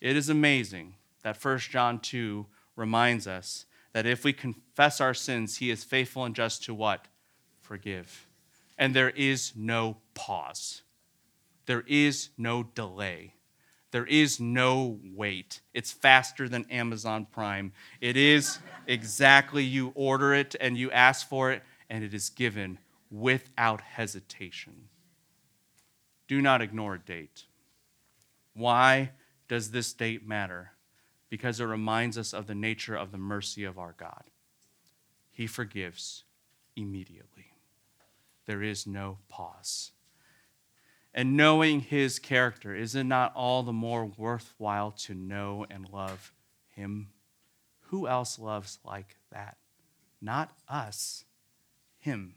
It 0.00 0.16
is 0.16 0.30
amazing 0.30 0.94
that 1.22 1.36
1 1.44 1.58
John 1.58 1.98
2 1.98 2.46
reminds 2.76 3.26
us 3.26 3.66
that 3.92 4.06
if 4.06 4.24
we 4.24 4.32
confess 4.32 5.02
our 5.02 5.12
sins, 5.12 5.58
he 5.58 5.70
is 5.70 5.84
faithful 5.84 6.24
and 6.24 6.34
just 6.34 6.64
to 6.64 6.72
what? 6.72 7.08
Forgive 7.60 8.26
and 8.82 8.96
there 8.96 9.10
is 9.10 9.52
no 9.54 9.96
pause. 10.12 10.82
There 11.66 11.84
is 11.86 12.30
no 12.36 12.64
delay. 12.64 13.34
There 13.92 14.04
is 14.04 14.40
no 14.40 14.98
wait. 15.14 15.60
It's 15.72 15.92
faster 15.92 16.48
than 16.48 16.68
Amazon 16.68 17.28
Prime. 17.30 17.74
It 18.00 18.16
is 18.16 18.58
exactly 18.88 19.62
you 19.62 19.92
order 19.94 20.34
it 20.34 20.56
and 20.60 20.76
you 20.76 20.90
ask 20.90 21.28
for 21.28 21.52
it, 21.52 21.62
and 21.88 22.02
it 22.02 22.12
is 22.12 22.28
given 22.28 22.80
without 23.08 23.82
hesitation. 23.82 24.88
Do 26.26 26.42
not 26.42 26.60
ignore 26.60 26.94
a 26.94 26.98
date. 26.98 27.44
Why 28.52 29.12
does 29.46 29.70
this 29.70 29.92
date 29.92 30.26
matter? 30.26 30.72
Because 31.30 31.60
it 31.60 31.66
reminds 31.66 32.18
us 32.18 32.32
of 32.32 32.48
the 32.48 32.56
nature 32.56 32.96
of 32.96 33.12
the 33.12 33.16
mercy 33.16 33.62
of 33.62 33.78
our 33.78 33.94
God. 33.96 34.24
He 35.30 35.46
forgives 35.46 36.24
immediately 36.74 37.31
there 38.46 38.62
is 38.62 38.86
no 38.86 39.18
pause. 39.28 39.92
And 41.14 41.36
knowing 41.36 41.80
his 41.80 42.18
character, 42.18 42.74
is 42.74 42.94
it 42.94 43.04
not 43.04 43.34
all 43.34 43.62
the 43.62 43.72
more 43.72 44.06
worthwhile 44.06 44.92
to 44.92 45.14
know 45.14 45.66
and 45.70 45.88
love 45.88 46.32
him? 46.68 47.08
Who 47.88 48.08
else 48.08 48.38
loves 48.38 48.78
like 48.84 49.16
that? 49.30 49.58
Not 50.20 50.52
us, 50.68 51.24
him. 51.98 52.34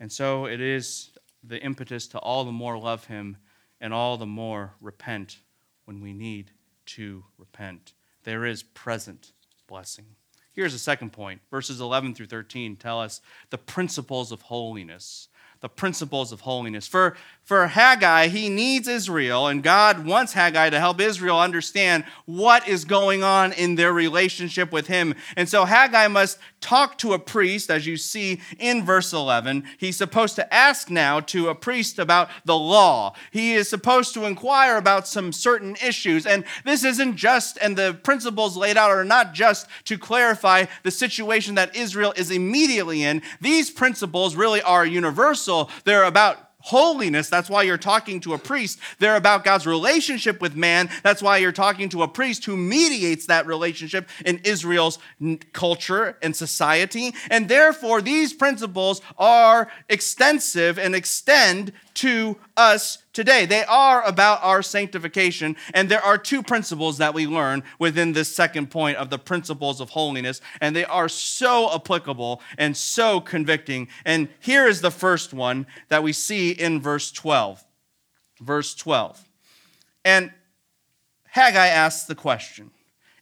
And 0.00 0.10
so 0.10 0.46
it 0.46 0.60
is 0.60 1.10
the 1.42 1.62
impetus 1.62 2.06
to 2.08 2.18
all 2.18 2.44
the 2.44 2.52
more 2.52 2.78
love 2.78 3.04
him 3.04 3.36
and 3.80 3.92
all 3.92 4.16
the 4.16 4.26
more 4.26 4.74
repent 4.80 5.38
when 5.84 6.00
we 6.00 6.12
need 6.12 6.52
to 6.86 7.24
repent. 7.36 7.92
There 8.24 8.46
is 8.46 8.62
present 8.62 9.32
blessing. 9.66 10.16
Here's 10.58 10.74
a 10.74 10.78
second 10.80 11.12
point. 11.12 11.40
Verses 11.52 11.80
11 11.80 12.16
through 12.16 12.26
13 12.26 12.74
tell 12.74 13.00
us 13.00 13.20
the 13.50 13.58
principles 13.58 14.32
of 14.32 14.42
holiness. 14.42 15.28
The 15.60 15.68
principles 15.68 16.30
of 16.30 16.42
holiness. 16.42 16.86
For, 16.86 17.16
for 17.42 17.66
Haggai, 17.66 18.28
he 18.28 18.48
needs 18.48 18.86
Israel, 18.86 19.48
and 19.48 19.62
God 19.62 20.06
wants 20.06 20.32
Haggai 20.32 20.70
to 20.70 20.78
help 20.78 21.00
Israel 21.00 21.40
understand 21.40 22.04
what 22.26 22.68
is 22.68 22.84
going 22.84 23.24
on 23.24 23.52
in 23.52 23.74
their 23.74 23.92
relationship 23.92 24.70
with 24.70 24.86
him. 24.86 25.14
And 25.36 25.48
so 25.48 25.64
Haggai 25.64 26.06
must 26.08 26.38
talk 26.60 26.96
to 26.98 27.12
a 27.12 27.18
priest, 27.18 27.70
as 27.70 27.86
you 27.86 27.96
see 27.96 28.40
in 28.58 28.84
verse 28.84 29.12
11. 29.12 29.64
He's 29.78 29.96
supposed 29.96 30.36
to 30.36 30.54
ask 30.54 30.90
now 30.90 31.18
to 31.20 31.48
a 31.48 31.54
priest 31.54 31.98
about 31.98 32.30
the 32.44 32.56
law. 32.56 33.14
He 33.32 33.54
is 33.54 33.68
supposed 33.68 34.14
to 34.14 34.26
inquire 34.26 34.76
about 34.76 35.08
some 35.08 35.32
certain 35.32 35.76
issues. 35.84 36.24
And 36.24 36.44
this 36.64 36.84
isn't 36.84 37.16
just, 37.16 37.58
and 37.60 37.76
the 37.76 37.98
principles 38.02 38.56
laid 38.56 38.76
out 38.76 38.90
are 38.90 39.04
not 39.04 39.34
just 39.34 39.66
to 39.84 39.98
clarify 39.98 40.66
the 40.84 40.90
situation 40.92 41.56
that 41.56 41.74
Israel 41.74 42.12
is 42.16 42.30
immediately 42.30 43.02
in. 43.02 43.22
These 43.40 43.70
principles 43.70 44.36
really 44.36 44.62
are 44.62 44.86
universal. 44.86 45.47
They're 45.84 46.04
about 46.04 46.48
holiness. 46.60 47.30
That's 47.30 47.48
why 47.48 47.62
you're 47.62 47.78
talking 47.78 48.20
to 48.20 48.34
a 48.34 48.38
priest. 48.38 48.78
They're 48.98 49.16
about 49.16 49.44
God's 49.44 49.66
relationship 49.66 50.40
with 50.40 50.56
man. 50.56 50.90
That's 51.02 51.22
why 51.22 51.38
you're 51.38 51.52
talking 51.52 51.88
to 51.90 52.02
a 52.02 52.08
priest 52.08 52.44
who 52.44 52.56
mediates 52.56 53.26
that 53.26 53.46
relationship 53.46 54.08
in 54.26 54.40
Israel's 54.44 54.98
culture 55.52 56.18
and 56.20 56.34
society. 56.34 57.14
And 57.30 57.48
therefore, 57.48 58.02
these 58.02 58.32
principles 58.32 59.00
are 59.16 59.70
extensive 59.88 60.78
and 60.78 60.94
extend 60.94 61.72
to 61.94 62.38
us 62.56 62.98
today. 63.18 63.46
They 63.46 63.64
are 63.64 64.04
about 64.04 64.44
our 64.44 64.62
sanctification, 64.62 65.56
and 65.74 65.88
there 65.88 66.00
are 66.00 66.16
two 66.16 66.40
principles 66.40 66.98
that 66.98 67.14
we 67.14 67.26
learn 67.26 67.64
within 67.80 68.12
this 68.12 68.32
second 68.32 68.70
point 68.70 68.96
of 68.96 69.10
the 69.10 69.18
principles 69.18 69.80
of 69.80 69.90
holiness, 69.90 70.40
and 70.60 70.76
they 70.76 70.84
are 70.84 71.08
so 71.08 71.74
applicable 71.74 72.40
and 72.58 72.76
so 72.76 73.20
convicting. 73.20 73.88
And 74.04 74.28
here 74.38 74.68
is 74.68 74.82
the 74.82 74.92
first 74.92 75.34
one 75.34 75.66
that 75.88 76.04
we 76.04 76.12
see 76.12 76.52
in 76.52 76.80
verse 76.80 77.10
12. 77.10 77.64
Verse 78.40 78.76
12. 78.76 79.28
And 80.04 80.30
Haggai 81.30 81.66
asks 81.66 82.04
the 82.06 82.14
question 82.14 82.70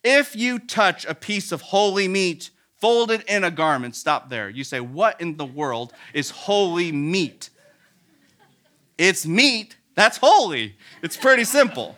If 0.04 0.36
you 0.36 0.58
touch 0.58 1.06
a 1.06 1.14
piece 1.14 1.52
of 1.52 1.62
holy 1.62 2.06
meat 2.06 2.50
folded 2.76 3.24
in 3.28 3.44
a 3.44 3.50
garment, 3.50 3.96
stop 3.96 4.28
there. 4.28 4.50
You 4.50 4.62
say, 4.62 4.80
What 4.80 5.18
in 5.22 5.38
the 5.38 5.46
world 5.46 5.94
is 6.12 6.28
holy 6.28 6.92
meat? 6.92 7.48
It's 8.98 9.26
meat 9.26 9.76
that's 9.96 10.18
holy. 10.18 10.76
It's 11.02 11.16
pretty 11.16 11.44
simple. 11.44 11.96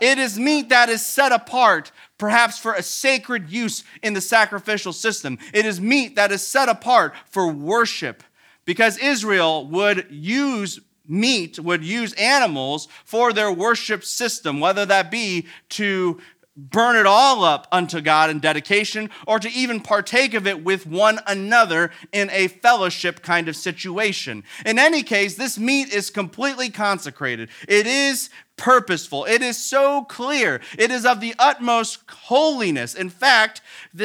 It 0.00 0.18
is 0.18 0.38
meat 0.38 0.68
that 0.68 0.88
is 0.88 1.04
set 1.04 1.32
apart, 1.32 1.90
perhaps 2.16 2.58
for 2.58 2.74
a 2.74 2.82
sacred 2.82 3.50
use 3.50 3.82
in 4.02 4.14
the 4.14 4.20
sacrificial 4.20 4.92
system. 4.92 5.38
It 5.52 5.66
is 5.66 5.80
meat 5.80 6.16
that 6.16 6.32
is 6.32 6.46
set 6.46 6.68
apart 6.68 7.14
for 7.26 7.48
worship 7.48 8.22
because 8.64 8.96
Israel 8.98 9.66
would 9.66 10.06
use 10.10 10.80
meat, 11.08 11.58
would 11.58 11.84
use 11.84 12.12
animals 12.14 12.88
for 13.04 13.32
their 13.32 13.50
worship 13.50 14.04
system, 14.04 14.60
whether 14.60 14.86
that 14.86 15.10
be 15.10 15.46
to 15.70 16.20
burn 16.68 16.96
it 16.96 17.06
all 17.06 17.44
up 17.44 17.66
unto 17.72 18.00
God 18.00 18.30
in 18.30 18.38
dedication, 18.38 19.10
or 19.26 19.38
to 19.38 19.50
even 19.50 19.80
partake 19.80 20.34
of 20.34 20.46
it 20.46 20.62
with 20.62 20.86
one 20.86 21.20
another 21.26 21.90
in 22.12 22.28
a 22.30 22.48
fellowship 22.48 23.22
kind 23.22 23.48
of 23.48 23.56
situation. 23.56 24.44
In 24.66 24.78
any 24.78 25.02
case, 25.02 25.36
this 25.36 25.58
meat 25.58 25.92
is 25.92 26.10
completely 26.10 26.70
consecrated. 26.70 27.48
It 27.66 27.86
is 27.86 28.30
purposeful. 28.56 29.24
It 29.24 29.40
is 29.40 29.56
so 29.56 30.04
clear. 30.04 30.60
It 30.78 30.90
is 30.90 31.06
of 31.06 31.20
the 31.20 31.34
utmost 31.38 32.00
holiness. 32.10 32.94
In 32.94 33.08
fact, 33.08 33.62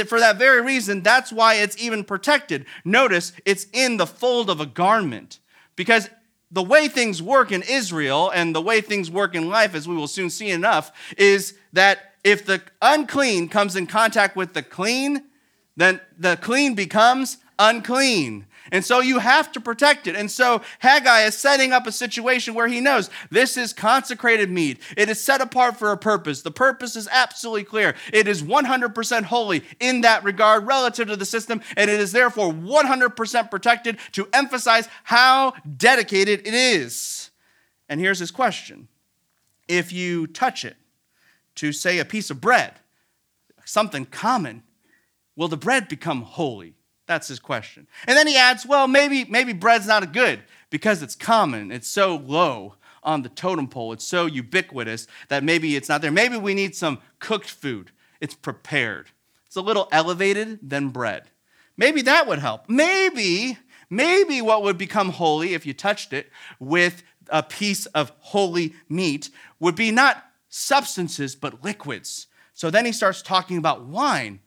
for 0.07 0.19
that 0.19 0.37
very 0.37 0.61
reason, 0.61 1.01
that's 1.01 1.33
why 1.33 1.55
it's 1.55 1.77
even 1.77 2.05
protected. 2.05 2.65
Notice 2.85 3.33
it's 3.43 3.67
in 3.73 3.97
the 3.97 4.07
fold 4.07 4.49
of 4.49 4.61
a 4.61 4.65
garment. 4.65 5.39
Because 5.75 6.09
the 6.51 6.63
way 6.63 6.87
things 6.87 7.21
work 7.21 7.51
in 7.51 7.63
Israel 7.63 8.29
and 8.29 8.55
the 8.55 8.61
way 8.61 8.79
things 8.79 9.11
work 9.11 9.35
in 9.35 9.49
life, 9.49 9.75
as 9.75 9.89
we 9.89 9.95
will 9.95 10.07
soon 10.07 10.29
see 10.29 10.49
enough, 10.49 10.91
is 11.17 11.55
that 11.73 12.13
if 12.25 12.43
the 12.43 12.61
unclean 12.81 13.47
comes 13.47 13.75
in 13.75 13.85
contact 13.85 14.35
with 14.35 14.53
the 14.53 14.63
clean, 14.63 15.23
then 15.77 16.01
the 16.17 16.35
clean 16.37 16.73
becomes 16.73 17.37
unclean. 17.59 18.47
And 18.71 18.83
so 18.83 18.99
you 18.99 19.19
have 19.19 19.51
to 19.51 19.61
protect 19.61 20.07
it. 20.07 20.15
And 20.15 20.31
so 20.31 20.63
Haggai 20.79 21.25
is 21.25 21.35
setting 21.37 21.71
up 21.71 21.85
a 21.85 21.91
situation 21.91 22.55
where 22.55 22.67
he 22.67 22.81
knows 22.81 23.11
this 23.29 23.57
is 23.57 23.73
consecrated 23.73 24.49
meat. 24.49 24.81
It 24.97 25.07
is 25.07 25.21
set 25.21 25.39
apart 25.39 25.77
for 25.77 25.91
a 25.91 25.97
purpose. 25.97 26.41
The 26.41 26.49
purpose 26.49 26.95
is 26.95 27.07
absolutely 27.11 27.63
clear. 27.63 27.93
It 28.11 28.27
is 28.27 28.41
100% 28.41 29.23
holy 29.25 29.63
in 29.79 30.01
that 30.01 30.23
regard 30.23 30.65
relative 30.65 31.07
to 31.09 31.15
the 31.15 31.25
system, 31.25 31.61
and 31.77 31.91
it 31.91 31.99
is 31.99 32.11
therefore 32.11 32.51
100% 32.51 33.51
protected 33.51 33.99
to 34.13 34.27
emphasize 34.33 34.89
how 35.03 35.53
dedicated 35.77 36.47
it 36.47 36.55
is. 36.55 37.29
And 37.87 37.99
here's 37.99 38.17
his 38.17 38.31
question 38.31 38.87
If 39.67 39.93
you 39.93 40.25
touch 40.25 40.65
it, 40.65 40.75
to, 41.55 41.71
say, 41.71 41.99
a 41.99 42.05
piece 42.05 42.29
of 42.29 42.41
bread, 42.41 42.73
something 43.65 44.05
common, 44.05 44.63
will 45.35 45.47
the 45.47 45.57
bread 45.57 45.87
become 45.87 46.21
holy? 46.21 46.75
That's 47.07 47.27
his 47.27 47.39
question. 47.39 47.87
And 48.07 48.17
then 48.17 48.27
he 48.27 48.37
adds, 48.37 48.65
well, 48.65 48.87
maybe, 48.87 49.25
maybe 49.25 49.53
bread's 49.53 49.87
not 49.87 50.11
good 50.11 50.41
because 50.69 51.01
it's 51.01 51.15
common, 51.15 51.71
it's 51.71 51.87
so 51.87 52.15
low 52.15 52.75
on 53.03 53.21
the 53.21 53.29
totem 53.29 53.67
pole, 53.67 53.93
it's 53.93 54.07
so 54.07 54.25
ubiquitous 54.25 55.07
that 55.29 55.43
maybe 55.43 55.75
it's 55.75 55.87
not 55.87 56.01
there. 56.01 56.11
Maybe 56.11 56.37
we 56.37 56.55
need 56.55 56.75
some 56.75 56.99
cooked 57.19 57.49
food, 57.49 57.91
it's 58.19 58.33
prepared. 58.33 59.11
It's 59.45 59.55
a 59.55 59.61
little 59.61 59.87
elevated 59.91 60.59
than 60.67 60.89
bread. 60.89 61.29
Maybe 61.77 62.01
that 62.03 62.27
would 62.27 62.39
help. 62.39 62.67
Maybe, 62.67 63.57
maybe 63.89 64.41
what 64.41 64.63
would 64.63 64.77
become 64.77 65.09
holy 65.09 65.53
if 65.53 65.65
you 65.65 65.73
touched 65.73 66.13
it 66.13 66.31
with 66.59 67.03
a 67.29 67.43
piece 67.43 67.85
of 67.87 68.11
holy 68.19 68.73
meat 68.89 69.29
would 69.59 69.75
be 69.75 69.91
not 69.91 70.23
substances, 70.55 71.35
but 71.35 71.63
liquids. 71.63 72.27
So 72.53 72.69
then 72.69 72.85
he 72.85 72.93
starts 72.93 73.21
talking 73.21 73.57
about 73.57 73.85
wine. 73.85 74.39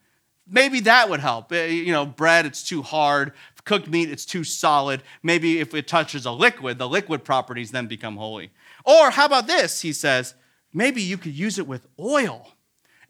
Maybe 0.50 0.80
that 0.80 1.10
would 1.10 1.20
help. 1.20 1.52
Eh, 1.52 1.66
you 1.66 1.92
know, 1.92 2.06
bread, 2.06 2.46
it's 2.46 2.66
too 2.66 2.80
hard. 2.82 3.32
Cooked 3.64 3.88
meat, 3.88 4.08
it's 4.08 4.24
too 4.24 4.44
solid. 4.44 5.02
Maybe 5.22 5.60
if 5.60 5.74
it 5.74 5.86
touches 5.86 6.24
a 6.24 6.32
liquid, 6.32 6.78
the 6.78 6.88
liquid 6.88 7.24
properties 7.24 7.70
then 7.70 7.86
become 7.86 8.16
holy. 8.16 8.50
Or 8.84 9.10
how 9.10 9.26
about 9.26 9.46
this? 9.46 9.82
He 9.82 9.92
says, 9.92 10.34
maybe 10.72 11.02
you 11.02 11.18
could 11.18 11.34
use 11.34 11.58
it 11.58 11.66
with 11.66 11.86
oil. 12.00 12.54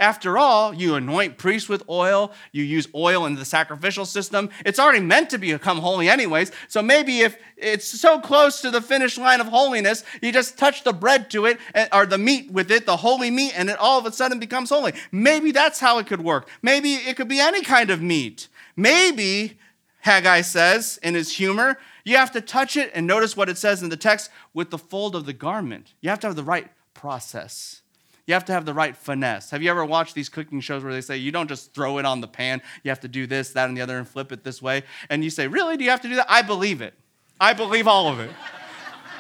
After 0.01 0.39
all, 0.39 0.73
you 0.73 0.95
anoint 0.95 1.39
priests 1.39 1.69
with 1.69 1.83
oil, 1.89 2.33
you 2.53 2.63
use 2.63 2.87
oil 2.95 3.27
in 3.27 3.35
the 3.35 3.45
sacrificial 3.45 4.05
system. 4.05 4.49
It's 4.65 4.79
already 4.79 5.01
meant 5.01 5.31
to 5.31 5.39
become 5.39 5.79
holy, 5.79 6.09
anyways. 6.09 6.53
So 6.69 6.83
maybe 6.83 7.21
if 7.21 7.37
it's 7.57 7.87
so 8.01 8.21
close 8.21 8.61
to 8.61 8.71
the 8.71 8.81
finish 8.81 9.19
line 9.19 9.41
of 9.41 9.49
holiness, 9.49 10.05
you 10.23 10.31
just 10.31 10.57
touch 10.57 10.85
the 10.85 10.93
bread 10.93 11.31
to 11.31 11.47
it, 11.47 11.59
eh, 11.75 11.89
or 11.93 12.07
the 12.07 12.17
meat 12.17 12.53
with 12.53 12.71
it, 12.71 12.87
the 12.87 12.99
holy 12.99 13.33
meat, 13.33 13.59
and 13.59 13.69
it 13.69 13.77
all 13.79 13.99
of 13.99 14.07
a 14.07 14.13
sudden 14.13 14.39
becomes 14.39 14.71
holy. 14.71 14.93
Maybe 15.11 15.51
that's 15.51 15.81
how 15.81 15.99
it 15.99 16.07
could 16.07 16.23
work. 16.23 16.49
Maybe 16.63 16.95
it 16.95 17.17
could 17.17 17.29
be 17.29 17.41
any 17.41 17.63
kind 17.63 17.91
of 17.91 18.01
meat. 18.01 18.47
Maybe, 18.77 19.59
Haggai 20.03 20.43
says 20.43 21.01
in 21.03 21.15
his 21.17 21.33
humor, 21.33 21.77
you 22.05 22.17
have 22.17 22.31
to 22.33 22.41
touch 22.41 22.77
it, 22.77 22.93
and 22.95 23.05
notice 23.05 23.37
what 23.37 23.49
it 23.49 23.59
says 23.59 23.83
in 23.83 23.89
the 23.89 23.97
text 23.97 24.31
with 24.55 24.71
the 24.71 24.79
fold 24.79 25.17
of 25.17 25.27
the 25.27 25.33
garment. 25.33 25.95
You 26.01 26.11
have 26.11 26.21
to 26.21 26.29
have 26.29 26.37
the 26.37 26.45
right 26.45 26.69
process. 26.95 27.78
You 28.29 28.35
have 28.35 28.45
to 28.45 28.53
have 28.53 28.67
the 28.67 28.75
right 28.75 28.95
finesse. 28.95 29.51
Have 29.53 29.63
you 29.63 29.71
ever 29.71 29.87
watched 29.87 30.15
these 30.15 30.29
cooking 30.29 30.61
shows 30.61 30.85
where 30.85 30.93
they 30.93 31.01
say 31.01 31.17
you 31.17 31.33
don't 31.33 31.49
just 31.49 31.73
throw 31.73 31.97
it 31.97 32.05
on 32.05 32.21
the 32.21 32.29
pan, 32.29 32.61
you 32.83 32.91
have 32.91 33.01
to 33.01 33.09
do 33.09 33.27
this, 33.27 33.53
that, 33.53 33.71
and 33.71 33.77
the 33.77 33.81
other, 33.81 33.97
and 33.97 34.07
flip 34.07 34.33
it 34.33 34.45
this 34.45 34.61
way? 34.61 34.83
And 35.09 35.25
you 35.25 35.31
say, 35.31 35.49
Really? 35.49 35.79
Do 35.79 35.85
you 35.85 35.89
have 35.89 36.03
to 36.03 36.09
do 36.09 36.17
that? 36.17 36.27
I 36.29 36.43
believe 36.43 36.83
it. 36.83 36.93
I 37.41 37.55
believe 37.55 37.89
all 37.89 38.07
of 38.07 38.21
it. 38.21 38.31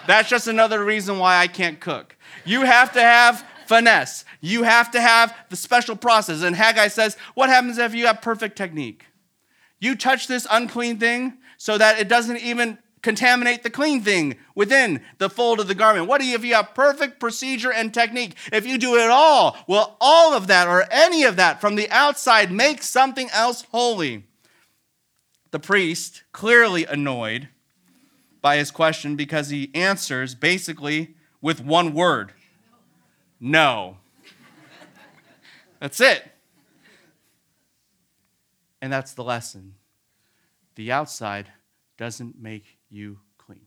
That's 0.06 0.28
just 0.28 0.46
another 0.46 0.84
reason 0.84 1.18
why 1.18 1.38
I 1.38 1.46
can't 1.46 1.80
cook. 1.80 2.16
You 2.44 2.66
have 2.66 2.92
to 2.92 3.00
have 3.00 3.46
finesse. 3.66 4.26
You 4.42 4.64
have 4.64 4.90
to 4.90 5.00
have 5.00 5.34
the 5.48 5.56
special 5.56 5.96
process. 5.96 6.42
And 6.42 6.54
Haggai 6.54 6.88
says, 6.88 7.16
What 7.32 7.48
happens 7.48 7.78
if 7.78 7.94
you 7.94 8.08
have 8.08 8.20
perfect 8.20 8.56
technique? 8.56 9.06
You 9.80 9.96
touch 9.96 10.26
this 10.26 10.46
unclean 10.50 10.98
thing 10.98 11.38
so 11.56 11.78
that 11.78 11.98
it 11.98 12.08
doesn't 12.08 12.42
even 12.42 12.76
contaminate 13.02 13.62
the 13.62 13.70
clean 13.70 14.02
thing 14.02 14.36
within 14.54 15.02
the 15.18 15.30
fold 15.30 15.60
of 15.60 15.68
the 15.68 15.74
garment? 15.74 16.06
What 16.06 16.20
if 16.20 16.44
you 16.44 16.54
have 16.54 16.74
perfect 16.74 17.20
procedure 17.20 17.72
and 17.72 17.92
technique? 17.92 18.34
If 18.52 18.66
you 18.66 18.78
do 18.78 18.96
it 18.96 19.10
all, 19.10 19.56
will 19.66 19.96
all 20.00 20.34
of 20.34 20.46
that 20.48 20.68
or 20.68 20.84
any 20.90 21.24
of 21.24 21.36
that 21.36 21.60
from 21.60 21.76
the 21.76 21.90
outside 21.90 22.50
make 22.50 22.82
something 22.82 23.28
else 23.32 23.62
holy? 23.70 24.24
The 25.50 25.58
priest, 25.58 26.24
clearly 26.32 26.84
annoyed 26.84 27.48
by 28.40 28.56
his 28.56 28.70
question 28.70 29.16
because 29.16 29.48
he 29.48 29.70
answers 29.74 30.34
basically 30.34 31.14
with 31.40 31.60
one 31.60 31.94
word 31.94 32.32
no. 33.40 33.98
That's 35.80 36.00
it. 36.00 36.24
And 38.82 38.92
that's 38.92 39.12
the 39.12 39.24
lesson. 39.24 39.74
The 40.74 40.92
outside 40.92 41.50
doesn't 41.96 42.40
make 42.40 42.77
you 42.90 43.18
clean. 43.36 43.66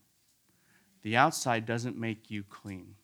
The 1.04 1.18
outside 1.18 1.66
doesn't 1.66 1.98
make 1.98 2.30
you 2.30 2.44
clean. 2.44 2.96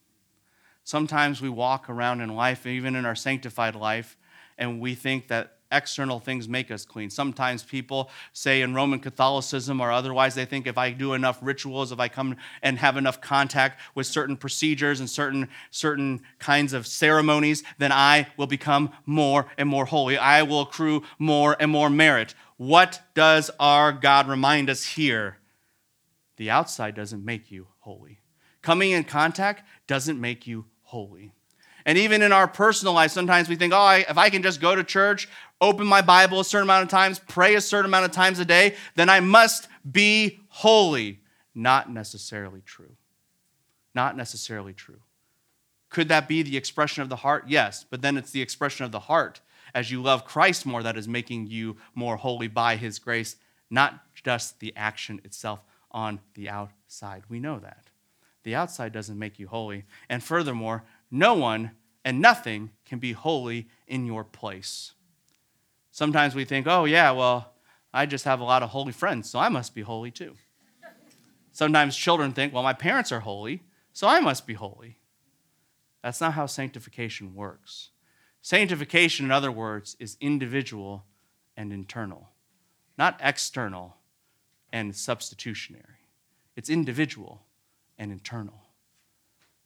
Sometimes 0.83 1.41
we 1.41 1.49
walk 1.49 1.89
around 1.89 2.21
in 2.21 2.35
life, 2.35 2.65
even 2.65 2.95
in 2.95 3.05
our 3.05 3.15
sanctified 3.15 3.75
life, 3.75 4.17
and 4.57 4.79
we 4.79 4.95
think 4.95 5.27
that 5.27 5.57
external 5.71 6.19
things 6.19 6.47
make 6.47 6.71
us 6.71 6.85
clean. 6.85 7.09
Sometimes 7.09 7.63
people 7.63 8.09
say 8.33 8.61
in 8.61 8.73
Roman 8.73 8.99
Catholicism 8.99 9.81
or 9.81 9.91
otherwise, 9.91 10.35
they 10.35 10.45
think 10.45 10.65
if 10.65 10.77
I 10.77 10.91
do 10.91 11.13
enough 11.13 11.39
rituals, 11.41 11.91
if 11.91 11.99
I 11.99 12.07
come 12.07 12.37
and 12.61 12.77
have 12.77 12.97
enough 12.97 13.19
contact 13.21 13.81
with 13.95 14.07
certain 14.07 14.37
procedures 14.37 14.99
and 14.99 15.09
certain, 15.09 15.49
certain 15.71 16.21
kinds 16.39 16.73
of 16.73 16.87
ceremonies, 16.87 17.63
then 17.77 17.91
I 17.91 18.27
will 18.37 18.47
become 18.47 18.91
more 19.05 19.47
and 19.57 19.67
more 19.67 19.85
holy. 19.85 20.17
I 20.17 20.43
will 20.43 20.61
accrue 20.61 21.03
more 21.19 21.55
and 21.59 21.71
more 21.71 21.89
merit. 21.89 22.33
What 22.57 23.01
does 23.13 23.51
our 23.59 23.91
God 23.91 24.27
remind 24.27 24.69
us 24.69 24.83
here? 24.85 25.37
The 26.37 26.49
outside 26.49 26.95
doesn't 26.95 27.25
make 27.25 27.51
you 27.51 27.67
holy. 27.79 28.19
Coming 28.61 28.91
in 28.91 29.03
contact 29.03 29.63
doesn't 29.87 30.19
make 30.19 30.47
you 30.47 30.65
holy. 30.83 31.33
And 31.85 31.97
even 31.97 32.21
in 32.21 32.31
our 32.31 32.47
personal 32.47 32.93
life, 32.93 33.11
sometimes 33.11 33.47
we 33.47 33.55
think, 33.55 33.73
oh, 33.73 33.77
I, 33.77 33.97
if 34.09 34.17
I 34.17 34.29
can 34.29 34.43
just 34.43 34.59
go 34.59 34.75
to 34.75 34.83
church, 34.83 35.29
open 35.61 35.87
my 35.87 36.01
Bible 36.01 36.39
a 36.39 36.45
certain 36.45 36.67
amount 36.67 36.83
of 36.83 36.89
times, 36.89 37.19
pray 37.19 37.55
a 37.55 37.61
certain 37.61 37.89
amount 37.89 38.05
of 38.05 38.11
times 38.11 38.39
a 38.39 38.45
day, 38.45 38.75
then 38.95 39.09
I 39.09 39.19
must 39.19 39.67
be 39.89 40.41
holy. 40.49 41.21
Not 41.55 41.91
necessarily 41.91 42.61
true. 42.61 42.97
Not 43.95 44.17
necessarily 44.17 44.73
true. 44.73 44.99
Could 45.89 46.09
that 46.09 46.27
be 46.27 46.43
the 46.43 46.57
expression 46.57 47.01
of 47.03 47.09
the 47.09 47.15
heart? 47.15 47.45
Yes, 47.47 47.85
but 47.89 48.01
then 48.01 48.17
it's 48.17 48.31
the 48.31 48.41
expression 48.41 48.85
of 48.85 48.91
the 48.91 48.99
heart 48.99 49.39
as 49.73 49.89
you 49.89 50.01
love 50.01 50.25
Christ 50.25 50.65
more 50.65 50.83
that 50.83 50.97
is 50.97 51.07
making 51.07 51.47
you 51.47 51.77
more 51.95 52.17
holy 52.17 52.47
by 52.47 52.75
his 52.75 52.99
grace, 52.99 53.37
not 53.69 54.01
just 54.13 54.59
the 54.59 54.73
action 54.75 55.21
itself 55.23 55.61
on 55.97 56.19
the 56.35 56.47
outside. 56.47 57.23
We 57.27 57.39
know 57.39 57.57
that. 57.57 57.89
The 58.43 58.53
outside 58.53 58.93
doesn't 58.93 59.17
make 59.17 59.39
you 59.39 59.47
holy. 59.47 59.85
And 60.07 60.23
furthermore, 60.23 60.83
no 61.09 61.33
one 61.33 61.71
and 62.05 62.21
nothing 62.21 62.69
can 62.85 62.99
be 62.99 63.13
holy 63.13 63.67
in 63.87 64.05
your 64.05 64.23
place. 64.23 64.93
Sometimes 65.89 66.35
we 66.35 66.45
think, 66.45 66.67
oh, 66.67 66.85
yeah, 66.85 67.09
well, 67.09 67.51
I 67.91 68.05
just 68.05 68.25
have 68.25 68.39
a 68.39 68.43
lot 68.43 68.61
of 68.61 68.69
holy 68.69 68.91
friends, 68.91 69.27
so 69.27 69.39
I 69.39 69.49
must 69.49 69.73
be 69.73 69.81
holy 69.81 70.11
too. 70.11 70.35
Sometimes 71.51 71.97
children 71.97 72.31
think, 72.31 72.53
well, 72.53 72.61
my 72.61 72.73
parents 72.73 73.11
are 73.11 73.21
holy, 73.21 73.63
so 73.91 74.07
I 74.07 74.19
must 74.19 74.45
be 74.45 74.53
holy. 74.53 74.97
That's 76.03 76.21
not 76.21 76.33
how 76.33 76.45
sanctification 76.45 77.33
works. 77.33 77.89
Sanctification, 78.43 79.25
in 79.25 79.31
other 79.31 79.51
words, 79.51 79.97
is 79.99 80.15
individual 80.21 81.05
and 81.57 81.73
internal, 81.73 82.29
not 82.99 83.19
external 83.23 83.95
and 84.71 84.95
substitutionary. 84.95 85.83
It's 86.55 86.69
individual 86.69 87.43
and 87.97 88.11
internal. 88.11 88.61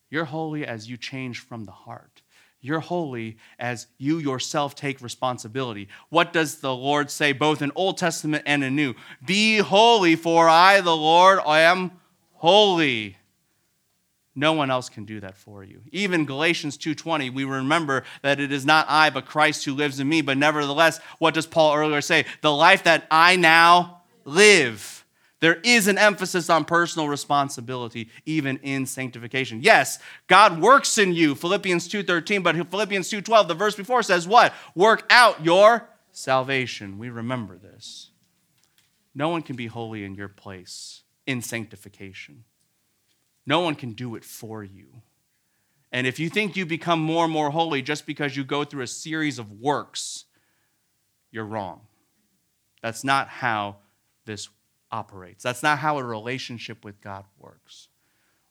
You're 0.10 0.26
holy 0.26 0.66
as 0.66 0.90
you 0.90 0.98
change 0.98 1.40
from 1.40 1.64
the 1.66 1.72
heart. 1.72 2.22
You're 2.60 2.80
holy 2.80 3.38
as 3.58 3.88
you 3.98 4.20
yourself 4.20 4.76
take 4.76 5.02
responsibility. 5.02 5.88
What 6.10 6.32
does 6.32 6.60
the 6.60 6.76
Lord 6.76 7.10
say 7.10 7.32
both 7.32 7.62
in 7.62 7.72
Old 7.74 7.98
Testament 7.98 8.44
and 8.46 8.64
in 8.64 8.76
New? 8.76 8.94
Be 9.26 9.58
holy, 9.58 10.16
for 10.16 10.48
I, 10.48 10.82
the 10.82 10.96
Lord, 10.96 11.40
I 11.46 11.62
am 11.62 11.92
holy. 12.34 13.18
No 14.36 14.54
one 14.54 14.70
else 14.70 14.90
can 14.90 15.06
do 15.06 15.20
that 15.22 15.36
for 15.36 15.64
you. 15.64 15.82
Even 15.92 16.26
Galatians 16.26 16.78
2:20, 16.78 17.30
we 17.32 17.44
remember 17.44 18.04
that 18.22 18.40
it 18.40 18.52
is 18.52 18.66
not 18.66 18.86
I 18.90 19.10
but 19.10 19.26
Christ 19.26 19.66
who 19.66 19.74
lives 19.74 20.00
in 20.00 20.08
me, 20.08 20.22
but 20.22 20.38
nevertheless, 20.38 21.00
what 21.20 21.34
does 21.34 21.48
Paul 21.48 21.76
earlier 21.76 22.02
say? 22.02 22.26
The 22.42 22.52
life 22.52 22.84
that 22.84 23.08
I 23.12 23.36
now 23.36 24.01
live 24.34 25.02
there 25.42 25.60
is 25.64 25.88
an 25.88 25.98
emphasis 25.98 26.50
on 26.50 26.66
personal 26.66 27.08
responsibility 27.08 28.10
even 28.26 28.58
in 28.58 28.86
sanctification. 28.86 29.62
Yes, 29.62 29.98
God 30.28 30.62
works 30.62 31.00
in 31.00 31.14
you, 31.14 31.34
Philippians 31.34 31.88
2:13, 31.88 32.44
but 32.44 32.56
Philippians 32.70 33.10
2:12, 33.10 33.48
the 33.48 33.56
verse 33.56 33.76
before 33.76 34.04
says 34.04 34.28
what? 34.28 34.54
Work 34.76 35.06
out 35.10 35.44
your 35.44 35.90
salvation. 36.12 37.00
We 37.00 37.10
remember 37.10 37.58
this. 37.58 38.12
No 39.16 39.30
one 39.30 39.42
can 39.42 39.56
be 39.56 39.66
holy 39.66 40.04
in 40.04 40.14
your 40.14 40.30
place 40.30 41.02
in 41.26 41.42
sanctification. 41.42 42.46
No 43.46 43.62
one 43.62 43.74
can 43.74 43.94
do 43.94 44.16
it 44.16 44.24
for 44.24 44.64
you. 44.64 45.02
And 45.92 46.06
if 46.06 46.20
you 46.20 46.30
think 46.30 46.56
you 46.56 46.68
become 46.68 47.02
more 47.02 47.26
and 47.26 47.34
more 47.34 47.50
holy 47.50 47.82
just 47.82 48.06
because 48.06 48.38
you 48.38 48.44
go 48.44 48.64
through 48.64 48.84
a 48.84 48.88
series 48.88 49.40
of 49.40 49.52
works, 49.52 50.26
you're 51.32 51.46
wrong. 51.46 51.88
That's 52.82 53.04
not 53.04 53.28
how 53.28 53.81
this 54.26 54.50
operates. 54.92 55.44
That's 55.44 55.64
not 55.64 55.80
how 55.80 55.98
a 55.98 56.04
relationship 56.04 56.84
with 56.84 57.02
God 57.02 57.26
works. 57.40 57.88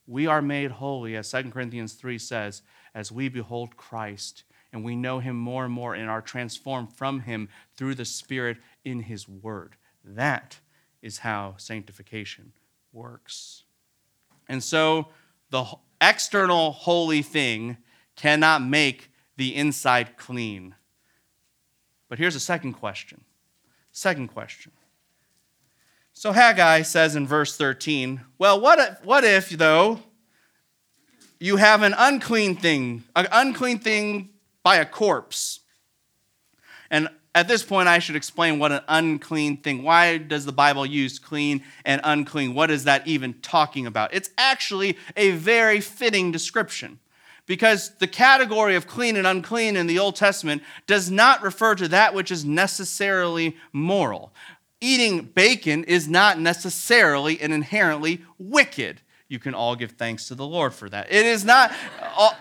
We 0.07 0.27
are 0.27 0.43
made 0.43 0.73
holy, 0.73 1.17
as 1.17 1.31
2 1.31 1.51
Corinthians 1.51 1.93
3 1.95 2.19
says, 2.19 2.63
as 2.95 3.13
we 3.13 3.29
behold 3.29 3.77
Christ 3.77 4.45
and 4.73 4.85
we 4.85 4.97
know 4.97 5.19
him 5.19 5.37
more 5.37 5.65
and 5.65 5.73
more 5.73 5.95
and 5.95 6.09
are 6.09 6.23
transformed 6.23 6.93
from 6.93 7.21
him 7.21 7.49
through 7.77 7.95
the 7.95 8.05
Spirit 8.05 8.59
in 8.85 9.01
his 9.01 9.29
word. 9.29 9.77
That 10.05 10.59
is 11.03 11.19
how 11.19 11.55
sanctification 11.57 12.53
works. 12.93 13.65
And 14.49 14.63
so 14.63 15.09
the 15.51 15.65
external 16.01 16.73
holy 16.73 17.23
thing 17.23 17.77
cannot 18.17 18.63
make 18.63 19.11
the 19.37 19.55
inside 19.55 20.17
clean. 20.17 20.75
But 22.09 22.19
here's 22.19 22.37
a 22.37 22.41
second 22.41 22.75
question. 22.75 23.25
Second 23.93 24.29
question 24.29 24.73
so 26.21 26.33
Haggai 26.33 26.83
says 26.83 27.17
in 27.17 27.27
verse 27.27 27.57
13, 27.57 28.21
well, 28.37 28.61
what 28.61 28.79
if, 28.79 29.03
what 29.07 29.25
if 29.25 29.49
though, 29.49 30.01
you 31.39 31.57
have 31.57 31.81
an 31.81 31.95
unclean 31.97 32.57
thing, 32.57 33.05
an 33.17 33.27
unclean 33.33 33.79
thing 33.79 34.29
by 34.63 34.77
a 34.77 34.85
corpse? 34.85 35.61
And 36.91 37.09
at 37.35 37.49
this 37.49 37.63
point, 37.63 37.89
I 37.89 38.01
should 38.01 38.17
explain 38.17 38.59
what 38.59 38.71
an 38.71 38.83
unclean 38.87 39.63
thing. 39.63 39.83
Why 39.83 40.19
does 40.19 40.45
the 40.45 40.53
Bible 40.53 40.85
use 40.85 41.19
clean 41.19 41.63
and 41.87 42.03
unclean? 42.05 42.53
What 42.53 42.71
is 42.71 42.85
that 42.85 43.07
even 43.07 43.33
talking 43.41 43.87
about? 43.87 44.13
It's 44.13 44.29
actually 44.37 44.99
a 45.17 45.31
very 45.31 45.81
fitting 45.81 46.33
description 46.33 46.99
because 47.47 47.97
the 47.97 48.07
category 48.07 48.77
of 48.77 48.87
clean 48.87 49.17
and 49.17 49.27
unclean 49.27 49.75
in 49.75 49.87
the 49.87 49.99
Old 49.99 50.17
Testament 50.17 50.63
does 50.87 51.11
not 51.11 51.43
refer 51.43 51.75
to 51.77 51.89
that 51.89 52.13
which 52.13 52.31
is 52.31 52.45
necessarily 52.45 53.57
moral 53.73 54.35
eating 54.81 55.23
bacon 55.23 55.85
is 55.85 56.09
not 56.09 56.39
necessarily 56.41 57.41
and 57.41 57.53
inherently 57.53 58.25
wicked. 58.39 59.01
You 59.29 59.39
can 59.39 59.55
all 59.55 59.77
give 59.77 59.93
thanks 59.93 60.29
to 60.29 60.35
the 60.35 60.47
Lord 60.47 60.75
for 60.75 60.89
that. 60.89 61.13
It 61.13 61.27
is 61.27 61.45
not. 61.45 61.73
All, 62.17 62.35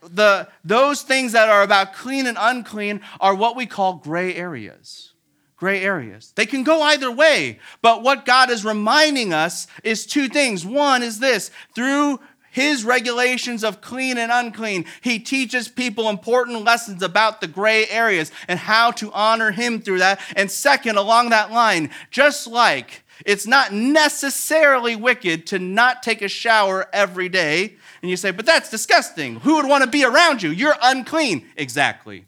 the, 0.00 0.48
those 0.64 1.02
things 1.02 1.32
that 1.32 1.48
are 1.48 1.62
about 1.62 1.94
clean 1.94 2.26
and 2.26 2.36
unclean 2.40 3.00
are 3.20 3.34
what 3.34 3.56
we 3.56 3.66
call 3.66 3.94
gray 3.94 4.34
areas. 4.34 5.12
Gray 5.56 5.82
areas. 5.82 6.32
They 6.34 6.46
can 6.46 6.62
go 6.62 6.82
either 6.82 7.10
way, 7.10 7.60
but 7.80 8.02
what 8.02 8.26
God 8.26 8.50
is 8.50 8.64
reminding 8.64 9.32
us 9.32 9.66
is 9.82 10.04
two 10.04 10.28
things. 10.28 10.66
One 10.66 11.02
is 11.02 11.20
this 11.20 11.50
through 11.74 12.20
his 12.54 12.84
regulations 12.84 13.64
of 13.64 13.80
clean 13.80 14.16
and 14.16 14.30
unclean. 14.30 14.84
He 15.00 15.18
teaches 15.18 15.66
people 15.66 16.08
important 16.08 16.62
lessons 16.62 17.02
about 17.02 17.40
the 17.40 17.48
gray 17.48 17.88
areas 17.88 18.30
and 18.46 18.60
how 18.60 18.92
to 18.92 19.10
honor 19.12 19.50
him 19.50 19.80
through 19.80 19.98
that. 19.98 20.20
And 20.36 20.48
second, 20.48 20.96
along 20.96 21.30
that 21.30 21.50
line, 21.50 21.90
just 22.12 22.46
like 22.46 23.02
it's 23.26 23.44
not 23.44 23.72
necessarily 23.72 24.94
wicked 24.94 25.48
to 25.48 25.58
not 25.58 26.04
take 26.04 26.22
a 26.22 26.28
shower 26.28 26.86
every 26.92 27.28
day. 27.28 27.74
And 28.02 28.08
you 28.08 28.16
say, 28.16 28.30
but 28.30 28.46
that's 28.46 28.70
disgusting. 28.70 29.40
Who 29.40 29.56
would 29.56 29.66
want 29.66 29.82
to 29.82 29.90
be 29.90 30.04
around 30.04 30.40
you? 30.40 30.50
You're 30.50 30.76
unclean. 30.80 31.46
Exactly. 31.56 32.24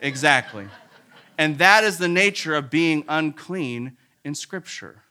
Exactly. 0.00 0.68
And 1.36 1.58
that 1.58 1.84
is 1.84 1.98
the 1.98 2.08
nature 2.08 2.54
of 2.54 2.70
being 2.70 3.04
unclean 3.08 3.98
in 4.24 4.34
Scripture. 4.34 5.03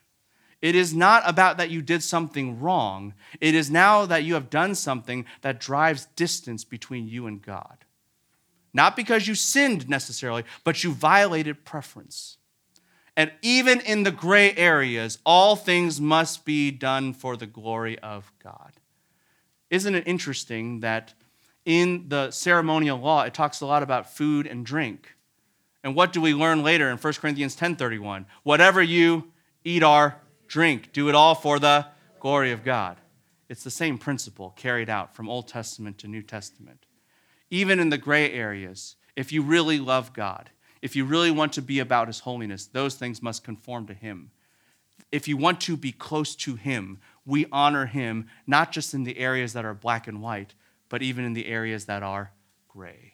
It 0.63 0.75
is 0.75 0.93
not 0.93 1.23
about 1.25 1.57
that 1.57 1.71
you 1.71 1.81
did 1.81 2.01
something 2.01 2.61
wrong. 2.61 3.15
It 3.41 3.53
is 3.53 3.69
now 3.69 4.05
that 4.05 4.23
you 4.23 4.35
have 4.35 4.49
done 4.49 4.75
something 4.75 5.25
that 5.41 5.59
drives 5.59 6.05
distance 6.15 6.63
between 6.63 7.05
you 7.05 7.27
and 7.27 7.41
God. 7.41 7.83
Not 8.73 8.95
because 8.95 9.27
you 9.27 9.35
sinned 9.35 9.89
necessarily, 9.89 10.45
but 10.63 10.81
you 10.81 10.93
violated 10.93 11.65
preference. 11.65 12.37
And 13.17 13.33
even 13.41 13.81
in 13.81 14.03
the 14.03 14.11
gray 14.11 14.55
areas, 14.55 15.19
all 15.25 15.57
things 15.57 15.99
must 15.99 16.45
be 16.45 16.71
done 16.71 17.13
for 17.13 17.35
the 17.35 17.45
glory 17.45 17.99
of 17.99 18.31
God. 18.41 18.71
Isn't 19.69 19.95
it 19.95 20.07
interesting 20.07 20.79
that 20.79 21.13
in 21.65 22.07
the 22.07 22.31
ceremonial 22.31 22.99
law 22.99 23.23
it 23.23 23.33
talks 23.33 23.59
a 23.59 23.65
lot 23.65 23.83
about 23.83 24.15
food 24.15 24.47
and 24.47 24.65
drink? 24.65 25.17
And 25.83 25.93
what 25.93 26.13
do 26.13 26.21
we 26.21 26.33
learn 26.33 26.63
later 26.63 26.89
in 26.89 26.97
1 26.97 27.19
Corinthians 27.19 27.53
10:31? 27.53 28.25
Whatever 28.43 28.81
you 28.81 29.33
eat 29.65 29.83
are 29.83 30.21
drink, 30.47 30.93
do 30.93 31.09
it 31.09 31.15
all 31.15 31.35
for 31.35 31.59
the 31.59 31.87
glory 32.19 32.51
of 32.51 32.63
God. 32.63 32.97
It's 33.49 33.63
the 33.63 33.71
same 33.71 33.97
principle 33.97 34.51
carried 34.55 34.89
out 34.89 35.15
from 35.15 35.29
Old 35.29 35.47
Testament 35.47 35.97
to 35.99 36.07
New 36.07 36.23
Testament. 36.23 36.85
Even 37.49 37.79
in 37.79 37.89
the 37.89 37.97
gray 37.97 38.31
areas, 38.31 38.95
if 39.15 39.31
you 39.31 39.41
really 39.41 39.79
love 39.79 40.13
God, 40.13 40.49
if 40.81 40.95
you 40.95 41.05
really 41.05 41.31
want 41.31 41.53
to 41.53 41.61
be 41.61 41.79
about 41.79 42.07
His 42.07 42.21
holiness, 42.21 42.65
those 42.65 42.95
things 42.95 43.21
must 43.21 43.43
conform 43.43 43.85
to 43.87 43.93
Him. 43.93 44.31
If 45.11 45.27
you 45.27 45.37
want 45.37 45.61
to 45.61 45.77
be 45.77 45.91
close 45.91 46.35
to 46.37 46.55
Him, 46.55 46.99
we 47.25 47.45
honor 47.51 47.85
Him 47.85 48.27
not 48.47 48.71
just 48.71 48.93
in 48.93 49.03
the 49.03 49.17
areas 49.19 49.53
that 49.53 49.65
are 49.65 49.73
black 49.73 50.07
and 50.07 50.21
white, 50.21 50.55
but 50.89 51.01
even 51.01 51.23
in 51.25 51.33
the 51.33 51.47
areas 51.47 51.85
that 51.85 52.03
are 52.03 52.31
gray. 52.67 53.13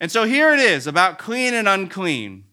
And 0.00 0.10
so 0.10 0.24
here 0.24 0.52
it 0.52 0.60
is 0.60 0.86
about 0.86 1.18
clean 1.18 1.54
and 1.54 1.68
unclean. 1.68 2.44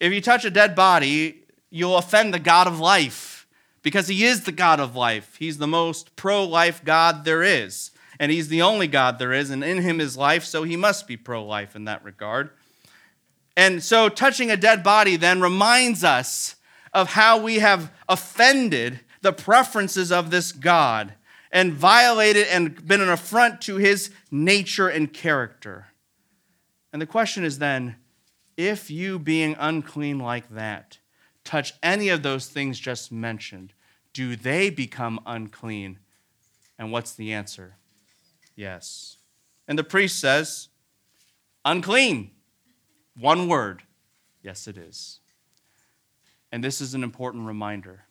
If 0.00 0.12
you 0.12 0.20
touch 0.20 0.44
a 0.44 0.50
dead 0.50 0.74
body, 0.74 1.41
you'll 1.72 1.96
offend 1.96 2.32
the 2.32 2.38
God 2.38 2.66
of 2.66 2.78
life 2.78 3.46
because 3.82 4.06
he 4.06 4.24
is 4.24 4.44
the 4.44 4.52
God 4.52 4.78
of 4.78 4.94
life. 4.94 5.36
He's 5.38 5.58
the 5.58 5.66
most 5.66 6.14
pro 6.14 6.44
life 6.44 6.84
God 6.84 7.24
there 7.24 7.42
is. 7.42 7.90
And 8.20 8.30
he's 8.30 8.48
the 8.48 8.62
only 8.62 8.86
God 8.86 9.18
there 9.18 9.32
is, 9.32 9.50
and 9.50 9.64
in 9.64 9.82
him 9.82 10.00
is 10.00 10.16
life, 10.16 10.44
so 10.44 10.62
he 10.62 10.76
must 10.76 11.08
be 11.08 11.16
pro 11.16 11.44
life 11.44 11.74
in 11.74 11.86
that 11.86 12.04
regard. 12.04 12.50
And 13.56 13.82
so, 13.82 14.08
touching 14.08 14.50
a 14.50 14.56
dead 14.56 14.84
body 14.84 15.16
then 15.16 15.40
reminds 15.40 16.04
us 16.04 16.54
of 16.92 17.08
how 17.08 17.40
we 17.40 17.58
have 17.58 17.90
offended 18.08 19.00
the 19.22 19.32
preferences 19.32 20.12
of 20.12 20.30
this 20.30 20.52
God 20.52 21.14
and 21.50 21.72
violated 21.72 22.46
and 22.48 22.86
been 22.86 23.00
an 23.00 23.08
affront 23.08 23.60
to 23.62 23.76
his 23.76 24.10
nature 24.30 24.88
and 24.88 25.12
character. 25.12 25.88
And 26.92 27.02
the 27.02 27.06
question 27.06 27.44
is 27.44 27.58
then 27.58 27.96
if 28.56 28.90
you, 28.90 29.18
being 29.18 29.56
unclean 29.58 30.18
like 30.18 30.48
that, 30.50 30.98
touch 31.44 31.74
any 31.82 32.08
of 32.08 32.22
those 32.22 32.48
things 32.48 32.78
just 32.78 33.10
mentioned, 33.12 33.72
do 34.12 34.36
they 34.36 34.70
become 34.70 35.20
unclean? 35.26 35.98
And 36.78 36.92
what's 36.92 37.12
the 37.12 37.32
answer? 37.32 37.76
Yes. 38.56 39.16
And 39.66 39.78
the 39.78 39.84
priest 39.84 40.18
says, 40.18 40.68
unclean. 41.64 42.30
One 43.18 43.48
word. 43.48 43.82
Yes, 44.42 44.66
it 44.66 44.76
is. 44.76 45.20
And 46.50 46.62
this 46.62 46.80
is 46.80 46.94
an 46.94 47.02
important 47.02 47.46
reminder. 47.46 48.04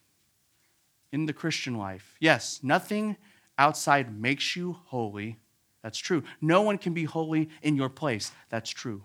In 1.12 1.26
the 1.26 1.34
Christian 1.34 1.78
life, 1.78 2.16
yes, 2.20 2.62
nothing 2.64 3.18
outside 3.58 4.18
makes 4.18 4.56
you 4.56 4.78
holy. 4.86 5.38
That's 5.84 5.98
true. 5.98 6.24
No 6.40 6.62
one 6.62 6.78
can 6.78 6.94
be 6.94 7.04
holy 7.04 7.50
in 7.62 7.76
your 7.76 7.90
place. 7.90 8.32
That's 8.50 8.70
true. 8.70 9.04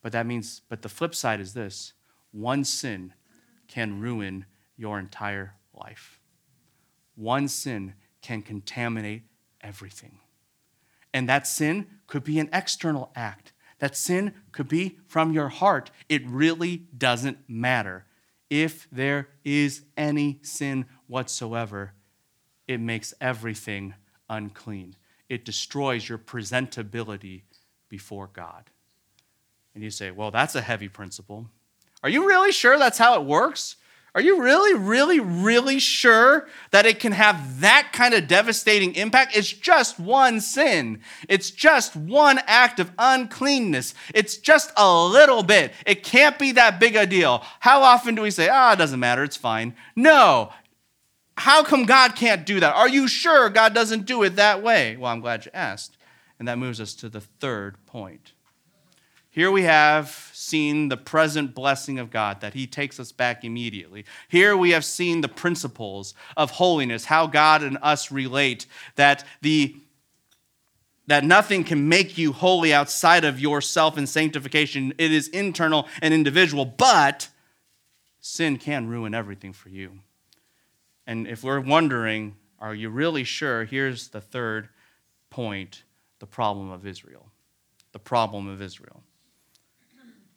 But 0.00 0.12
that 0.12 0.26
means, 0.26 0.62
but 0.68 0.82
the 0.82 0.88
flip 0.88 1.14
side 1.14 1.40
is 1.40 1.54
this 1.54 1.92
one 2.32 2.64
sin 2.64 3.12
can 3.68 4.00
ruin 4.00 4.46
your 4.76 4.98
entire 4.98 5.54
life. 5.74 6.20
One 7.14 7.48
sin 7.48 7.94
can 8.22 8.42
contaminate 8.42 9.22
everything. 9.60 10.18
And 11.12 11.28
that 11.28 11.46
sin 11.46 11.86
could 12.06 12.24
be 12.24 12.38
an 12.38 12.48
external 12.52 13.10
act. 13.14 13.52
That 13.78 13.96
sin 13.96 14.34
could 14.52 14.68
be 14.68 14.98
from 15.06 15.32
your 15.32 15.48
heart. 15.48 15.90
It 16.08 16.26
really 16.26 16.84
doesn't 16.96 17.38
matter. 17.48 18.06
If 18.48 18.88
there 18.90 19.28
is 19.44 19.82
any 19.96 20.40
sin 20.42 20.86
whatsoever, 21.06 21.94
it 22.68 22.80
makes 22.80 23.14
everything 23.20 23.94
unclean. 24.28 24.96
It 25.28 25.44
destroys 25.44 26.08
your 26.08 26.18
presentability 26.18 27.42
before 27.88 28.28
God. 28.32 28.70
And 29.74 29.84
you 29.84 29.90
say, 29.90 30.10
well, 30.10 30.30
that's 30.30 30.54
a 30.54 30.60
heavy 30.60 30.88
principle. 30.88 31.48
Are 32.02 32.08
you 32.08 32.26
really 32.26 32.52
sure 32.52 32.78
that's 32.78 32.98
how 32.98 33.20
it 33.20 33.26
works? 33.26 33.76
Are 34.12 34.20
you 34.20 34.42
really, 34.42 34.74
really, 34.74 35.20
really 35.20 35.78
sure 35.78 36.48
that 36.72 36.84
it 36.84 36.98
can 36.98 37.12
have 37.12 37.60
that 37.60 37.90
kind 37.92 38.12
of 38.12 38.26
devastating 38.26 38.96
impact? 38.96 39.36
It's 39.36 39.52
just 39.52 40.00
one 40.00 40.40
sin. 40.40 41.00
It's 41.28 41.50
just 41.50 41.94
one 41.94 42.40
act 42.46 42.80
of 42.80 42.90
uncleanness. 42.98 43.94
It's 44.12 44.36
just 44.36 44.72
a 44.76 45.04
little 45.04 45.44
bit. 45.44 45.72
It 45.86 46.02
can't 46.02 46.38
be 46.40 46.52
that 46.52 46.80
big 46.80 46.96
a 46.96 47.06
deal. 47.06 47.44
How 47.60 47.82
often 47.82 48.16
do 48.16 48.22
we 48.22 48.32
say, 48.32 48.48
ah, 48.50 48.70
oh, 48.70 48.72
it 48.72 48.76
doesn't 48.76 48.98
matter, 48.98 49.22
it's 49.22 49.36
fine? 49.36 49.76
No. 49.94 50.52
How 51.36 51.62
come 51.62 51.84
God 51.84 52.16
can't 52.16 52.44
do 52.44 52.58
that? 52.58 52.74
Are 52.74 52.88
you 52.88 53.06
sure 53.06 53.48
God 53.48 53.74
doesn't 53.74 54.06
do 54.06 54.24
it 54.24 54.36
that 54.36 54.60
way? 54.60 54.96
Well, 54.96 55.12
I'm 55.12 55.20
glad 55.20 55.44
you 55.44 55.52
asked. 55.54 55.96
And 56.40 56.48
that 56.48 56.58
moves 56.58 56.80
us 56.80 56.94
to 56.94 57.08
the 57.08 57.20
third 57.20 57.76
point. 57.86 58.32
Here 59.30 59.52
we 59.52 59.62
have 59.62 60.29
seen 60.50 60.88
the 60.88 60.96
present 60.96 61.54
blessing 61.54 61.98
of 61.98 62.10
God, 62.10 62.40
that 62.40 62.54
He 62.54 62.66
takes 62.66 63.00
us 63.00 63.12
back 63.12 63.44
immediately. 63.44 64.04
Here 64.28 64.56
we 64.56 64.70
have 64.70 64.84
seen 64.84 65.20
the 65.20 65.28
principles 65.28 66.14
of 66.36 66.50
holiness, 66.50 67.06
how 67.06 67.26
God 67.26 67.62
and 67.62 67.78
us 67.80 68.10
relate, 68.10 68.66
that 68.96 69.24
the 69.40 69.76
that 71.06 71.24
nothing 71.24 71.64
can 71.64 71.88
make 71.88 72.16
you 72.16 72.32
holy 72.32 72.72
outside 72.72 73.24
of 73.24 73.40
yourself 73.40 73.96
and 73.96 74.08
sanctification. 74.08 74.94
It 74.96 75.10
is 75.10 75.26
internal 75.26 75.88
and 76.00 76.14
individual, 76.14 76.64
but 76.64 77.28
sin 78.20 78.58
can 78.58 78.86
ruin 78.86 79.12
everything 79.12 79.52
for 79.52 79.70
you. 79.70 79.98
And 81.08 81.26
if 81.26 81.42
we're 81.42 81.58
wondering, 81.58 82.36
are 82.60 82.76
you 82.76 82.90
really 82.90 83.24
sure? 83.24 83.64
Here's 83.64 84.08
the 84.08 84.20
third 84.20 84.68
point 85.30 85.82
the 86.20 86.26
problem 86.26 86.70
of 86.70 86.86
Israel. 86.86 87.26
The 87.90 87.98
problem 87.98 88.46
of 88.46 88.62
Israel. 88.62 89.02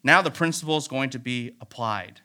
Now 0.04 0.22
the 0.22 0.32
principle 0.32 0.78
is 0.78 0.88
going 0.88 1.10
to 1.12 1.20
be 1.20 1.56
applied. 1.62 2.22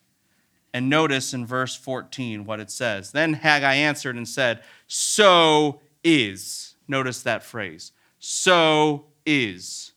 And 0.75 0.91
notice 0.91 1.33
in 1.33 1.47
verse 1.47 1.75
14 1.75 2.45
what 2.45 2.61
it 2.61 2.71
says. 2.71 3.13
Then 3.13 3.35
Haggai 3.35 3.75
answered 3.75 4.17
and 4.17 4.29
said, 4.29 4.63
So 4.87 5.81
is. 6.05 6.75
Notice 6.87 7.23
that 7.23 7.43
phrase. 7.43 7.93
So 8.19 9.07
is. 9.25 9.93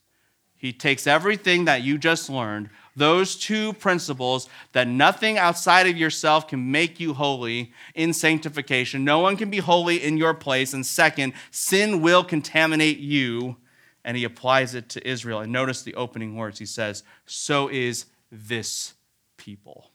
He 0.56 0.72
takes 0.72 1.08
everything 1.08 1.66
that 1.66 1.82
you 1.82 1.98
just 1.98 2.30
learned, 2.30 2.70
those 2.96 3.36
two 3.36 3.74
principles 3.74 4.48
that 4.74 4.88
nothing 4.88 5.38
outside 5.38 5.88
of 5.88 5.98
yourself 5.98 6.48
can 6.48 6.72
make 6.72 7.00
you 7.00 7.14
holy 7.14 7.72
in 7.96 8.14
sanctification. 8.14 9.04
No 9.04 9.20
one 9.20 9.38
can 9.38 9.50
be 9.50 9.58
holy 9.58 10.04
in 10.04 10.18
your 10.18 10.34
place. 10.34 10.74
And 10.74 10.86
second, 10.86 11.34
sin 11.50 12.02
will 12.02 12.24
contaminate 12.24 13.00
you 13.00 13.56
and 14.04 14.18
he 14.18 14.24
applies 14.24 14.76
it 14.76 14.90
to 14.90 15.08
Israel. 15.08 15.40
And 15.40 15.52
notice 15.52 15.82
the 15.82 15.96
opening 15.96 16.36
words. 16.36 16.60
He 16.60 16.66
says, 16.66 17.04
So 17.26 17.68
is 17.68 18.06
this 18.32 18.94
people. 19.38 19.92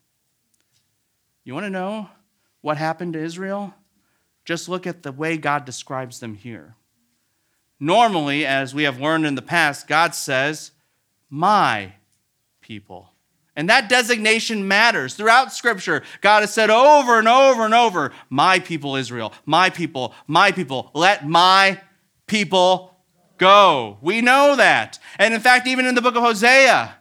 You 1.45 1.55
want 1.55 1.67
to 1.67 1.71
know 1.71 2.11
what 2.61 2.77
happened 2.77 3.13
to 3.15 3.23
Israel? 3.23 3.75
Just 4.45 4.69
look 4.69 4.87
at 4.87 5.03
the 5.03 5.13
way 5.13 5.37
God 5.37 5.65
describes 5.65 6.21
them 6.21 6.35
here. 6.35 6.75
Normally, 7.79 8.47
as 8.47 8.75
we 8.75 8.85
have 8.85 9.01
learned 9.01 9.27
in 9.27 9.35
the 9.35 9.43
past, 9.43 9.87
God 9.87 10.15
says, 10.15 10.71
My 11.29 11.95
people. 12.61 13.13
And 13.55 13.71
that 13.71 13.89
designation 13.89 14.69
matters. 14.69 15.15
Throughout 15.15 15.53
Scripture, 15.53 16.03
God 16.21 16.41
has 16.43 16.53
said 16.53 16.69
over 16.69 17.19
and 17.19 17.29
over 17.29 17.65
and 17.65 17.75
over, 17.75 18.13
My 18.29 18.59
people, 18.59 18.97
Israel, 18.97 19.33
my 19.45 19.71
people, 19.71 20.15
my 20.27 20.53
people, 20.53 20.91
let 20.95 21.27
my 21.27 21.81
people 22.27 22.96
go. 23.39 23.99
We 24.01 24.21
know 24.21 24.57
that. 24.57 24.99
And 25.19 25.35
in 25.35 25.41
fact, 25.41 25.67
even 25.67 25.87
in 25.87 25.95
the 25.95 26.03
book 26.03 26.17
of 26.17 26.23
Hosea, 26.23 26.97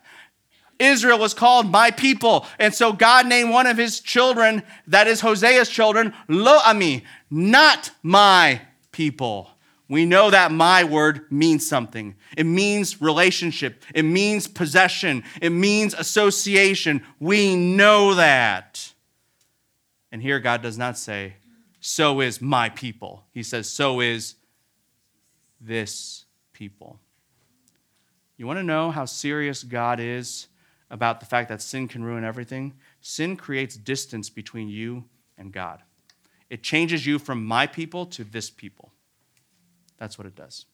Israel 0.78 1.20
was 1.20 1.34
called 1.34 1.72
my 1.72 1.92
people. 1.92 2.46
And 2.60 2.74
so 2.74 2.92
God 2.92 3.28
named 3.28 3.52
one 3.52 3.68
of 3.68 3.78
his 3.78 4.00
children, 4.00 4.64
that 4.88 5.08
is 5.08 5.22
Hosea's 5.22 5.70
children, 5.70 6.14
Lo 6.28 6.60
Ami, 6.66 7.06
not 7.30 7.92
my 8.04 8.62
people. 8.92 9.52
We 9.88 10.06
know 10.06 10.32
that 10.32 10.52
my 10.52 10.84
word 10.84 11.32
means 11.32 11.68
something. 11.68 12.16
It 12.36 12.46
means 12.46 13.02
relationship. 13.02 13.84
It 13.94 14.04
means 14.04 14.48
possession. 14.48 15.24
It 15.42 15.52
means 15.52 15.94
association. 15.94 17.04
We 17.20 17.56
know 17.56 18.16
that. 18.16 18.94
And 20.12 20.22
here 20.22 20.40
God 20.40 20.62
does 20.62 20.78
not 20.78 20.98
say, 20.98 21.36
so 21.80 22.20
is 22.20 22.42
my 22.42 22.70
people. 22.70 23.26
He 23.32 23.44
says, 23.44 23.70
so 23.70 24.00
is 24.00 24.36
this 25.62 26.25
people. 26.56 27.00
You 28.38 28.48
want 28.48 28.58
to 28.58 28.64
know 28.64 28.90
how 28.90 29.06
serious 29.06 29.64
God 29.64 30.00
is 30.00 30.48
about 30.90 31.20
the 31.20 31.26
fact 31.26 31.50
that 31.50 31.62
sin 31.62 31.88
can 31.88 32.04
ruin 32.04 32.24
everything? 32.24 32.74
Sin 33.02 33.36
creates 33.36 33.76
distance 33.76 34.30
between 34.30 34.70
you 34.70 35.04
and 35.38 35.52
God. 35.52 35.82
It 36.50 36.64
changes 36.64 37.06
you 37.06 37.20
from 37.20 37.46
my 37.46 37.68
people 37.68 38.06
to 38.08 38.24
this 38.24 38.50
people. 38.50 38.92
That's 39.98 40.18
what 40.18 40.28
it 40.28 40.36
does. 40.36 40.66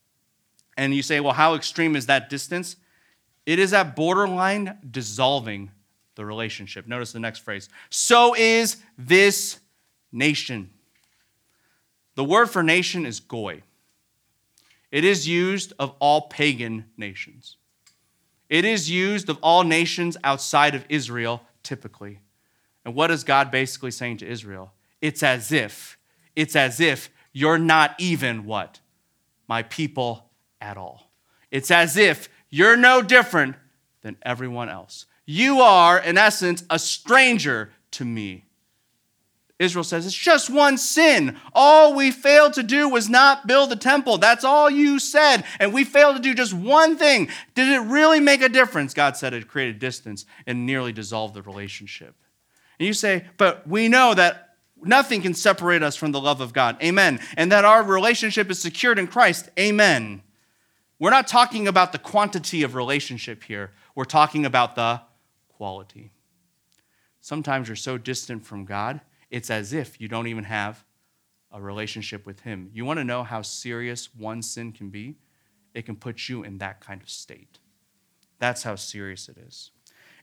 And 0.78 0.94
you 0.94 1.02
say, 1.02 1.20
well, 1.20 1.34
how 1.34 1.56
extreme 1.56 1.96
is 1.96 2.06
that 2.06 2.30
distance? 2.30 2.76
It 3.46 3.60
is 3.60 3.74
at 3.74 3.96
borderline 3.96 4.78
dissolving 4.90 5.72
the 6.16 6.26
relationship. 6.26 6.88
Notice 6.88 7.12
the 7.12 7.20
next 7.20 7.40
phrase. 7.40 7.70
So 7.90 8.36
is 8.36 8.78
this 8.98 9.60
nation. 10.12 10.70
The 12.16 12.24
word 12.24 12.48
for 12.48 12.62
nation 12.62 13.06
is 13.06 13.20
goy. 13.20 13.64
It 14.92 15.04
is 15.06 15.28
used 15.28 15.74
of 15.80 15.96
all 16.00 16.22
pagan 16.22 16.86
nations. 16.98 17.58
It 18.50 18.66
is 18.66 18.90
used 18.90 19.30
of 19.30 19.40
all 19.42 19.64
nations 19.64 20.18
outside 20.24 20.76
of 20.76 20.86
Israel, 20.90 21.42
typically. 21.64 22.20
And 22.84 22.94
what 22.94 23.12
is 23.12 23.24
God 23.24 23.50
basically 23.52 23.92
saying 23.92 24.18
to 24.18 24.28
Israel? 24.28 24.74
It's 25.02 25.24
as 25.24 25.52
if, 25.52 25.98
it's 26.36 26.56
as 26.56 26.80
if 26.80 27.10
you're 27.32 27.58
not 27.58 27.96
even 27.98 28.46
what? 28.46 28.82
My 29.48 29.64
people 29.64 30.30
at 30.60 30.78
all. 30.78 31.12
It's 31.50 31.72
as 31.72 31.96
if 31.96 32.30
you're 32.50 32.78
no 32.78 33.02
different 33.02 33.56
than 34.02 34.18
everyone 34.24 34.70
else. 34.70 35.06
You 35.26 35.62
are, 35.62 35.98
in 35.98 36.18
essence, 36.18 36.64
a 36.70 36.78
stranger 36.78 37.72
to 37.92 38.06
me. 38.06 38.46
Israel 39.62 39.84
says, 39.84 40.08
It's 40.08 40.16
just 40.16 40.50
one 40.50 40.76
sin. 40.76 41.38
All 41.54 41.94
we 41.94 42.10
failed 42.10 42.54
to 42.54 42.64
do 42.64 42.90
was 42.90 43.10
not 43.10 43.46
build 43.46 43.70
the 43.70 43.76
temple. 43.76 44.18
That's 44.18 44.44
all 44.44 44.72
you 44.72 44.98
said. 44.98 45.44
And 45.60 45.72
we 45.72 45.84
failed 45.84 46.16
to 46.16 46.22
do 46.22 46.34
just 46.34 46.52
one 46.52 46.98
thing. 46.98 47.30
Did 47.54 47.68
it 47.68 47.88
really 47.88 48.20
make 48.20 48.42
a 48.42 48.50
difference? 48.50 48.96
God 48.96 49.16
said 49.16 49.34
it 49.36 49.48
created 49.48 49.78
distance 49.78 50.26
and 50.48 50.66
nearly 50.66 50.92
dissolved 50.92 51.36
the 51.36 51.44
relationship. 51.44 52.16
And 52.80 52.88
you 52.88 52.94
say, 52.94 53.26
But 53.38 53.68
we 53.68 53.88
know 53.88 54.16
that 54.16 54.56
nothing 54.82 55.22
can 55.22 55.36
separate 55.36 55.84
us 55.84 55.96
from 55.96 56.12
the 56.12 56.20
love 56.20 56.42
of 56.42 56.54
God. 56.54 56.82
Amen. 56.82 57.20
And 57.38 57.52
that 57.52 57.64
our 57.64 57.84
relationship 57.84 58.50
is 58.50 58.60
secured 58.60 58.98
in 58.98 59.06
Christ. 59.06 59.50
Amen. 59.60 60.24
We're 60.98 61.12
not 61.12 61.28
talking 61.28 61.68
about 61.68 61.92
the 61.92 62.00
quantity 62.00 62.64
of 62.64 62.74
relationship 62.74 63.44
here, 63.44 63.74
we're 63.94 64.06
talking 64.06 64.44
about 64.44 64.76
the 64.76 65.02
quality. 65.50 66.12
Sometimes 67.20 67.68
you're 67.68 67.76
so 67.76 68.00
distant 68.00 68.44
from 68.44 68.66
God 68.66 69.02
it's 69.32 69.50
as 69.50 69.74
if 69.74 70.00
you 70.00 70.08
don't 70.08 70.28
even 70.28 70.44
have 70.44 70.84
a 71.52 71.62
relationship 71.62 72.26
with 72.26 72.42
Him. 72.42 72.70
You 72.74 72.86
want 72.86 73.00
to 73.00 73.04
know 73.04 73.24
how 73.24 73.42
serious 73.42 74.14
one 74.14 74.42
sin 74.42 74.72
can 74.72 74.90
be? 74.90 75.16
It 75.74 75.86
can 75.86 75.96
put 75.96 76.30
you 76.30 76.44
in 76.44 76.60
that 76.60 76.82
kind 76.82 77.02
of 77.02 77.10
state. 77.10 77.60
That's 78.40 78.64
how 78.64 78.76
serious 78.76 79.30
it 79.30 79.38
is. 79.38 79.72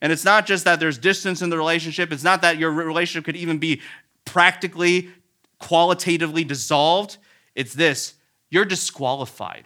And 0.01 0.13
it's 0.13 0.25
not 0.25 0.47
just 0.47 0.65
that 0.65 0.79
there's 0.79 0.99
distance 0.99 1.43
in 1.43 1.51
the 1.51 1.57
relationship, 1.57 2.13
it's 2.13 2.23
not 2.23 2.43
that 2.43 2.59
your 2.59 2.71
relationship 2.71 3.25
could 3.25 3.37
even 3.37 3.59
be 3.59 3.81
practically, 4.25 5.11
qualitatively 5.59 6.45
dissolved. 6.45 7.17
It's 7.55 7.75
this 7.75 8.15
you're 8.51 8.65
disqualified. 8.65 9.65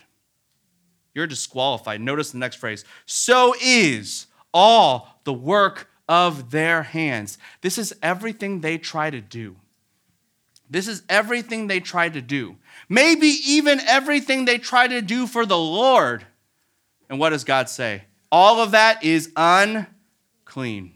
You're 1.14 1.26
disqualified. 1.26 2.01
Notice 2.01 2.30
the 2.30 2.38
next 2.38 2.57
phrase 2.57 2.84
so 3.05 3.55
is 3.62 4.26
all 4.55 5.20
the 5.24 5.32
work 5.32 5.88
of 6.12 6.50
their 6.50 6.82
hands. 6.82 7.38
This 7.62 7.78
is 7.78 7.94
everything 8.02 8.60
they 8.60 8.76
try 8.76 9.08
to 9.08 9.22
do. 9.22 9.56
This 10.68 10.86
is 10.86 11.02
everything 11.08 11.68
they 11.68 11.80
try 11.80 12.10
to 12.10 12.20
do. 12.20 12.56
Maybe 12.86 13.28
even 13.28 13.80
everything 13.80 14.44
they 14.44 14.58
try 14.58 14.88
to 14.88 15.00
do 15.00 15.26
for 15.26 15.46
the 15.46 15.56
Lord. 15.56 16.26
And 17.08 17.18
what 17.18 17.30
does 17.30 17.44
God 17.44 17.70
say? 17.70 18.02
All 18.30 18.60
of 18.60 18.72
that 18.72 19.02
is 19.02 19.32
unclean. 19.36 20.92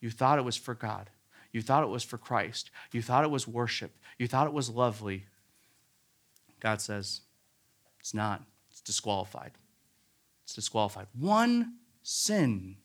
You 0.00 0.10
thought 0.10 0.38
it 0.38 0.44
was 0.44 0.56
for 0.56 0.74
God. 0.74 1.10
You 1.50 1.60
thought 1.60 1.82
it 1.82 1.88
was 1.88 2.04
for 2.04 2.16
Christ. 2.16 2.70
You 2.92 3.02
thought 3.02 3.24
it 3.24 3.30
was 3.30 3.48
worship. 3.48 3.90
You 4.20 4.28
thought 4.28 4.46
it 4.46 4.52
was 4.52 4.70
lovely. 4.70 5.26
God 6.60 6.80
says, 6.80 7.22
it's 7.98 8.14
not. 8.14 8.44
It's 8.70 8.82
disqualified. 8.82 9.50
It's 10.44 10.54
disqualified. 10.54 11.08
One 11.18 11.74
sin 12.04 12.76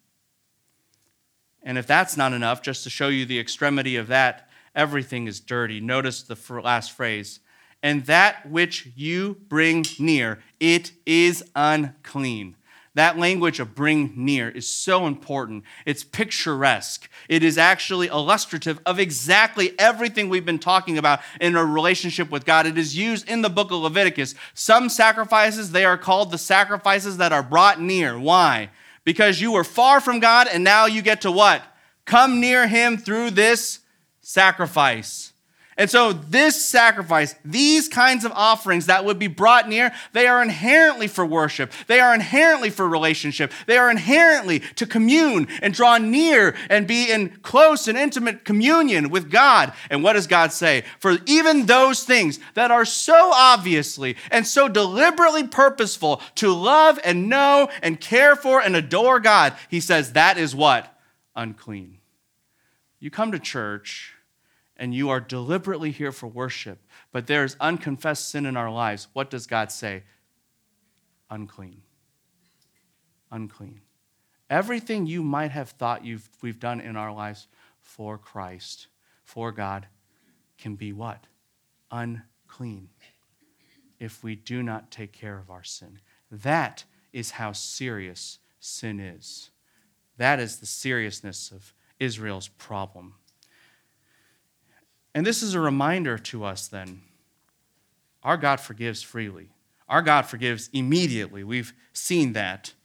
and 1.68 1.78
if 1.78 1.86
that's 1.86 2.16
not 2.16 2.32
enough, 2.32 2.62
just 2.62 2.86
to 2.86 2.90
show 2.90 3.10
you 3.10 3.26
the 3.26 3.40
extremity 3.40 3.98
of 3.98 4.08
that, 4.08 4.50
everything 4.74 5.28
is 5.28 5.42
dirty. 5.42 5.82
Notice 5.82 6.24
the 6.24 6.38
last 6.62 6.94
phrase. 6.94 7.42
And 7.84 8.06
that 8.06 8.50
which 8.50 8.88
you 8.96 9.36
bring 9.50 9.84
near, 10.00 10.40
it 10.62 10.94
is 11.06 11.44
unclean. 11.58 12.56
That 12.94 13.20
language 13.20 13.60
of 13.60 13.76
bring 13.76 14.14
near 14.16 14.50
is 14.50 14.66
so 14.66 15.08
important. 15.08 15.66
It's 15.86 16.06
picturesque. 16.06 17.10
It 17.28 17.44
is 17.44 17.58
actually 17.58 18.08
illustrative 18.08 18.80
of 18.86 18.98
exactly 18.98 19.78
everything 19.78 20.30
we've 20.30 20.46
been 20.46 20.60
talking 20.60 20.98
about 20.98 21.20
in 21.42 21.58
a 21.58 21.66
relationship 21.66 22.32
with 22.32 22.46
God. 22.46 22.66
It 22.66 22.78
is 22.78 22.98
used 22.98 23.28
in 23.28 23.42
the 23.42 23.50
book 23.50 23.72
of 23.72 23.82
Leviticus. 23.82 24.36
Some 24.54 24.88
sacrifices, 24.88 25.74
they 25.74 25.84
are 25.84 25.98
called 25.98 26.32
the 26.32 26.38
sacrifices 26.38 27.18
that 27.18 27.34
are 27.34 27.44
brought 27.44 27.82
near. 27.82 28.18
Why? 28.18 28.70
Because 29.08 29.40
you 29.40 29.54
were 29.54 29.64
far 29.64 30.02
from 30.02 30.20
God 30.20 30.50
and 30.52 30.66
now 30.66 30.86
you 30.86 31.02
get 31.02 31.22
to 31.22 31.32
what? 31.32 31.64
Come 32.04 32.42
near 32.42 32.68
Him 32.68 32.98
through 32.98 33.32
this 33.32 33.80
sacrifice. 34.20 35.27
And 35.80 35.92
so, 35.92 36.12
this 36.12 36.66
sacrifice, 36.66 37.36
these 37.46 37.88
kinds 37.88 38.26
of 38.26 38.32
offerings 38.32 38.88
that 38.88 39.06
would 39.06 39.20
be 39.20 39.28
brought 39.28 39.70
near, 39.70 39.94
they 40.12 40.26
are 40.26 40.42
inherently 40.42 41.08
for 41.08 41.24
worship. 41.24 41.72
They 41.86 42.00
are 42.00 42.16
inherently 42.16 42.72
for 42.72 42.90
relationship. 42.90 43.52
They 43.68 43.78
are 43.78 43.92
inherently 43.92 44.62
to 44.62 44.88
commune 44.88 45.48
and 45.62 45.76
draw 45.76 46.00
near 46.00 46.56
and 46.72 46.88
be 46.88 47.12
in 47.12 47.30
close 47.44 47.88
and 47.88 47.96
intimate 47.96 48.44
communion 48.44 49.10
with 49.10 49.30
God. 49.30 49.72
And 49.92 50.04
what 50.04 50.14
does 50.14 50.26
God 50.26 50.52
say? 50.52 50.84
For 50.98 51.20
even 51.28 51.68
those 51.68 52.04
things 52.04 52.40
that 52.56 52.72
are 52.72 52.86
so 52.86 53.32
obviously 53.32 54.18
and 54.32 54.48
so 54.48 54.68
deliberately 54.68 55.46
purposeful 55.46 56.22
to 56.36 56.52
love 56.52 57.00
and 57.04 57.30
know 57.30 57.70
and 57.84 58.02
care 58.02 58.36
for 58.36 58.60
and 58.60 58.76
adore 58.76 59.20
God, 59.20 59.54
He 59.70 59.80
says 59.80 60.14
that 60.14 60.40
is 60.40 60.56
what? 60.56 60.92
Unclean. 61.36 62.00
You 63.00 63.12
come 63.12 63.32
to 63.32 63.38
church 63.38 64.17
and 64.78 64.94
you 64.94 65.10
are 65.10 65.20
deliberately 65.20 65.92
here 65.92 66.12
for 66.12 66.28
worship, 66.28 66.80
but 67.12 67.28
there 67.28 67.44
is 67.44 67.58
unconfessed 67.60 68.30
sin 68.30 68.46
in 68.46 68.56
our 68.56 68.72
lives, 68.72 69.08
what 69.14 69.30
does 69.30 69.48
God 69.48 69.72
say? 69.72 70.04
Unclean. 71.30 71.82
Unclean. 73.32 73.82
Everything 74.50 75.06
you 75.06 75.24
might 75.24 75.52
have 75.52 75.72
thought 75.72 76.06
you've, 76.06 76.30
we've 76.42 76.60
done 76.60 76.80
in 76.80 76.96
our 76.96 77.12
lives 77.12 77.48
for 77.82 78.18
Christ, 78.18 78.88
for 79.24 79.52
God, 79.52 79.88
can 80.58 80.76
be 80.76 80.94
what? 80.94 81.26
Unclean 81.92 82.90
if 84.00 84.24
we 84.24 84.36
do 84.36 84.62
not 84.62 84.92
take 84.92 85.12
care 85.12 85.38
of 85.38 85.50
our 85.50 85.64
sin. 85.64 86.00
That 86.32 86.86
is 87.12 87.32
how 87.32 87.52
serious 87.52 88.40
sin 88.60 89.00
is. 89.00 89.50
That 90.18 90.40
is 90.40 90.58
the 90.58 90.66
seriousness 90.66 91.52
of 91.52 91.74
Israel's 92.00 92.48
problem. 92.48 93.16
And 95.18 95.26
this 95.26 95.42
is 95.42 95.56
a 95.56 95.60
reminder 95.60 96.20
to 96.20 96.44
us 96.44 96.68
then 96.68 97.02
our 98.22 98.38
God 98.38 98.60
forgives 98.60 99.02
freely, 99.02 99.50
our 99.90 100.04
God 100.04 100.28
forgives 100.28 100.70
immediately. 100.74 101.44
We've 101.44 101.74
seen 101.92 102.34
that. 102.34 102.76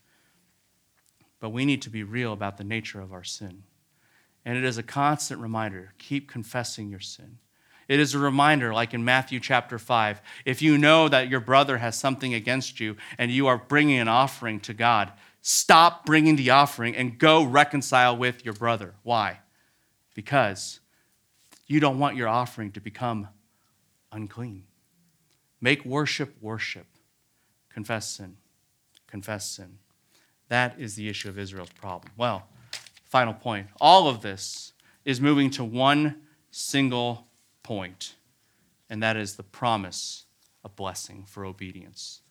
But 1.39 1.51
we 1.51 1.63
need 1.63 1.83
to 1.83 1.91
be 1.91 2.01
real 2.01 2.33
about 2.33 2.57
the 2.57 2.63
nature 2.63 2.99
of 2.99 3.13
our 3.13 3.23
sin. 3.23 3.65
And 4.45 4.57
it 4.57 4.63
is 4.63 4.79
a 4.79 4.83
constant 4.83 5.41
reminder 5.41 5.93
keep 5.99 6.27
confessing 6.27 6.89
your 6.89 7.01
sin. 7.01 7.37
It 7.87 7.99
is 7.99 8.15
a 8.15 8.19
reminder, 8.19 8.73
like 8.73 8.95
in 8.95 9.05
Matthew 9.05 9.39
chapter 9.39 9.77
5, 9.77 10.19
if 10.43 10.59
you 10.59 10.79
know 10.79 11.07
that 11.09 11.29
your 11.29 11.39
brother 11.39 11.77
has 11.77 11.99
something 11.99 12.33
against 12.33 12.79
you 12.79 12.97
and 13.19 13.29
you 13.29 13.45
are 13.45 13.59
bringing 13.59 13.99
an 13.99 14.07
offering 14.07 14.59
to 14.61 14.73
God, 14.73 15.11
stop 15.43 16.03
bringing 16.03 16.35
the 16.35 16.49
offering 16.49 16.95
and 16.95 17.19
go 17.19 17.43
reconcile 17.43 18.17
with 18.17 18.43
your 18.43 18.55
brother. 18.55 18.95
Why? 19.03 19.41
Because 20.15 20.79
you 21.67 21.79
don't 21.79 21.99
want 21.99 22.15
your 22.15 22.27
offering 22.27 22.71
to 22.71 22.81
become 22.81 23.27
unclean. 24.11 24.63
Make 25.61 25.85
worship 25.85 26.35
worship. 26.41 26.87
Confess 27.69 28.09
sin. 28.09 28.37
Confess 29.07 29.49
sin. 29.49 29.79
That 30.49 30.79
is 30.79 30.95
the 30.95 31.07
issue 31.07 31.29
of 31.29 31.39
Israel's 31.39 31.69
problem. 31.69 32.11
Well, 32.17 32.47
final 33.05 33.33
point. 33.33 33.67
All 33.79 34.07
of 34.07 34.21
this 34.21 34.73
is 35.05 35.21
moving 35.21 35.49
to 35.51 35.63
one 35.63 36.21
single 36.51 37.27
point, 37.63 38.15
and 38.89 39.01
that 39.01 39.17
is 39.17 39.35
the 39.35 39.43
promise 39.43 40.25
of 40.63 40.75
blessing 40.75 41.25
for 41.27 41.45
obedience 41.45 42.22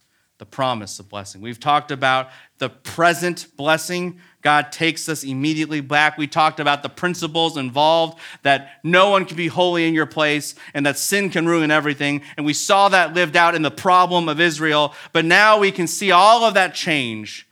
the 0.42 0.46
promise 0.46 0.98
of 0.98 1.08
blessing. 1.08 1.40
We've 1.40 1.60
talked 1.60 1.92
about 1.92 2.28
the 2.58 2.68
present 2.68 3.46
blessing. 3.56 4.18
God 4.40 4.72
takes 4.72 5.08
us 5.08 5.22
immediately 5.22 5.80
back. 5.80 6.18
We 6.18 6.26
talked 6.26 6.58
about 6.58 6.82
the 6.82 6.88
principles 6.88 7.56
involved 7.56 8.18
that 8.42 8.80
no 8.82 9.10
one 9.10 9.24
can 9.24 9.36
be 9.36 9.46
holy 9.46 9.86
in 9.86 9.94
your 9.94 10.04
place 10.04 10.56
and 10.74 10.84
that 10.84 10.98
sin 10.98 11.30
can 11.30 11.46
ruin 11.46 11.70
everything. 11.70 12.22
And 12.36 12.44
we 12.44 12.54
saw 12.54 12.88
that 12.88 13.14
lived 13.14 13.36
out 13.36 13.54
in 13.54 13.62
the 13.62 13.70
problem 13.70 14.28
of 14.28 14.40
Israel. 14.40 14.96
But 15.12 15.24
now 15.24 15.60
we 15.60 15.70
can 15.70 15.86
see 15.86 16.10
all 16.10 16.42
of 16.42 16.54
that 16.54 16.74
change 16.74 17.48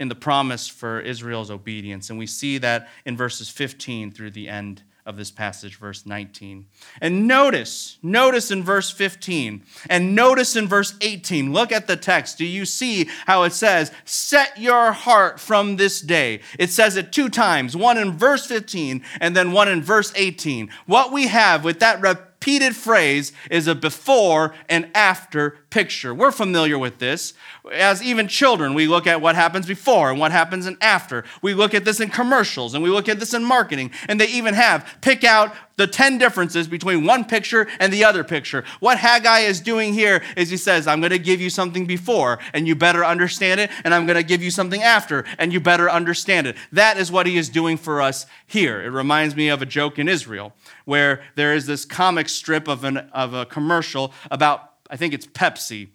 in 0.00 0.08
the 0.08 0.16
promise 0.16 0.66
for 0.66 0.98
Israel's 0.98 1.52
obedience. 1.52 2.10
And 2.10 2.18
we 2.18 2.26
see 2.26 2.58
that 2.58 2.88
in 3.06 3.16
verses 3.16 3.48
15 3.48 4.10
through 4.10 4.32
the 4.32 4.48
end 4.48 4.82
of 5.06 5.16
this 5.16 5.30
passage, 5.30 5.76
verse 5.76 6.06
19. 6.06 6.66
And 7.00 7.26
notice, 7.26 7.98
notice 8.02 8.50
in 8.50 8.62
verse 8.62 8.90
15 8.90 9.62
and 9.90 10.14
notice 10.14 10.56
in 10.56 10.66
verse 10.66 10.94
18. 11.00 11.52
Look 11.52 11.72
at 11.72 11.86
the 11.86 11.96
text. 11.96 12.38
Do 12.38 12.46
you 12.46 12.64
see 12.64 13.08
how 13.26 13.42
it 13.42 13.52
says, 13.52 13.92
Set 14.04 14.58
your 14.58 14.92
heart 14.92 15.38
from 15.38 15.76
this 15.76 16.00
day? 16.00 16.40
It 16.58 16.70
says 16.70 16.96
it 16.96 17.12
two 17.12 17.28
times, 17.28 17.76
one 17.76 17.98
in 17.98 18.12
verse 18.12 18.46
15 18.46 19.04
and 19.20 19.36
then 19.36 19.52
one 19.52 19.68
in 19.68 19.82
verse 19.82 20.12
18. 20.16 20.70
What 20.86 21.12
we 21.12 21.26
have 21.26 21.64
with 21.64 21.80
that 21.80 22.00
repeated 22.00 22.74
phrase 22.74 23.32
is 23.50 23.66
a 23.66 23.74
before 23.74 24.54
and 24.68 24.88
after 24.94 25.58
picture. 25.74 26.14
We're 26.14 26.30
familiar 26.30 26.78
with 26.78 27.00
this. 27.00 27.34
As 27.72 28.00
even 28.00 28.28
children, 28.28 28.74
we 28.74 28.86
look 28.86 29.08
at 29.08 29.20
what 29.20 29.34
happens 29.34 29.66
before 29.66 30.08
and 30.08 30.20
what 30.20 30.30
happens 30.30 30.68
in 30.68 30.78
after. 30.80 31.24
We 31.42 31.52
look 31.52 31.74
at 31.74 31.84
this 31.84 31.98
in 31.98 32.10
commercials 32.10 32.74
and 32.74 32.82
we 32.84 32.90
look 32.90 33.08
at 33.08 33.18
this 33.18 33.34
in 33.34 33.42
marketing, 33.42 33.90
and 34.08 34.20
they 34.20 34.28
even 34.28 34.54
have 34.54 34.86
pick 35.00 35.24
out 35.24 35.52
the 35.76 35.88
10 35.88 36.18
differences 36.18 36.68
between 36.68 37.04
one 37.04 37.24
picture 37.24 37.66
and 37.80 37.92
the 37.92 38.04
other 38.04 38.22
picture. 38.22 38.62
What 38.78 38.98
Haggai 38.98 39.40
is 39.40 39.60
doing 39.60 39.92
here 39.92 40.22
is 40.36 40.48
he 40.48 40.56
says, 40.56 40.86
I'm 40.86 41.00
going 41.00 41.10
to 41.10 41.18
give 41.18 41.40
you 41.40 41.50
something 41.50 41.86
before, 41.86 42.38
and 42.52 42.68
you 42.68 42.76
better 42.76 43.04
understand 43.04 43.58
it, 43.58 43.68
and 43.82 43.92
I'm 43.92 44.06
going 44.06 44.16
to 44.16 44.22
give 44.22 44.44
you 44.44 44.52
something 44.52 44.80
after, 44.80 45.24
and 45.38 45.52
you 45.52 45.58
better 45.58 45.90
understand 45.90 46.46
it. 46.46 46.56
That 46.70 46.98
is 46.98 47.10
what 47.10 47.26
he 47.26 47.36
is 47.36 47.48
doing 47.48 47.76
for 47.78 48.00
us 48.00 48.26
here. 48.46 48.80
It 48.80 48.90
reminds 48.90 49.34
me 49.34 49.48
of 49.48 49.60
a 49.60 49.66
joke 49.66 49.98
in 49.98 50.08
Israel 50.08 50.52
where 50.84 51.24
there 51.34 51.52
is 51.52 51.66
this 51.66 51.84
comic 51.84 52.28
strip 52.28 52.68
of, 52.68 52.84
an, 52.84 52.98
of 53.12 53.34
a 53.34 53.44
commercial 53.44 54.12
about, 54.30 54.73
I 54.90 54.96
think 54.96 55.14
it's 55.14 55.26
Pepsi 55.26 55.88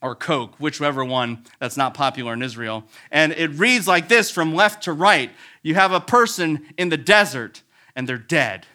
or 0.00 0.14
Coke, 0.14 0.54
whichever 0.58 1.04
one 1.04 1.44
that's 1.58 1.76
not 1.76 1.94
popular 1.94 2.32
in 2.32 2.42
Israel. 2.42 2.84
And 3.10 3.32
it 3.32 3.48
reads 3.48 3.88
like 3.88 4.08
this 4.08 4.30
from 4.30 4.54
left 4.54 4.84
to 4.84 4.92
right 4.92 5.30
You 5.62 5.74
have 5.74 5.92
a 5.92 6.00
person 6.00 6.66
in 6.76 6.90
the 6.90 6.96
desert, 6.96 7.62
and 7.96 8.08
they're 8.08 8.18
dead 8.18 8.66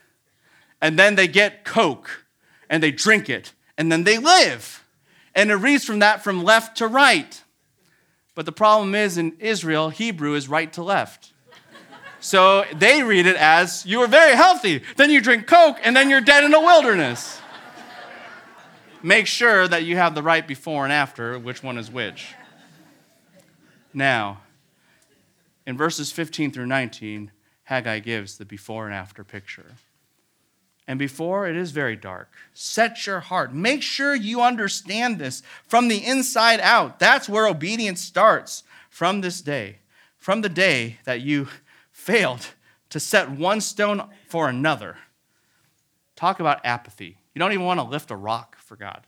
and 0.81 0.97
then 0.97 1.15
they 1.15 1.27
get 1.27 1.65
Coke 1.65 2.25
and 2.69 2.81
they 2.81 2.91
drink 2.91 3.29
it 3.29 3.53
and 3.77 3.91
then 3.91 4.03
they 4.03 4.17
live. 4.17 4.85
And 5.35 5.51
it 5.51 5.55
reads 5.55 5.85
from 5.85 5.99
that 5.99 6.23
from 6.23 6.43
left 6.43 6.77
to 6.77 6.87
right. 6.87 7.43
But 8.35 8.45
the 8.45 8.51
problem 8.51 8.95
is 8.95 9.17
in 9.17 9.35
Israel, 9.39 9.89
Hebrew 9.89 10.35
is 10.35 10.47
right 10.47 10.71
to 10.73 10.83
left. 10.83 11.33
So 12.21 12.65
they 12.75 13.03
read 13.03 13.25
it 13.25 13.37
as 13.37 13.85
you 13.85 14.01
are 14.01 14.07
very 14.07 14.35
healthy, 14.35 14.81
then 14.97 15.09
you 15.09 15.21
drink 15.21 15.47
Coke, 15.47 15.77
and 15.83 15.95
then 15.95 16.09
you're 16.09 16.19
dead 16.19 16.43
in 16.43 16.53
a 16.53 16.59
wilderness. 16.59 17.39
Make 19.01 19.27
sure 19.27 19.67
that 19.67 19.83
you 19.83 19.95
have 19.95 20.15
the 20.15 20.23
right 20.23 20.47
before 20.47 20.83
and 20.83 20.93
after, 20.93 21.39
which 21.39 21.63
one 21.63 21.77
is 21.77 21.89
which. 21.89 22.33
Now, 23.93 24.41
in 25.65 25.77
verses 25.77 26.11
15 26.11 26.51
through 26.51 26.67
19, 26.67 27.31
Haggai 27.63 27.99
gives 27.99 28.37
the 28.37 28.45
before 28.45 28.85
and 28.85 28.93
after 28.95 29.23
picture 29.23 29.75
and 30.89 30.97
before 30.97 31.47
it 31.47 31.55
is 31.55 31.69
very 31.69 31.95
dark. 31.95 32.31
Set 32.51 33.05
your 33.05 33.19
heart. 33.19 33.53
Make 33.53 33.83
sure 33.83 34.15
you 34.15 34.41
understand 34.41 35.19
this 35.19 35.43
from 35.67 35.87
the 35.87 36.03
inside 36.03 36.59
out. 36.61 36.97
That's 36.97 37.29
where 37.29 37.45
obedience 37.45 38.01
starts 38.01 38.63
from 38.89 39.21
this 39.21 39.39
day, 39.39 39.77
from 40.17 40.41
the 40.41 40.49
day 40.49 40.97
that 41.03 41.21
you 41.21 41.47
failed 41.91 42.47
to 42.89 42.99
set 42.99 43.29
one 43.29 43.61
stone 43.61 44.01
for 44.27 44.49
another. 44.49 44.97
Talk 46.15 46.39
about 46.39 46.65
apathy. 46.65 47.19
You 47.35 47.39
don't 47.39 47.53
even 47.53 47.67
want 47.67 47.79
to 47.79 47.85
lift 47.85 48.09
a 48.09 48.15
rock 48.15 48.57
for 48.69 48.75
God. 48.77 49.05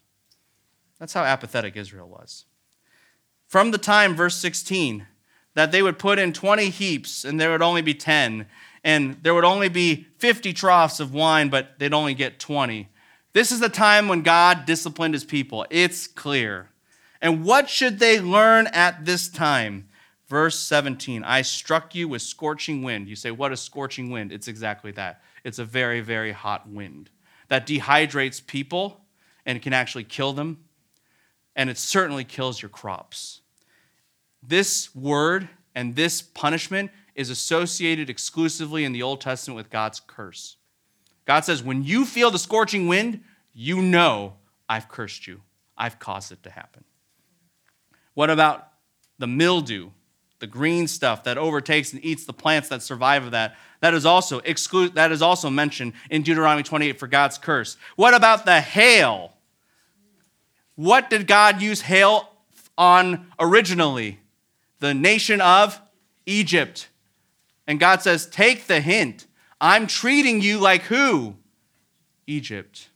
That's 0.99 1.13
how 1.13 1.23
apathetic 1.23 1.77
Israel 1.77 2.09
was. 2.09 2.45
From 3.47 3.71
the 3.71 3.77
time, 3.77 4.15
verse 4.15 4.35
16, 4.35 5.05
that 5.53 5.71
they 5.71 5.83
would 5.83 5.99
put 5.99 6.19
in 6.19 6.33
20 6.33 6.69
heaps 6.69 7.23
and 7.23 7.39
there 7.39 7.51
would 7.51 7.61
only 7.61 7.83
be 7.83 7.93
10, 7.93 8.47
and 8.83 9.17
there 9.21 9.35
would 9.35 9.45
only 9.45 9.69
be 9.69 10.07
50 10.17 10.51
troughs 10.51 10.99
of 10.99 11.13
wine, 11.13 11.49
but 11.49 11.77
they'd 11.77 11.93
only 11.93 12.15
get 12.15 12.39
20. 12.39 12.89
This 13.33 13.51
is 13.51 13.59
the 13.59 13.69
time 13.69 14.07
when 14.07 14.23
God 14.23 14.65
disciplined 14.65 15.13
his 15.13 15.23
people. 15.23 15.65
It's 15.69 16.07
clear. 16.07 16.69
And 17.21 17.45
what 17.45 17.69
should 17.69 17.99
they 17.99 18.19
learn 18.19 18.67
at 18.67 19.05
this 19.05 19.29
time? 19.29 19.89
Verse 20.27 20.57
17 20.57 21.23
I 21.23 21.43
struck 21.43 21.93
you 21.93 22.07
with 22.07 22.23
scorching 22.23 22.81
wind. 22.81 23.07
You 23.07 23.15
say, 23.15 23.31
What 23.31 23.51
is 23.51 23.59
scorching 23.59 24.09
wind? 24.09 24.31
It's 24.31 24.47
exactly 24.47 24.91
that. 24.93 25.21
It's 25.43 25.59
a 25.59 25.65
very, 25.65 26.01
very 26.01 26.31
hot 26.31 26.67
wind 26.67 27.09
that 27.49 27.67
dehydrates 27.67 28.45
people 28.45 29.00
and 29.45 29.61
can 29.61 29.73
actually 29.73 30.03
kill 30.03 30.33
them. 30.33 30.65
And 31.55 31.69
it 31.69 31.77
certainly 31.77 32.23
kills 32.23 32.61
your 32.61 32.69
crops. 32.69 33.41
This 34.41 34.93
word 34.95 35.49
and 35.75 35.95
this 35.95 36.21
punishment 36.21 36.91
is 37.15 37.29
associated 37.29 38.09
exclusively 38.09 38.83
in 38.83 38.93
the 38.93 39.03
Old 39.03 39.21
Testament 39.21 39.55
with 39.55 39.69
God's 39.69 39.99
curse. 39.99 40.57
God 41.25 41.45
says, 41.45 41.61
when 41.61 41.83
you 41.83 42.05
feel 42.05 42.31
the 42.31 42.39
scorching 42.39 42.87
wind, 42.87 43.21
you 43.53 43.81
know 43.81 44.33
I've 44.67 44.87
cursed 44.87 45.27
you. 45.27 45.41
I've 45.77 45.99
caused 45.99 46.31
it 46.31 46.43
to 46.43 46.49
happen. 46.49 46.83
What 48.13 48.29
about 48.29 48.67
the 49.19 49.27
mildew, 49.27 49.91
the 50.39 50.47
green 50.47 50.87
stuff 50.87 51.23
that 51.25 51.37
overtakes 51.37 51.93
and 51.93 52.03
eats 52.03 52.25
the 52.25 52.33
plants 52.33 52.69
that 52.69 52.81
survive 52.81 53.25
of 53.25 53.31
that? 53.31 53.55
That 53.81 53.93
is 53.93 54.05
also 54.05 54.39
exclu- 54.41 54.93
that 54.93 55.11
is 55.11 55.21
also 55.21 55.49
mentioned 55.49 55.93
in 56.09 56.21
Deuteronomy 56.21 56.63
28 56.63 56.99
for 56.99 57.07
God's 57.07 57.37
curse. 57.37 57.77
What 57.95 58.13
about 58.13 58.45
the 58.45 58.61
hail? 58.61 59.30
What 60.81 61.11
did 61.11 61.27
God 61.27 61.61
use 61.61 61.81
hail 61.81 62.27
on 62.75 63.27
originally? 63.39 64.19
The 64.79 64.95
nation 64.95 65.39
of 65.39 65.79
Egypt. 66.25 66.89
And 67.67 67.79
God 67.79 68.01
says, 68.01 68.25
Take 68.25 68.65
the 68.65 68.79
hint. 68.79 69.27
I'm 69.59 69.85
treating 69.85 70.41
you 70.41 70.57
like 70.57 70.81
who? 70.81 71.35
Egypt. 72.25 72.89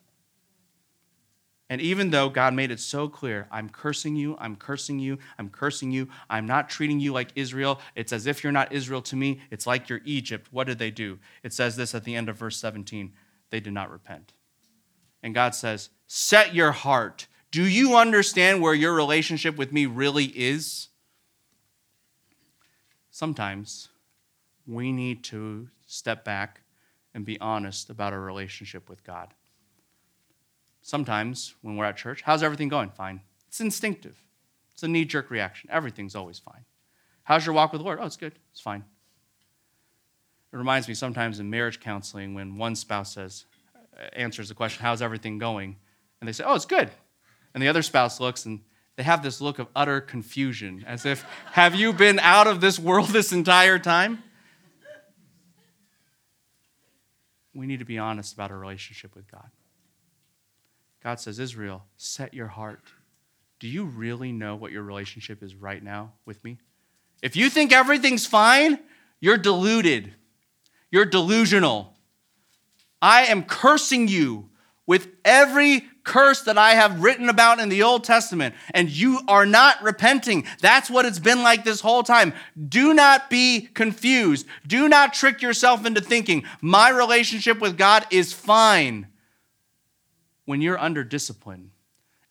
And 1.69 1.79
even 1.79 2.09
though 2.09 2.27
God 2.27 2.55
made 2.55 2.71
it 2.71 2.79
so 2.79 3.07
clear, 3.07 3.47
I'm 3.51 3.69
cursing 3.69 4.15
you, 4.15 4.35
I'm 4.39 4.55
cursing 4.55 4.97
you, 4.97 5.19
I'm 5.37 5.51
cursing 5.51 5.91
you, 5.91 6.07
I'm 6.27 6.47
not 6.47 6.69
treating 6.69 6.99
you 6.99 7.13
like 7.13 7.33
Israel. 7.35 7.79
It's 7.93 8.11
as 8.11 8.25
if 8.25 8.43
you're 8.43 8.51
not 8.51 8.71
Israel 8.71 9.03
to 9.03 9.15
me. 9.15 9.41
It's 9.51 9.67
like 9.67 9.89
you're 9.89 10.01
Egypt. 10.05 10.47
What 10.49 10.65
did 10.65 10.79
they 10.79 10.89
do? 10.89 11.19
It 11.43 11.53
says 11.53 11.75
this 11.75 11.93
at 11.93 12.03
the 12.03 12.15
end 12.15 12.29
of 12.29 12.37
verse 12.37 12.57
17 12.57 13.13
they 13.51 13.59
did 13.59 13.73
not 13.73 13.91
repent. 13.91 14.33
And 15.21 15.35
God 15.35 15.53
says, 15.53 15.91
Set 16.07 16.55
your 16.55 16.71
heart. 16.71 17.27
Do 17.55 17.63
you 17.63 17.95
understand 17.95 18.61
where 18.61 18.73
your 18.73 18.93
relationship 18.93 19.55
with 19.55 19.71
me 19.71 19.85
really 19.85 20.25
is? 20.25 20.89
Sometimes 23.11 23.87
we 24.67 24.91
need 24.91 25.23
to 25.23 25.69
step 25.87 26.25
back 26.25 26.59
and 27.13 27.23
be 27.23 27.39
honest 27.39 27.89
about 27.89 28.11
our 28.11 28.19
relationship 28.19 28.89
with 28.89 29.05
God. 29.05 29.33
Sometimes 30.81 31.55
when 31.61 31.77
we're 31.77 31.85
at 31.85 31.95
church, 31.95 32.23
how's 32.23 32.43
everything 32.43 32.67
going? 32.67 32.89
Fine. 32.89 33.21
It's 33.47 33.61
instinctive, 33.61 34.21
it's 34.73 34.83
a 34.83 34.89
knee 34.89 35.05
jerk 35.05 35.31
reaction. 35.31 35.69
Everything's 35.71 36.13
always 36.13 36.39
fine. 36.39 36.65
How's 37.23 37.45
your 37.45 37.55
walk 37.55 37.71
with 37.71 37.79
the 37.79 37.85
Lord? 37.85 37.99
Oh, 38.01 38.05
it's 38.05 38.17
good. 38.17 38.33
It's 38.51 38.59
fine. 38.59 38.83
It 40.51 40.57
reminds 40.57 40.89
me 40.89 40.93
sometimes 40.93 41.39
in 41.39 41.49
marriage 41.49 41.79
counseling 41.79 42.33
when 42.33 42.57
one 42.57 42.75
spouse 42.75 43.13
says, 43.13 43.45
answers 44.11 44.49
the 44.49 44.55
question, 44.55 44.83
How's 44.83 45.01
everything 45.01 45.37
going? 45.37 45.77
And 46.19 46.27
they 46.27 46.33
say, 46.33 46.43
Oh, 46.45 46.55
it's 46.55 46.65
good. 46.65 46.91
And 47.55 47.63
the 47.63 47.69
other 47.69 47.81
spouse 47.81 48.19
looks 48.19 48.45
and 48.45 48.59
they 48.97 49.03
have 49.03 49.23
this 49.23 49.39
look 49.41 49.59
of 49.59 49.67
utter 49.75 50.01
confusion, 50.01 50.83
as 50.85 51.05
if, 51.05 51.25
Have 51.53 51.73
you 51.73 51.93
been 51.93 52.19
out 52.19 52.47
of 52.47 52.61
this 52.61 52.77
world 52.77 53.09
this 53.09 53.31
entire 53.31 53.79
time? 53.79 54.21
we 57.53 57.65
need 57.65 57.79
to 57.79 57.85
be 57.85 57.97
honest 57.97 58.33
about 58.33 58.51
our 58.51 58.59
relationship 58.59 59.15
with 59.15 59.31
God. 59.31 59.49
God 61.01 61.21
says, 61.21 61.39
Israel, 61.39 61.85
set 61.95 62.33
your 62.33 62.47
heart. 62.47 62.81
Do 63.59 63.69
you 63.69 63.85
really 63.85 64.33
know 64.33 64.57
what 64.57 64.73
your 64.73 64.83
relationship 64.83 65.41
is 65.41 65.55
right 65.55 65.81
now 65.81 66.11
with 66.25 66.43
me? 66.43 66.57
If 67.21 67.37
you 67.37 67.49
think 67.49 67.71
everything's 67.71 68.25
fine, 68.25 68.79
you're 69.21 69.37
deluded. 69.37 70.13
You're 70.91 71.05
delusional. 71.05 71.93
I 73.01 73.27
am 73.27 73.43
cursing 73.43 74.09
you 74.09 74.49
with 74.87 75.07
every 75.23 75.83
curse 76.03 76.41
that 76.41 76.57
I 76.57 76.71
have 76.71 77.01
written 77.01 77.29
about 77.29 77.59
in 77.59 77.69
the 77.69 77.83
Old 77.83 78.03
Testament, 78.03 78.53
and 78.73 78.89
you 78.89 79.21
are 79.27 79.45
not 79.45 79.81
repenting. 79.81 80.45
That's 80.61 80.89
what 80.89 81.05
it's 81.05 81.19
been 81.19 81.41
like 81.41 81.63
this 81.63 81.81
whole 81.81 82.03
time. 82.03 82.33
Do 82.69 82.93
not 82.93 83.29
be 83.29 83.69
confused. 83.73 84.45
Do 84.65 84.87
not 84.87 85.13
trick 85.13 85.41
yourself 85.41 85.85
into 85.85 86.01
thinking 86.01 86.43
my 86.61 86.89
relationship 86.89 87.59
with 87.59 87.77
God 87.77 88.05
is 88.11 88.33
fine 88.33 89.07
when 90.45 90.61
you're 90.61 90.79
under 90.79 91.03
discipline 91.03 91.71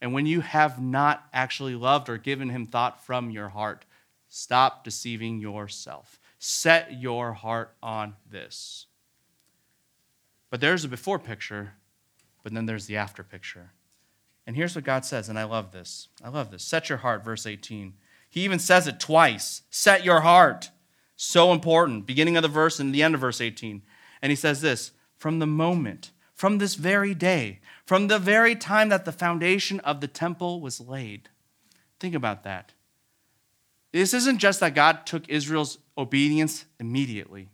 and 0.00 0.12
when 0.12 0.26
you 0.26 0.40
have 0.40 0.80
not 0.80 1.26
actually 1.32 1.74
loved 1.74 2.08
or 2.08 2.18
given 2.18 2.50
Him 2.50 2.66
thought 2.66 3.04
from 3.04 3.30
your 3.30 3.48
heart. 3.48 3.84
Stop 4.28 4.84
deceiving 4.84 5.40
yourself. 5.40 6.20
Set 6.38 7.00
your 7.00 7.32
heart 7.32 7.74
on 7.82 8.14
this. 8.30 8.86
But 10.50 10.60
there's 10.60 10.84
a 10.84 10.88
before 10.88 11.18
picture 11.18 11.72
but 12.44 12.54
then 12.54 12.66
there's 12.66 12.86
the 12.86 12.96
after 12.96 13.24
picture. 13.24 13.72
And 14.46 14.54
here's 14.54 14.76
what 14.76 14.84
God 14.84 15.04
says, 15.04 15.28
and 15.28 15.38
I 15.38 15.44
love 15.44 15.72
this. 15.72 16.08
I 16.22 16.28
love 16.28 16.52
this. 16.52 16.62
Set 16.62 16.88
your 16.88 16.98
heart, 16.98 17.24
verse 17.24 17.46
18. 17.46 17.94
He 18.28 18.44
even 18.44 18.58
says 18.58 18.86
it 18.86 19.00
twice. 19.00 19.62
Set 19.70 20.04
your 20.04 20.20
heart. 20.20 20.70
So 21.16 21.50
important. 21.50 22.06
Beginning 22.06 22.36
of 22.36 22.42
the 22.42 22.48
verse 22.48 22.78
and 22.78 22.94
the 22.94 23.02
end 23.02 23.14
of 23.14 23.22
verse 23.22 23.40
18. 23.40 23.82
And 24.20 24.30
he 24.30 24.36
says 24.36 24.60
this 24.60 24.92
from 25.16 25.38
the 25.38 25.46
moment, 25.46 26.10
from 26.34 26.58
this 26.58 26.74
very 26.74 27.14
day, 27.14 27.60
from 27.86 28.08
the 28.08 28.18
very 28.18 28.54
time 28.54 28.90
that 28.90 29.04
the 29.04 29.12
foundation 29.12 29.80
of 29.80 30.00
the 30.00 30.08
temple 30.08 30.60
was 30.60 30.80
laid. 30.80 31.30
Think 31.98 32.14
about 32.14 32.44
that. 32.44 32.74
This 33.92 34.12
isn't 34.12 34.38
just 34.38 34.60
that 34.60 34.74
God 34.74 35.06
took 35.06 35.28
Israel's 35.28 35.78
obedience 35.96 36.66
immediately, 36.80 37.48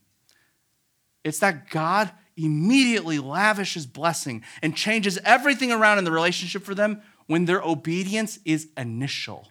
it's 1.22 1.38
that 1.40 1.68
God 1.68 2.10
immediately 2.36 3.18
lavishes 3.18 3.86
blessing 3.86 4.42
and 4.62 4.76
changes 4.76 5.18
everything 5.24 5.72
around 5.72 5.98
in 5.98 6.04
the 6.04 6.12
relationship 6.12 6.62
for 6.62 6.74
them 6.74 7.02
when 7.26 7.44
their 7.44 7.62
obedience 7.62 8.38
is 8.44 8.68
initial. 8.76 9.48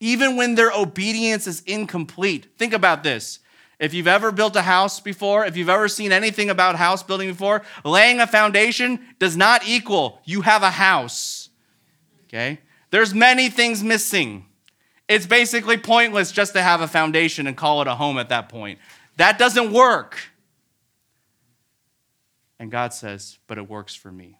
Even 0.00 0.36
when 0.36 0.56
their 0.56 0.72
obedience 0.72 1.46
is 1.46 1.60
incomplete. 1.62 2.48
Think 2.58 2.72
about 2.72 3.02
this. 3.04 3.38
If 3.78 3.94
you've 3.94 4.08
ever 4.08 4.30
built 4.30 4.54
a 4.56 4.62
house 4.62 5.00
before, 5.00 5.44
if 5.44 5.56
you've 5.56 5.68
ever 5.68 5.88
seen 5.88 6.12
anything 6.12 6.50
about 6.50 6.76
house 6.76 7.02
building 7.02 7.28
before, 7.28 7.62
laying 7.84 8.20
a 8.20 8.26
foundation 8.26 9.00
does 9.18 9.36
not 9.36 9.66
equal 9.66 10.20
you 10.24 10.42
have 10.42 10.62
a 10.62 10.70
house. 10.70 11.50
Okay? 12.26 12.60
There's 12.90 13.14
many 13.14 13.48
things 13.48 13.82
missing. 13.82 14.46
It's 15.08 15.26
basically 15.26 15.76
pointless 15.76 16.32
just 16.32 16.52
to 16.54 16.62
have 16.62 16.80
a 16.80 16.88
foundation 16.88 17.46
and 17.46 17.56
call 17.56 17.82
it 17.82 17.88
a 17.88 17.94
home 17.94 18.18
at 18.18 18.28
that 18.28 18.48
point. 18.48 18.78
That 19.16 19.38
doesn't 19.38 19.72
work. 19.72 20.18
And 22.62 22.70
God 22.70 22.94
says, 22.94 23.40
but 23.48 23.58
it 23.58 23.68
works 23.68 23.92
for 23.92 24.12
me. 24.12 24.38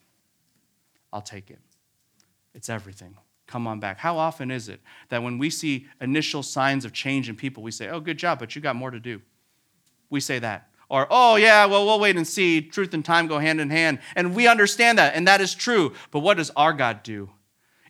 I'll 1.12 1.22
take 1.22 1.50
it. 1.50 1.58
It's 2.54 2.68
everything. 2.68 3.16
Come 3.48 3.66
on 3.66 3.80
back. 3.80 3.98
How 3.98 4.16
often 4.16 4.52
is 4.52 4.68
it 4.68 4.80
that 5.08 5.24
when 5.24 5.38
we 5.38 5.50
see 5.50 5.88
initial 6.00 6.44
signs 6.44 6.84
of 6.84 6.92
change 6.92 7.28
in 7.28 7.34
people, 7.34 7.64
we 7.64 7.72
say, 7.72 7.88
oh, 7.88 7.98
good 7.98 8.18
job, 8.18 8.38
but 8.38 8.54
you 8.54 8.62
got 8.62 8.76
more 8.76 8.92
to 8.92 9.00
do? 9.00 9.20
We 10.08 10.20
say 10.20 10.38
that. 10.38 10.68
Or, 10.88 11.08
oh, 11.10 11.34
yeah, 11.34 11.66
well, 11.66 11.84
we'll 11.84 11.98
wait 11.98 12.14
and 12.14 12.24
see. 12.24 12.60
Truth 12.60 12.94
and 12.94 13.04
time 13.04 13.26
go 13.26 13.40
hand 13.40 13.60
in 13.60 13.70
hand. 13.70 13.98
And 14.14 14.36
we 14.36 14.46
understand 14.46 14.98
that, 14.98 15.16
and 15.16 15.26
that 15.26 15.40
is 15.40 15.52
true. 15.52 15.92
But 16.12 16.20
what 16.20 16.36
does 16.36 16.50
our 16.50 16.72
God 16.72 17.02
do? 17.02 17.28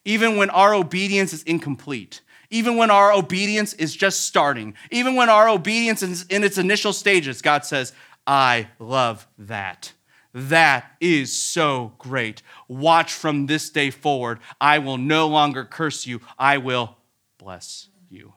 Even 0.06 0.38
when 0.38 0.48
our 0.48 0.74
obedience 0.74 1.34
is 1.34 1.42
incomplete, 1.42 2.22
even 2.48 2.78
when 2.78 2.90
our 2.90 3.12
obedience 3.12 3.74
is 3.74 3.94
just 3.94 4.22
starting, 4.22 4.76
even 4.90 5.14
when 5.14 5.28
our 5.28 5.50
obedience 5.50 6.02
is 6.02 6.22
in 6.30 6.42
its 6.42 6.56
initial 6.56 6.94
stages, 6.94 7.42
God 7.42 7.66
says, 7.66 7.92
I 8.26 8.68
love 8.78 9.28
that. 9.36 9.92
That 10.34 10.92
is 11.00 11.32
so 11.32 11.92
great. 11.98 12.42
Watch 12.68 13.12
from 13.12 13.46
this 13.46 13.68
day 13.70 13.90
forward. 13.90 14.38
I 14.60 14.78
will 14.78 14.96
no 14.96 15.28
longer 15.28 15.64
curse 15.64 16.06
you, 16.06 16.20
I 16.38 16.58
will 16.58 16.96
bless 17.38 17.88
you. 18.08 18.32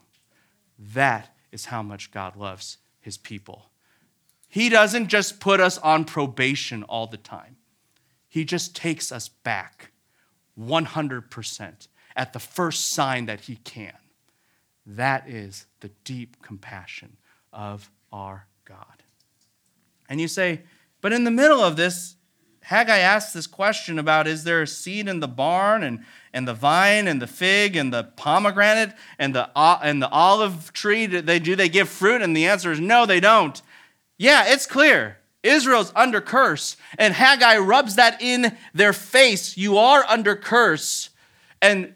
That 0.78 1.34
is 1.52 1.66
how 1.66 1.82
much 1.82 2.12
God 2.12 2.36
loves 2.36 2.78
his 3.00 3.18
people. 3.18 3.70
He 4.48 4.70
doesn't 4.70 5.10
just 5.10 5.39
put 5.39 5.60
us 5.60 5.78
on 5.78 6.06
probation 6.06 6.84
all 6.84 7.08
the 7.08 7.18
time, 7.18 7.58
He 8.28 8.46
just 8.46 8.76
takes 8.76 9.12
us 9.12 9.28
back 9.30 9.91
100% 10.60 11.88
at 12.16 12.34
the 12.34 12.39
first 12.39 12.91
sign 12.91 13.26
that 13.26 13.41
He 13.41 13.58
can. 13.58 13.93
That 14.86 15.30
is 15.30 15.66
the 15.82 15.89
deep 16.04 16.41
compassion 16.41 17.18
of 17.52 17.91
our 18.12 18.48
God. 18.64 19.04
And 20.08 20.22
you 20.22 20.28
say, 20.28 20.62
but 21.06 21.14
in 21.14 21.24
the 21.24 21.30
middle 21.30 21.60
of 21.60 21.76
this, 21.76 22.16
Haggai 22.62 22.97
asks 22.97 23.32
this 23.32 23.45
question 23.45 23.99
about 23.99 24.26
is 24.26 24.43
there 24.43 24.64
a 24.64 24.66
seed 24.66 25.08
in 25.08 25.20
the 25.20 25.28
barn 25.28 25.84
and, 25.84 26.03
and 26.34 26.47
the 26.47 26.53
vine 26.56 27.08
and 27.08 27.22
the 27.22 27.28
fig 27.28 27.76
and 27.76 27.93
the 27.93 28.06
pomegranate 28.16 28.91
and 29.20 29.36
the, 29.36 29.47
and 29.56 30.01
the 30.01 30.10
olive 30.10 30.74
tree? 30.74 31.06
Do 31.06 31.22
they, 31.22 31.38
do 31.38 31.56
they 31.56 31.70
give 31.70 31.89
fruit? 31.89 32.24
And 32.24 32.36
the 32.36 32.47
answer 32.47 32.72
is 32.72 32.80
no, 32.80 33.06
they 33.06 33.20
don't. 33.20 33.62
Yeah, 34.18 34.45
it's 34.47 34.66
clear. 34.66 35.20
Israel's 35.43 35.91
under 35.95 36.22
curse. 36.22 36.76
And 36.97 37.14
Haggai 37.14 37.60
rubs 37.60 37.97
that 37.97 38.20
in 38.20 38.58
their 38.74 38.91
face. 38.91 39.56
You 39.56 39.78
are 39.78 40.03
under 40.06 40.36
curse. 40.36 41.12
And 41.62 41.93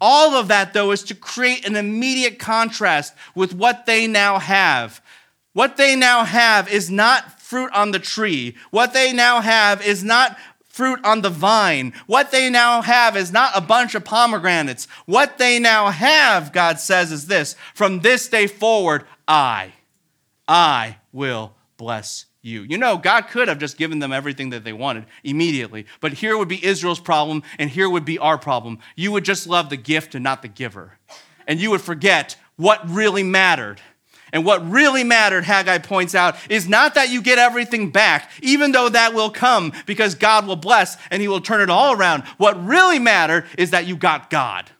all 0.00 0.34
of 0.34 0.46
that, 0.46 0.72
though, 0.72 0.92
is 0.92 1.02
to 1.02 1.16
create 1.16 1.66
an 1.66 1.74
immediate 1.74 2.38
contrast 2.38 3.12
with 3.34 3.52
what 3.56 3.86
they 3.86 4.06
now 4.06 4.38
have. 4.38 5.02
What 5.52 5.78
they 5.78 5.96
now 5.96 6.24
have 6.24 6.70
is 6.70 6.90
not 6.90 7.35
fruit 7.46 7.70
on 7.72 7.92
the 7.92 7.98
tree. 8.00 8.56
What 8.72 8.92
they 8.92 9.12
now 9.12 9.40
have 9.40 9.80
is 9.80 10.02
not 10.02 10.36
fruit 10.64 10.98
on 11.04 11.22
the 11.22 11.30
vine. 11.30 11.92
What 12.06 12.32
they 12.32 12.50
now 12.50 12.82
have 12.82 13.16
is 13.16 13.30
not 13.30 13.52
a 13.54 13.60
bunch 13.60 13.94
of 13.94 14.04
pomegranates. 14.04 14.88
What 15.06 15.38
they 15.38 15.60
now 15.60 15.90
have, 15.90 16.52
God 16.52 16.80
says, 16.80 17.12
is 17.12 17.28
this 17.28 17.54
from 17.72 18.00
this 18.00 18.28
day 18.28 18.48
forward, 18.48 19.04
I, 19.28 19.74
I 20.48 20.96
will 21.12 21.54
bless 21.76 22.26
you. 22.42 22.62
You 22.62 22.78
know, 22.78 22.98
God 22.98 23.28
could 23.28 23.46
have 23.46 23.60
just 23.60 23.78
given 23.78 24.00
them 24.00 24.12
everything 24.12 24.50
that 24.50 24.64
they 24.64 24.72
wanted 24.72 25.06
immediately, 25.22 25.86
but 26.00 26.14
here 26.14 26.36
would 26.36 26.48
be 26.48 26.64
Israel's 26.64 27.00
problem, 27.00 27.44
and 27.60 27.70
here 27.70 27.88
would 27.88 28.04
be 28.04 28.18
our 28.18 28.38
problem. 28.38 28.80
You 28.96 29.12
would 29.12 29.24
just 29.24 29.46
love 29.46 29.70
the 29.70 29.76
gift 29.76 30.16
and 30.16 30.24
not 30.24 30.42
the 30.42 30.48
giver, 30.48 30.98
and 31.46 31.60
you 31.60 31.70
would 31.70 31.80
forget 31.80 32.36
what 32.56 32.88
really 32.90 33.22
mattered. 33.22 33.80
And 34.32 34.44
what 34.44 34.68
really 34.68 35.04
mattered, 35.04 35.44
Haggai 35.44 35.78
points 35.78 36.14
out, 36.14 36.36
is 36.50 36.68
not 36.68 36.94
that 36.94 37.10
you 37.10 37.22
get 37.22 37.38
everything 37.38 37.90
back, 37.90 38.30
even 38.42 38.72
though 38.72 38.88
that 38.88 39.14
will 39.14 39.30
come 39.30 39.72
because 39.86 40.14
God 40.14 40.46
will 40.46 40.56
bless 40.56 40.96
and 41.10 41.22
He 41.22 41.28
will 41.28 41.40
turn 41.40 41.60
it 41.60 41.70
all 41.70 41.92
around. 41.92 42.24
What 42.36 42.62
really 42.64 42.98
mattered 42.98 43.46
is 43.56 43.70
that 43.70 43.86
you 43.86 43.96
got 43.96 44.30
God 44.30 44.70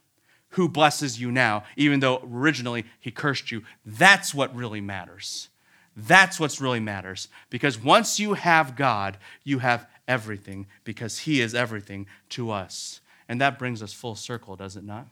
who 0.51 0.69
blesses 0.69 1.21
you 1.21 1.31
now, 1.31 1.65
even 1.77 2.01
though 2.01 2.21
originally 2.25 2.85
He 2.99 3.11
cursed 3.11 3.51
you. 3.53 3.63
That's 3.85 4.35
what 4.35 4.55
really 4.55 4.81
matters. 4.81 5.49
That's 5.97 6.41
what 6.41 6.59
really 6.61 6.81
matters. 6.81 7.29
Because 7.49 7.79
once 7.79 8.19
you 8.19 8.35
have 8.35 8.77
God, 8.77 9.17
you 9.45 9.61
have 9.61 9.89
everything 10.09 10.67
because 10.85 11.21
He 11.21 11.41
is 11.41 11.55
everything 11.55 12.07
to 12.31 12.51
us. 12.51 13.01
And 13.29 13.41
that 13.41 13.59
brings 13.59 13.83
us 13.83 13.93
full 13.93 14.15
circle, 14.15 14.57
does 14.57 14.77
it 14.77 14.85
not? 14.85 15.07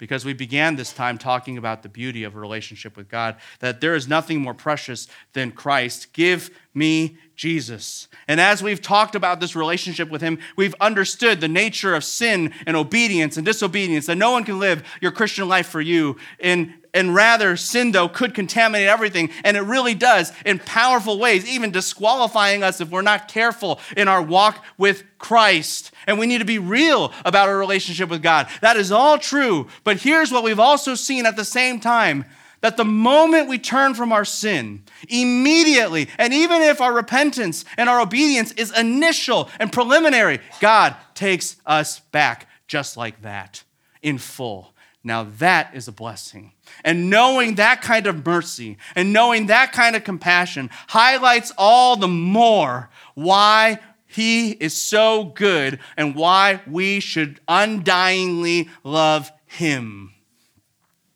Because 0.00 0.24
we 0.24 0.32
began 0.32 0.74
this 0.74 0.92
time 0.92 1.18
talking 1.18 1.58
about 1.58 1.82
the 1.82 1.88
beauty 1.88 2.24
of 2.24 2.34
a 2.34 2.38
relationship 2.40 2.96
with 2.96 3.08
God, 3.08 3.36
that 3.60 3.80
there 3.82 3.94
is 3.94 4.08
nothing 4.08 4.40
more 4.40 4.54
precious 4.54 5.06
than 5.34 5.52
Christ. 5.52 6.12
Give 6.14 6.50
me 6.74 7.18
Jesus. 7.36 8.08
And 8.26 8.40
as 8.40 8.62
we've 8.62 8.80
talked 8.80 9.14
about 9.14 9.40
this 9.40 9.54
relationship 9.54 10.08
with 10.10 10.22
Him, 10.22 10.38
we've 10.56 10.74
understood 10.80 11.40
the 11.40 11.48
nature 11.48 11.94
of 11.94 12.02
sin 12.02 12.54
and 12.66 12.76
obedience 12.76 13.36
and 13.36 13.44
disobedience, 13.44 14.06
that 14.06 14.16
no 14.16 14.32
one 14.32 14.44
can 14.44 14.58
live 14.58 14.82
your 15.02 15.12
Christian 15.12 15.46
life 15.48 15.68
for 15.68 15.82
you. 15.82 16.16
And, 16.40 16.74
and 16.92 17.14
rather, 17.14 17.56
sin, 17.56 17.92
though, 17.92 18.08
could 18.08 18.34
contaminate 18.34 18.88
everything. 18.88 19.30
And 19.44 19.56
it 19.56 19.62
really 19.62 19.94
does 19.94 20.32
in 20.44 20.58
powerful 20.58 21.18
ways, 21.18 21.48
even 21.48 21.70
disqualifying 21.70 22.62
us 22.62 22.80
if 22.80 22.90
we're 22.90 23.02
not 23.02 23.28
careful 23.28 23.80
in 23.96 24.08
our 24.08 24.22
walk 24.22 24.64
with 24.76 25.04
Christ. 25.18 25.92
And 26.06 26.18
we 26.18 26.26
need 26.26 26.38
to 26.38 26.44
be 26.44 26.58
real 26.58 27.12
about 27.24 27.48
our 27.48 27.58
relationship 27.58 28.08
with 28.08 28.22
God. 28.22 28.48
That 28.60 28.76
is 28.76 28.90
all 28.90 29.18
true. 29.18 29.68
But 29.84 30.00
here's 30.00 30.32
what 30.32 30.42
we've 30.42 30.58
also 30.58 30.94
seen 30.94 31.26
at 31.26 31.36
the 31.36 31.44
same 31.44 31.80
time 31.80 32.24
that 32.60 32.76
the 32.76 32.84
moment 32.84 33.48
we 33.48 33.58
turn 33.58 33.94
from 33.94 34.12
our 34.12 34.24
sin, 34.24 34.82
immediately, 35.08 36.08
and 36.18 36.34
even 36.34 36.60
if 36.60 36.80
our 36.80 36.92
repentance 36.92 37.64
and 37.76 37.88
our 37.88 38.00
obedience 38.00 38.52
is 38.52 38.76
initial 38.76 39.48
and 39.58 39.72
preliminary, 39.72 40.40
God 40.60 40.94
takes 41.14 41.56
us 41.64 42.00
back 42.00 42.48
just 42.66 42.96
like 42.96 43.22
that 43.22 43.62
in 44.02 44.18
full. 44.18 44.74
Now 45.02 45.24
that 45.24 45.74
is 45.74 45.88
a 45.88 45.92
blessing. 45.92 46.52
And 46.84 47.08
knowing 47.08 47.54
that 47.54 47.80
kind 47.80 48.06
of 48.06 48.24
mercy 48.24 48.76
and 48.94 49.12
knowing 49.12 49.46
that 49.46 49.72
kind 49.72 49.96
of 49.96 50.04
compassion 50.04 50.68
highlights 50.88 51.52
all 51.56 51.96
the 51.96 52.08
more 52.08 52.90
why 53.14 53.80
he 54.06 54.50
is 54.50 54.74
so 54.74 55.24
good 55.24 55.78
and 55.96 56.14
why 56.14 56.60
we 56.66 57.00
should 57.00 57.40
undyingly 57.46 58.68
love 58.84 59.30
him. 59.46 60.12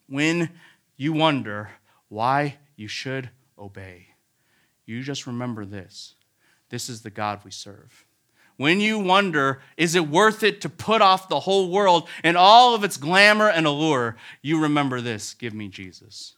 When 0.09 0.51
you 0.97 1.13
wonder 1.13 1.71
why 2.09 2.59
you 2.77 2.89
should 2.89 3.31
obey, 3.59 4.07
you 4.87 5.03
just 5.03 5.27
remember 5.27 5.65
this 5.65 6.15
this 6.71 6.89
is 6.89 7.03
the 7.03 7.11
God 7.11 7.41
we 7.45 7.51
serve. 7.51 8.04
When 8.57 8.81
you 8.81 8.99
wonder, 8.99 9.61
is 9.77 9.95
it 9.95 10.09
worth 10.09 10.43
it 10.43 10.61
to 10.61 10.69
put 10.69 11.03
off 11.03 11.29
the 11.29 11.41
whole 11.41 11.71
world 11.71 12.09
and 12.23 12.37
all 12.37 12.75
of 12.75 12.85
its 12.85 12.97
glamour 12.97 13.49
and 13.49 13.67
allure, 13.67 14.17
you 14.43 14.61
remember 14.61 15.01
this 15.01 15.35
give 15.35 15.55
me 15.55 15.69
Jesus. 15.69 16.37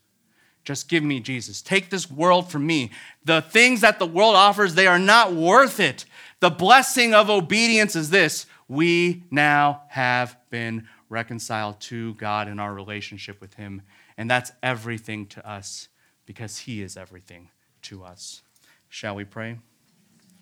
Just 0.64 0.88
give 0.88 1.04
me 1.04 1.20
Jesus. 1.20 1.62
Take 1.62 1.90
this 1.90 2.10
world 2.10 2.50
from 2.50 2.66
me. 2.66 2.90
The 3.24 3.40
things 3.40 3.82
that 3.82 3.98
the 3.98 4.06
world 4.06 4.34
offers, 4.34 4.74
they 4.74 4.88
are 4.88 4.98
not 4.98 5.32
worth 5.32 5.78
it. 5.78 6.06
The 6.40 6.50
blessing 6.50 7.14
of 7.14 7.30
obedience 7.30 7.94
is 7.94 8.10
this 8.10 8.46
we 8.68 9.22
now 9.30 9.82
have 9.88 10.36
been 10.50 10.88
reconciled 11.08 11.78
to 11.80 12.14
God 12.14 12.48
in 12.48 12.58
our 12.58 12.74
relationship 12.74 13.40
with 13.40 13.54
Him 13.54 13.82
and 14.16 14.30
that's 14.30 14.52
everything 14.62 15.26
to 15.26 15.48
us 15.48 15.88
because 16.24 16.58
He 16.58 16.82
is 16.82 16.96
everything 16.96 17.50
to 17.82 18.02
us. 18.02 18.42
Shall 18.88 19.14
we 19.14 19.24
pray? 19.24 19.58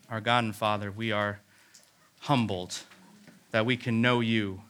Our 0.09 0.21
God 0.21 0.45
and 0.45 0.55
Father, 0.55 0.91
we 0.91 1.13
are 1.13 1.41
humbled 2.25 2.79
that 3.51 3.67
we 3.67 3.77
can 3.77 4.01
know 4.01 4.21
you. 4.21 4.63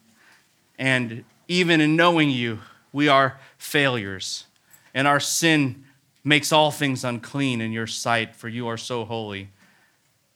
And 0.77 1.25
even 1.47 1.81
in 1.81 1.95
knowing 1.95 2.29
you, 2.29 2.59
we 2.93 3.07
are 3.07 3.39
failures. 3.59 4.47
And 4.93 5.07
our 5.07 5.21
sin 5.21 5.85
makes 6.25 6.51
all 6.51 6.73
things 6.73 7.05
unclean 7.05 7.61
in 7.61 7.71
your 7.71 7.87
sight, 7.87 8.35
for 8.35 8.49
you 8.49 8.67
are 8.67 8.77
so 8.77 9.05
holy. 9.05 9.51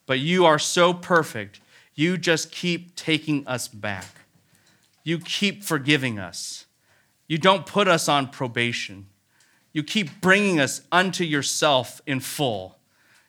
But 0.07 0.21
you 0.21 0.47
are 0.47 0.61
so 0.61 0.95
perfect. 0.95 1.61
You 1.97 2.19
just 2.19 2.53
keep 2.53 2.95
taking 2.95 3.45
us 3.49 3.67
back. 3.67 4.07
You 5.03 5.19
keep 5.19 5.65
forgiving 5.65 6.21
us. 6.21 6.67
You 7.27 7.39
don't 7.39 7.67
put 7.67 7.89
us 7.89 8.09
on 8.09 8.29
probation. 8.29 9.07
You 9.73 9.83
keep 9.83 10.21
bringing 10.21 10.61
us 10.61 10.83
unto 10.93 11.25
yourself 11.25 12.01
in 12.07 12.21
full. 12.21 12.79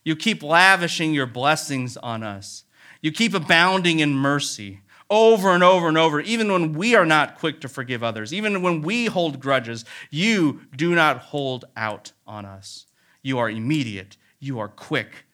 You 0.04 0.16
keep 0.16 0.44
lavishing 0.44 1.12
your 1.12 1.26
blessings 1.26 1.98
on 1.98 2.22
us. 2.22 2.66
You 3.02 3.12
keep 3.12 3.34
abounding 3.34 4.00
in 4.00 4.14
mercy 4.14 4.82
over 5.10 5.50
and 5.50 5.64
over 5.64 5.88
and 5.88 5.98
over, 5.98 6.22
even 6.22 6.52
when 6.52 6.74
we 6.74 6.96
are 6.96 7.06
not 7.06 7.40
quick 7.40 7.62
to 7.62 7.68
forgive 7.68 8.04
others, 8.04 8.34
even 8.34 8.62
when 8.62 8.82
we 8.82 9.06
hold 9.06 9.40
grudges, 9.40 9.84
you 10.12 10.62
do 10.76 10.94
not 10.94 11.18
hold 11.18 11.66
out 11.76 12.12
on 12.28 12.46
us. 12.46 12.86
You 13.24 13.40
are 13.40 13.50
immediate, 13.50 14.18
you 14.40 14.60
are 14.60 14.68
quick, 14.68 15.26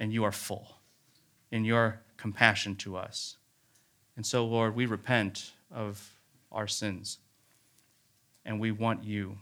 and 0.00 0.12
you 0.12 0.24
are 0.24 0.32
full 0.32 0.78
in 1.52 1.64
your 1.64 2.00
compassion 2.16 2.74
to 2.76 2.96
us. 2.96 3.36
And 4.16 4.26
so, 4.26 4.44
Lord, 4.44 4.74
we 4.74 4.86
repent 4.86 5.52
of 5.70 6.16
our 6.50 6.66
sins, 6.66 7.18
and 8.44 8.58
we 8.58 8.72
want 8.72 9.04
you. 9.04 9.38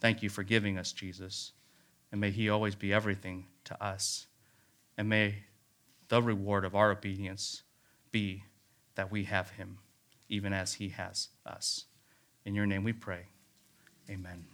Thank 0.00 0.22
you 0.22 0.28
for 0.28 0.42
giving 0.42 0.76
us 0.76 0.92
Jesus, 0.92 1.52
and 2.12 2.20
may 2.20 2.30
he 2.30 2.50
always 2.50 2.74
be 2.74 2.92
everything 2.92 3.46
to 3.64 3.82
us. 3.82 4.26
And 4.98 5.08
may 5.08 5.36
the 6.08 6.22
reward 6.22 6.64
of 6.64 6.74
our 6.74 6.90
obedience 6.90 7.62
be 8.10 8.44
that 8.94 9.10
we 9.10 9.24
have 9.24 9.50
him, 9.50 9.78
even 10.28 10.52
as 10.52 10.74
he 10.74 10.90
has 10.90 11.28
us. 11.44 11.86
In 12.44 12.54
your 12.54 12.66
name 12.66 12.84
we 12.84 12.92
pray. 12.92 13.26
Amen. 14.08 14.44